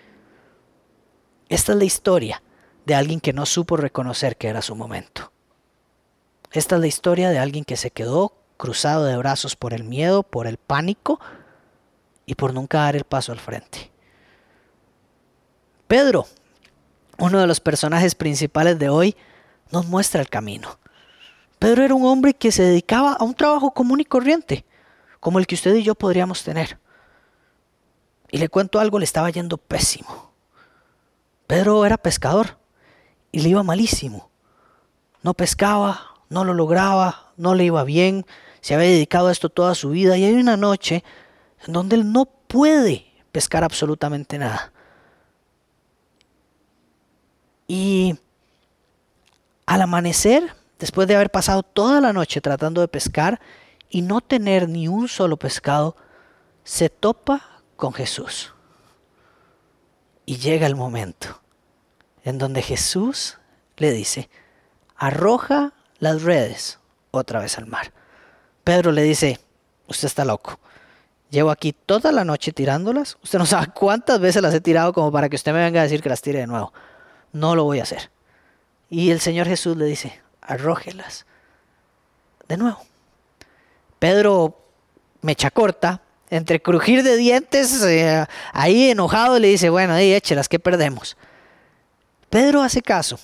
Esta 1.50 1.72
es 1.72 1.78
la 1.78 1.84
historia 1.84 2.42
de 2.86 2.94
alguien 2.94 3.20
que 3.20 3.34
no 3.34 3.44
supo 3.44 3.76
reconocer 3.76 4.38
que 4.38 4.48
era 4.48 4.62
su 4.62 4.74
momento. 4.74 5.30
Esta 6.50 6.76
es 6.76 6.80
la 6.80 6.86
historia 6.86 7.28
de 7.28 7.38
alguien 7.38 7.66
que 7.66 7.76
se 7.76 7.90
quedó 7.90 8.32
cruzado 8.56 9.04
de 9.04 9.18
brazos 9.18 9.54
por 9.54 9.74
el 9.74 9.84
miedo, 9.84 10.22
por 10.22 10.46
el 10.46 10.56
pánico 10.56 11.20
y 12.24 12.36
por 12.36 12.54
nunca 12.54 12.78
dar 12.78 12.96
el 12.96 13.04
paso 13.04 13.32
al 13.32 13.38
frente. 13.38 13.90
Pedro, 15.88 16.26
uno 17.18 17.38
de 17.40 17.46
los 17.46 17.60
personajes 17.60 18.14
principales 18.14 18.78
de 18.78 18.88
hoy, 18.88 19.16
nos 19.70 19.86
muestra 19.86 20.20
el 20.20 20.28
camino. 20.28 20.78
Pedro 21.58 21.82
era 21.82 21.94
un 21.94 22.04
hombre 22.04 22.34
que 22.34 22.52
se 22.52 22.62
dedicaba 22.62 23.14
a 23.14 23.24
un 23.24 23.34
trabajo 23.34 23.72
común 23.72 24.00
y 24.00 24.04
corriente, 24.04 24.64
como 25.20 25.38
el 25.38 25.46
que 25.46 25.54
usted 25.54 25.74
y 25.74 25.82
yo 25.82 25.94
podríamos 25.94 26.44
tener. 26.44 26.78
Y 28.30 28.38
le 28.38 28.48
cuento 28.48 28.80
algo, 28.80 28.98
le 28.98 29.04
estaba 29.04 29.30
yendo 29.30 29.56
pésimo. 29.56 30.32
Pedro 31.46 31.86
era 31.86 31.96
pescador 31.96 32.58
y 33.32 33.40
le 33.40 33.48
iba 33.48 33.62
malísimo. 33.62 34.30
No 35.22 35.34
pescaba, 35.34 36.16
no 36.28 36.44
lo 36.44 36.52
lograba, 36.52 37.32
no 37.36 37.54
le 37.54 37.64
iba 37.64 37.84
bien, 37.84 38.26
se 38.60 38.74
había 38.74 38.88
dedicado 38.88 39.28
a 39.28 39.32
esto 39.32 39.48
toda 39.48 39.74
su 39.74 39.90
vida 39.90 40.18
y 40.18 40.24
hay 40.24 40.34
una 40.34 40.56
noche 40.56 41.04
en 41.66 41.72
donde 41.72 41.96
él 41.96 42.12
no 42.12 42.26
puede 42.26 43.06
pescar 43.32 43.64
absolutamente 43.64 44.38
nada. 44.38 44.73
Y 47.66 48.18
al 49.66 49.82
amanecer, 49.82 50.54
después 50.78 51.08
de 51.08 51.16
haber 51.16 51.30
pasado 51.30 51.62
toda 51.62 52.00
la 52.00 52.12
noche 52.12 52.40
tratando 52.40 52.80
de 52.80 52.88
pescar 52.88 53.40
y 53.88 54.02
no 54.02 54.20
tener 54.20 54.68
ni 54.68 54.88
un 54.88 55.08
solo 55.08 55.36
pescado, 55.36 55.96
se 56.64 56.88
topa 56.88 57.60
con 57.76 57.92
Jesús. 57.92 58.52
Y 60.26 60.36
llega 60.38 60.66
el 60.66 60.76
momento 60.76 61.40
en 62.24 62.38
donde 62.38 62.62
Jesús 62.62 63.38
le 63.76 63.92
dice, 63.92 64.30
arroja 64.96 65.72
las 65.98 66.22
redes 66.22 66.78
otra 67.10 67.40
vez 67.40 67.58
al 67.58 67.66
mar. 67.66 67.92
Pedro 68.64 68.92
le 68.92 69.02
dice, 69.02 69.38
usted 69.86 70.06
está 70.06 70.24
loco. 70.24 70.58
Llevo 71.30 71.50
aquí 71.50 71.72
toda 71.72 72.12
la 72.12 72.24
noche 72.24 72.52
tirándolas. 72.52 73.18
Usted 73.22 73.38
no 73.38 73.46
sabe 73.46 73.68
cuántas 73.74 74.20
veces 74.20 74.40
las 74.40 74.54
he 74.54 74.60
tirado 74.60 74.92
como 74.92 75.12
para 75.12 75.28
que 75.28 75.36
usted 75.36 75.52
me 75.52 75.62
venga 75.62 75.80
a 75.80 75.82
decir 75.82 76.00
que 76.02 76.08
las 76.08 76.22
tire 76.22 76.38
de 76.40 76.46
nuevo. 76.46 76.72
No 77.34 77.54
lo 77.54 77.64
voy 77.64 77.80
a 77.80 77.82
hacer. 77.82 78.10
Y 78.88 79.10
el 79.10 79.20
Señor 79.20 79.46
Jesús 79.48 79.76
le 79.76 79.84
dice, 79.84 80.22
arrójelas 80.40 81.26
de 82.48 82.56
nuevo. 82.56 82.78
Pedro 83.98 84.56
me 85.20 85.32
echa 85.32 85.50
corta, 85.50 86.00
entre 86.30 86.62
crujir 86.62 87.02
de 87.02 87.16
dientes, 87.16 87.82
eh, 87.82 88.24
ahí 88.52 88.90
enojado 88.90 89.38
le 89.38 89.48
dice, 89.48 89.68
bueno, 89.68 89.94
ahí 89.94 90.12
échelas, 90.12 90.48
¿qué 90.48 90.58
perdemos? 90.58 91.16
Pedro 92.30 92.62
hace 92.62 92.82
caso. 92.82 93.18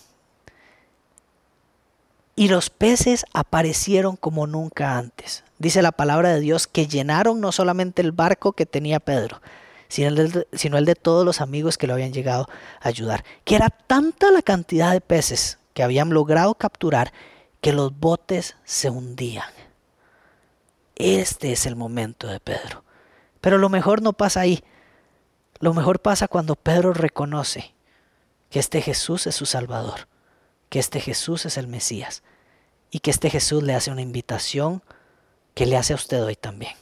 Y 2.34 2.48
los 2.48 2.70
peces 2.70 3.24
aparecieron 3.32 4.16
como 4.16 4.46
nunca 4.46 4.96
antes. 4.96 5.44
Dice 5.58 5.82
la 5.82 5.92
palabra 5.92 6.30
de 6.30 6.40
Dios 6.40 6.66
que 6.66 6.86
llenaron 6.86 7.40
no 7.40 7.52
solamente 7.52 8.02
el 8.02 8.12
barco 8.12 8.52
que 8.54 8.66
tenía 8.66 8.98
Pedro, 8.98 9.40
sino 9.90 10.08
el, 10.78 10.84
de, 10.84 10.94
todos 10.94 11.26
los 11.26 11.40
amigos 11.40 11.76
que 11.76 11.88
lo 11.88 11.94
habían 11.94 12.12
llegado 12.12 12.48
a 12.80 12.88
ayudar. 12.88 13.24
Que 13.44 13.56
era 13.56 13.70
tanta 13.70 14.30
la 14.30 14.40
cantidad 14.40 14.92
de 14.92 15.00
peces 15.00 15.58
que 15.74 15.82
habían 15.82 16.10
logrado 16.10 16.54
capturar 16.54 17.12
que 17.60 17.72
los 17.72 17.98
botes 17.98 18.56
se 18.64 18.88
hundían. 18.88 19.50
Este 20.94 21.52
es 21.52 21.66
el 21.66 21.74
momento 21.74 22.28
de 22.28 22.38
Pedro. 22.38 22.84
Pero 23.40 23.58
lo 23.58 23.68
mejor 23.68 24.00
no 24.00 24.12
pasa 24.12 24.40
ahí. 24.40 24.62
Lo 25.58 25.74
mejor 25.74 26.00
pasa 26.00 26.28
cuando 26.28 26.54
Pedro 26.54 26.94
reconoce 26.94 27.74
que 28.48 28.60
este 28.60 28.82
Jesús 28.82 29.26
es 29.26 29.34
su 29.34 29.44
Salvador, 29.44 30.06
que 30.68 30.78
este 30.78 31.00
Jesús 31.00 31.46
es 31.46 31.56
el 31.56 31.66
Mesías 31.66 32.22
y 32.92 33.00
que 33.00 33.10
este 33.10 33.28
Jesús 33.28 33.62
le 33.62 33.74
hace 33.74 33.90
una 33.90 34.02
invitación 34.02 34.82
que 35.54 35.66
le 35.66 35.76
hace 35.76 35.94
a 35.94 35.96
usted 35.96 36.22
hoy 36.22 36.36
también. 36.36 36.74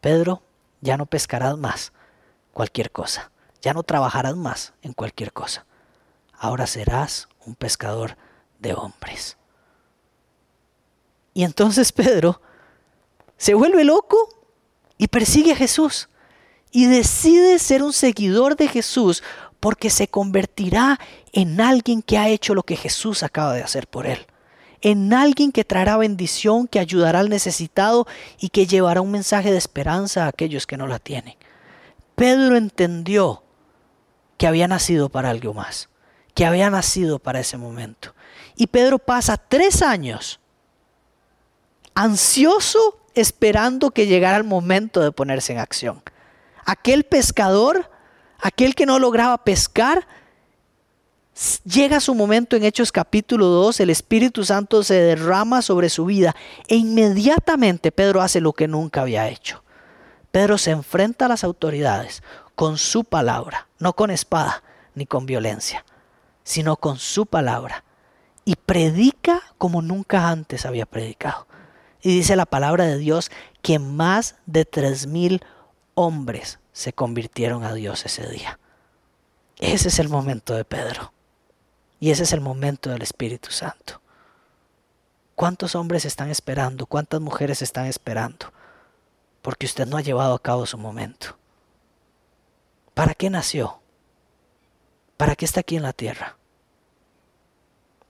Pedro, 0.00 0.42
ya 0.80 0.96
no 0.96 1.06
pescarás 1.06 1.58
más 1.58 1.92
cualquier 2.52 2.90
cosa, 2.90 3.30
ya 3.60 3.72
no 3.72 3.82
trabajarás 3.82 4.36
más 4.36 4.72
en 4.82 4.92
cualquier 4.92 5.32
cosa. 5.32 5.66
Ahora 6.32 6.66
serás 6.66 7.28
un 7.46 7.54
pescador 7.54 8.16
de 8.58 8.74
hombres. 8.74 9.36
Y 11.34 11.44
entonces 11.44 11.92
Pedro 11.92 12.40
se 13.36 13.54
vuelve 13.54 13.84
loco 13.84 14.28
y 14.98 15.08
persigue 15.08 15.52
a 15.52 15.56
Jesús 15.56 16.08
y 16.70 16.86
decide 16.86 17.58
ser 17.58 17.82
un 17.82 17.92
seguidor 17.92 18.56
de 18.56 18.68
Jesús 18.68 19.22
porque 19.60 19.90
se 19.90 20.08
convertirá 20.08 20.98
en 21.32 21.60
alguien 21.60 22.02
que 22.02 22.18
ha 22.18 22.28
hecho 22.28 22.54
lo 22.54 22.64
que 22.64 22.76
Jesús 22.76 23.22
acaba 23.22 23.54
de 23.54 23.62
hacer 23.62 23.86
por 23.86 24.06
él. 24.06 24.26
En 24.80 25.12
alguien 25.12 25.52
que 25.52 25.64
traerá 25.64 25.96
bendición, 25.96 26.66
que 26.66 26.80
ayudará 26.80 27.20
al 27.20 27.28
necesitado 27.28 28.06
y 28.40 28.48
que 28.48 28.66
llevará 28.66 29.00
un 29.00 29.12
mensaje 29.12 29.52
de 29.52 29.58
esperanza 29.58 30.24
a 30.24 30.28
aquellos 30.28 30.66
que 30.66 30.76
no 30.76 30.88
la 30.88 30.98
tienen. 30.98 31.36
Pedro 32.14 32.56
entendió 32.56 33.42
que 34.36 34.46
había 34.46 34.68
nacido 34.68 35.08
para 35.08 35.30
algo 35.30 35.54
más, 35.54 35.88
que 36.34 36.44
había 36.44 36.70
nacido 36.70 37.18
para 37.18 37.40
ese 37.40 37.56
momento. 37.56 38.14
Y 38.56 38.66
Pedro 38.66 38.98
pasa 38.98 39.36
tres 39.36 39.82
años 39.82 40.40
ansioso 41.94 42.98
esperando 43.14 43.90
que 43.90 44.06
llegara 44.06 44.36
el 44.36 44.44
momento 44.44 45.00
de 45.00 45.12
ponerse 45.12 45.52
en 45.52 45.58
acción. 45.58 46.02
Aquel 46.64 47.04
pescador 47.04 47.90
aquel 48.42 48.74
que 48.74 48.84
no 48.84 48.98
lograba 48.98 49.38
pescar, 49.38 50.06
llega 51.64 52.00
su 52.00 52.14
momento 52.14 52.56
en 52.56 52.64
Hechos 52.64 52.92
capítulo 52.92 53.46
2, 53.46 53.80
el 53.80 53.90
Espíritu 53.90 54.44
Santo 54.44 54.82
se 54.82 54.94
derrama 54.94 55.62
sobre 55.62 55.88
su 55.88 56.04
vida 56.04 56.36
e 56.68 56.76
inmediatamente 56.76 57.92
Pedro 57.92 58.20
hace 58.20 58.40
lo 58.40 58.52
que 58.52 58.68
nunca 58.68 59.00
había 59.00 59.28
hecho. 59.28 59.61
Pedro 60.32 60.56
se 60.58 60.70
enfrenta 60.70 61.26
a 61.26 61.28
las 61.28 61.44
autoridades 61.44 62.22
con 62.54 62.78
su 62.78 63.04
palabra, 63.04 63.68
no 63.78 63.92
con 63.92 64.10
espada 64.10 64.62
ni 64.94 65.06
con 65.06 65.26
violencia, 65.26 65.84
sino 66.42 66.76
con 66.76 66.98
su 66.98 67.26
palabra. 67.26 67.84
Y 68.44 68.56
predica 68.56 69.42
como 69.58 69.82
nunca 69.82 70.28
antes 70.28 70.66
había 70.66 70.86
predicado. 70.86 71.46
Y 72.00 72.16
dice 72.16 72.34
la 72.34 72.46
palabra 72.46 72.86
de 72.86 72.98
Dios 72.98 73.30
que 73.60 73.78
más 73.78 74.34
de 74.46 74.64
tres 74.64 75.06
mil 75.06 75.44
hombres 75.94 76.58
se 76.72 76.92
convirtieron 76.92 77.62
a 77.62 77.74
Dios 77.74 78.04
ese 78.06 78.26
día. 78.26 78.58
Ese 79.58 79.88
es 79.88 79.98
el 79.98 80.08
momento 80.08 80.54
de 80.54 80.64
Pedro. 80.64 81.12
Y 82.00 82.10
ese 82.10 82.24
es 82.24 82.32
el 82.32 82.40
momento 82.40 82.90
del 82.90 83.02
Espíritu 83.02 83.52
Santo. 83.52 84.00
¿Cuántos 85.36 85.76
hombres 85.76 86.04
están 86.04 86.30
esperando? 86.30 86.86
¿Cuántas 86.86 87.20
mujeres 87.20 87.62
están 87.62 87.86
esperando? 87.86 88.52
Porque 89.42 89.66
usted 89.66 89.86
no 89.86 89.96
ha 89.96 90.02
llevado 90.02 90.34
a 90.34 90.42
cabo 90.42 90.64
su 90.66 90.78
momento. 90.78 91.36
¿Para 92.94 93.14
qué 93.14 93.28
nació? 93.28 93.80
¿Para 95.16 95.36
qué 95.36 95.44
está 95.44 95.60
aquí 95.60 95.76
en 95.76 95.82
la 95.82 95.92
tierra? 95.92 96.36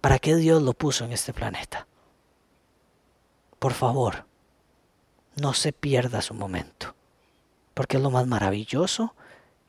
¿Para 0.01 0.19
qué 0.19 0.37
Dios 0.37 0.63
lo 0.63 0.75
puso 0.75 1.05
en 1.05 1.13
este 1.13 1.33
planeta? 1.33 1.87
Por 3.59 3.73
favor, 3.73 4.27
no 5.37 5.55
se 5.55 5.73
pierda 5.73 6.23
su 6.23 6.35
momento 6.35 6.95
porque 7.75 7.97
es 7.97 8.03
lo 8.03 8.11
más 8.11 8.27
maravilloso 8.27 9.15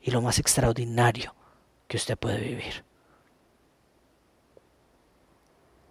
y 0.00 0.10
lo 0.10 0.20
más 0.20 0.38
extraordinario 0.38 1.34
que 1.88 1.96
usted 1.96 2.16
puede 2.18 2.40
vivir. 2.40 2.84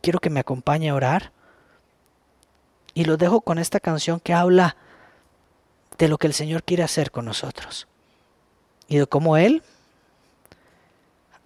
Quiero 0.01 0.19
que 0.19 0.29
me 0.29 0.39
acompañe 0.39 0.89
a 0.89 0.95
orar 0.95 1.31
y 2.93 3.05
lo 3.05 3.17
dejo 3.17 3.41
con 3.41 3.57
esta 3.57 3.79
canción 3.79 4.19
que 4.19 4.33
habla 4.33 4.75
de 5.97 6.07
lo 6.07 6.17
que 6.17 6.27
el 6.27 6.33
Señor 6.33 6.63
quiere 6.63 6.83
hacer 6.83 7.11
con 7.11 7.25
nosotros. 7.25 7.87
Y 8.87 8.97
de 8.97 9.07
cómo 9.07 9.37
Él 9.37 9.63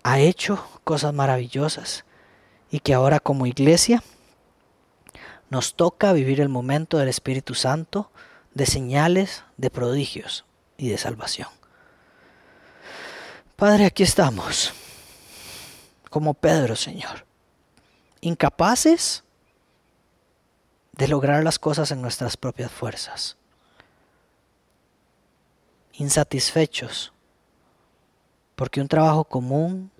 ha 0.03 0.19
hecho 0.19 0.65
cosas 0.83 1.13
maravillosas. 1.13 2.05
Y 2.71 2.79
que 2.79 2.93
ahora 2.93 3.19
como 3.19 3.45
iglesia 3.45 4.03
nos 5.49 5.75
toca 5.75 6.11
vivir 6.13 6.41
el 6.41 6.49
momento 6.49 6.97
del 6.97 7.07
Espíritu 7.07 7.53
Santo 7.53 8.11
de 8.53 8.65
señales, 8.65 9.43
de 9.55 9.69
prodigios, 9.69 10.43
y 10.77 10.89
de 10.89 10.97
salvación. 10.97 11.49
Padre, 13.55 13.85
aquí 13.85 14.03
estamos, 14.03 14.71
como 16.09 16.35
Pedro, 16.35 16.75
Señor, 16.75 17.25
incapaces 18.21 19.23
de 20.91 21.07
lograr 21.07 21.43
las 21.43 21.57
cosas 21.57 21.91
en 21.91 22.01
nuestras 22.01 22.37
propias 22.37 22.71
fuerzas, 22.71 23.36
insatisfechos, 25.97 27.11
porque 28.55 28.81
un 28.81 28.87
trabajo 28.87 29.23
común 29.23 29.91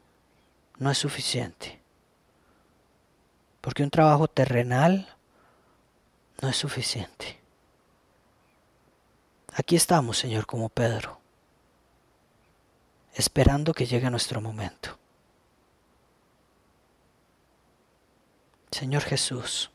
no 0.78 0.92
es 0.92 0.98
suficiente, 0.98 1.82
porque 3.62 3.84
un 3.84 3.90
trabajo 3.90 4.28
terrenal 4.28 5.16
no 6.42 6.50
es 6.50 6.56
suficiente. 6.56 7.40
Aquí 9.54 9.76
estamos, 9.76 10.20
Señor, 10.20 10.46
como 10.46 10.70
Pedro, 10.70 11.20
esperando 13.16 13.74
que 13.74 13.88
llegue 13.88 14.10
nuestro 14.12 14.40
momento. 14.40 15.00
Señor 18.70 19.02
Jesús, 19.02 19.72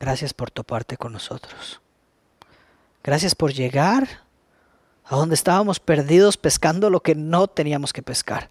gracias 0.00 0.34
por 0.34 0.50
toparte 0.50 0.96
con 0.96 1.12
nosotros. 1.12 1.80
Gracias 3.04 3.36
por 3.36 3.52
llegar 3.52 4.23
a 5.04 5.16
donde 5.16 5.34
estábamos 5.34 5.80
perdidos 5.80 6.36
pescando 6.36 6.90
lo 6.90 7.00
que 7.00 7.14
no 7.14 7.46
teníamos 7.46 7.92
que 7.92 8.02
pescar. 8.02 8.50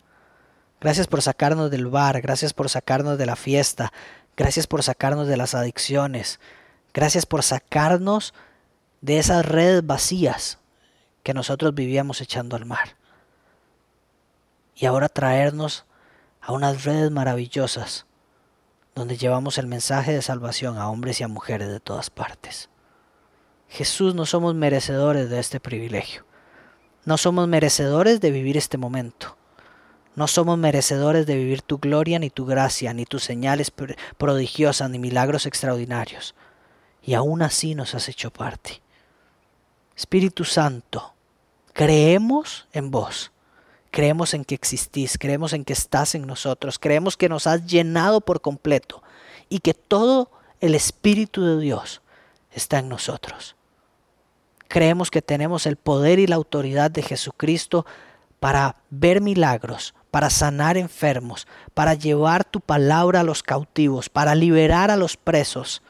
Gracias 0.80 1.08
por 1.08 1.22
sacarnos 1.22 1.72
del 1.72 1.88
bar, 1.88 2.22
gracias 2.22 2.54
por 2.54 2.70
sacarnos 2.70 3.18
de 3.18 3.26
la 3.26 3.36
fiesta, 3.36 3.92
gracias 4.36 4.68
por 4.68 4.84
sacarnos 4.84 5.28
de 5.28 5.38
las 5.38 5.56
adicciones, 5.56 6.40
gracias 6.94 7.26
por 7.26 7.42
sacarnos 7.44 8.34
de 9.02 9.18
esas 9.18 9.46
redes 9.46 9.86
vacías 9.86 10.60
que 11.24 11.34
nosotros 11.34 11.74
vivíamos 11.74 12.22
echando 12.22 12.56
al 12.56 12.66
mar. 12.66 12.98
Y 14.76 14.86
ahora 14.86 15.10
traernos 15.10 15.86
a 16.42 16.52
unas 16.52 16.84
redes 16.84 17.10
maravillosas 17.12 18.06
donde 18.96 19.18
llevamos 19.18 19.58
el 19.58 19.68
mensaje 19.68 20.14
de 20.14 20.22
salvación 20.22 20.78
a 20.78 20.90
hombres 20.90 21.20
y 21.20 21.24
a 21.24 21.28
mujeres 21.28 21.70
de 21.70 21.80
todas 21.80 22.10
partes. 22.10 22.70
Jesús, 23.70 24.14
no 24.14 24.26
somos 24.26 24.54
merecedores 24.54 25.30
de 25.30 25.40
este 25.40 25.60
privilegio. 25.60 26.26
No 27.06 27.18
somos 27.18 27.48
merecedores 27.48 28.22
de 28.22 28.32
vivir 28.32 28.58
este 28.58 28.78
momento. 28.78 29.36
No 30.16 30.28
somos 30.28 30.58
merecedores 30.58 31.26
de 31.26 31.36
vivir 31.36 31.62
tu 31.62 31.80
gloria, 31.80 32.20
ni 32.20 32.30
tu 32.30 32.46
gracia, 32.46 32.94
ni 32.94 33.06
tus 33.06 33.24
señales 33.24 33.72
prodigiosas, 34.18 34.90
ni 34.90 35.00
milagros 35.00 35.46
extraordinarios. 35.46 36.36
Y 37.02 37.16
aún 37.16 37.42
así 37.42 37.76
nos 37.76 37.96
has 37.96 38.08
hecho 38.10 38.32
parte. 38.32 38.82
Espíritu 39.96 40.46
Santo, 40.46 41.14
creemos 41.74 42.68
en 42.72 42.92
vos. 42.92 43.32
Creemos 43.92 44.34
en 44.34 44.44
que 44.46 44.56
existís, 44.56 45.18
creemos 45.20 45.54
en 45.54 45.66
que 45.66 45.74
estás 45.74 46.16
en 46.16 46.26
nosotros, 46.26 46.80
creemos 46.80 47.16
que 47.16 47.30
nos 47.30 47.46
has 47.46 47.68
llenado 47.68 48.22
por 48.22 48.42
completo 48.42 49.04
y 49.50 49.60
que 49.60 49.76
todo 49.76 50.32
el 50.62 50.74
Espíritu 50.74 51.46
de 51.46 51.60
Dios 51.60 52.02
está 52.52 52.80
en 52.80 52.90
nosotros. 52.90 53.56
Creemos 54.74 55.12
que 55.12 55.22
tenemos 55.22 55.68
el 55.68 55.76
poder 55.76 56.18
y 56.18 56.26
la 56.26 56.36
autoridad 56.36 56.90
de 56.90 57.04
Jesucristo 57.04 57.86
para 58.40 58.78
ver 58.90 59.22
milagros, 59.22 59.94
para 60.10 60.32
sanar 60.32 60.78
enfermos, 60.78 61.46
para 61.76 61.94
llevar 61.94 62.44
tu 62.44 62.60
palabra 62.60 63.20
a 63.20 63.24
los 63.24 63.44
cautivos, 63.44 64.10
para 64.10 64.34
liberar 64.34 64.90
a 64.90 64.96
los 64.96 65.16
presos, 65.16 65.84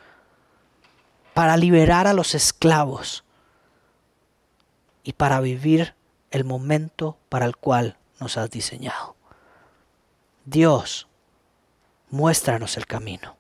para 1.34 1.56
liberar 1.56 2.08
a 2.08 2.14
los 2.14 2.36
esclavos 2.36 3.24
y 5.02 5.14
para 5.14 5.40
vivir 5.40 5.96
el 6.30 6.44
momento 6.44 7.18
para 7.30 7.46
el 7.46 7.56
cual 7.56 7.98
nos 8.20 8.36
has 8.36 8.50
diseñado. 8.50 9.16
Dios, 10.44 11.08
muéstranos 12.10 12.76
el 12.76 12.86
camino. 12.86 13.38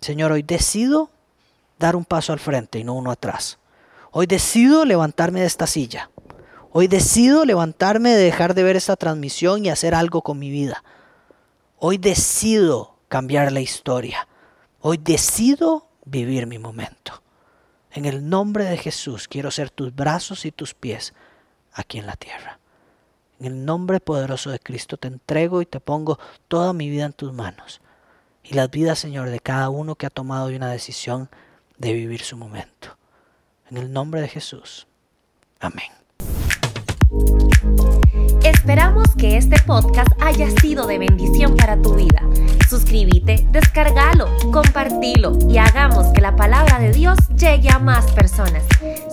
Señor, 0.00 0.32
hoy 0.32 0.42
decido 0.42 1.10
dar 1.82 1.96
un 1.96 2.04
paso 2.04 2.32
al 2.32 2.38
frente 2.38 2.78
y 2.78 2.84
no 2.84 2.94
uno 2.94 3.10
atrás. 3.10 3.58
Hoy 4.12 4.26
decido 4.26 4.84
levantarme 4.84 5.40
de 5.40 5.46
esta 5.46 5.66
silla. 5.66 6.10
Hoy 6.70 6.86
decido 6.86 7.44
levantarme 7.44 8.10
de 8.10 8.22
dejar 8.22 8.54
de 8.54 8.62
ver 8.62 8.76
esta 8.76 8.96
transmisión 8.96 9.66
y 9.66 9.68
hacer 9.68 9.94
algo 9.94 10.22
con 10.22 10.38
mi 10.38 10.50
vida. 10.50 10.82
Hoy 11.78 11.98
decido 11.98 12.96
cambiar 13.08 13.52
la 13.52 13.60
historia. 13.60 14.26
Hoy 14.80 14.96
decido 14.96 15.88
vivir 16.04 16.46
mi 16.46 16.58
momento. 16.58 17.22
En 17.90 18.06
el 18.06 18.28
nombre 18.28 18.64
de 18.64 18.78
Jesús 18.78 19.28
quiero 19.28 19.50
ser 19.50 19.68
tus 19.68 19.94
brazos 19.94 20.46
y 20.46 20.52
tus 20.52 20.72
pies 20.74 21.12
aquí 21.74 21.98
en 21.98 22.06
la 22.06 22.16
tierra. 22.16 22.58
En 23.40 23.46
el 23.46 23.64
nombre 23.64 23.98
poderoso 23.98 24.50
de 24.50 24.60
Cristo 24.60 24.96
te 24.96 25.08
entrego 25.08 25.60
y 25.62 25.66
te 25.66 25.80
pongo 25.80 26.18
toda 26.46 26.72
mi 26.72 26.88
vida 26.88 27.06
en 27.06 27.12
tus 27.12 27.32
manos. 27.32 27.80
Y 28.44 28.54
las 28.54 28.70
vidas, 28.70 29.00
Señor, 29.00 29.30
de 29.30 29.40
cada 29.40 29.68
uno 29.68 29.96
que 29.96 30.06
ha 30.06 30.10
tomado 30.10 30.46
una 30.46 30.70
decisión 30.70 31.28
de 31.82 31.92
vivir 31.92 32.22
su 32.22 32.36
momento. 32.36 32.96
En 33.68 33.76
el 33.76 33.92
nombre 33.92 34.20
de 34.20 34.28
Jesús. 34.28 34.86
Amén. 35.60 35.90
Esperamos 38.44 39.14
que 39.16 39.36
este 39.36 39.60
podcast 39.66 40.10
haya 40.20 40.48
sido 40.60 40.86
de 40.86 40.98
bendición 40.98 41.56
para 41.56 41.80
tu 41.80 41.94
vida. 41.96 42.22
Suscríbete, 42.68 43.46
descargalo, 43.50 44.28
compartilo 44.52 45.36
y 45.48 45.58
hagamos 45.58 46.06
que 46.12 46.20
la 46.20 46.36
palabra 46.36 46.78
de 46.78 46.92
Dios 46.92 47.18
llegue 47.36 47.70
a 47.70 47.78
más 47.80 48.10
personas. 48.12 48.62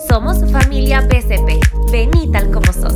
Somos 0.08 0.50
familia 0.52 1.00
BCP. 1.00 1.90
Vení 1.90 2.30
tal 2.30 2.50
como 2.52 2.72
sos. 2.72 2.94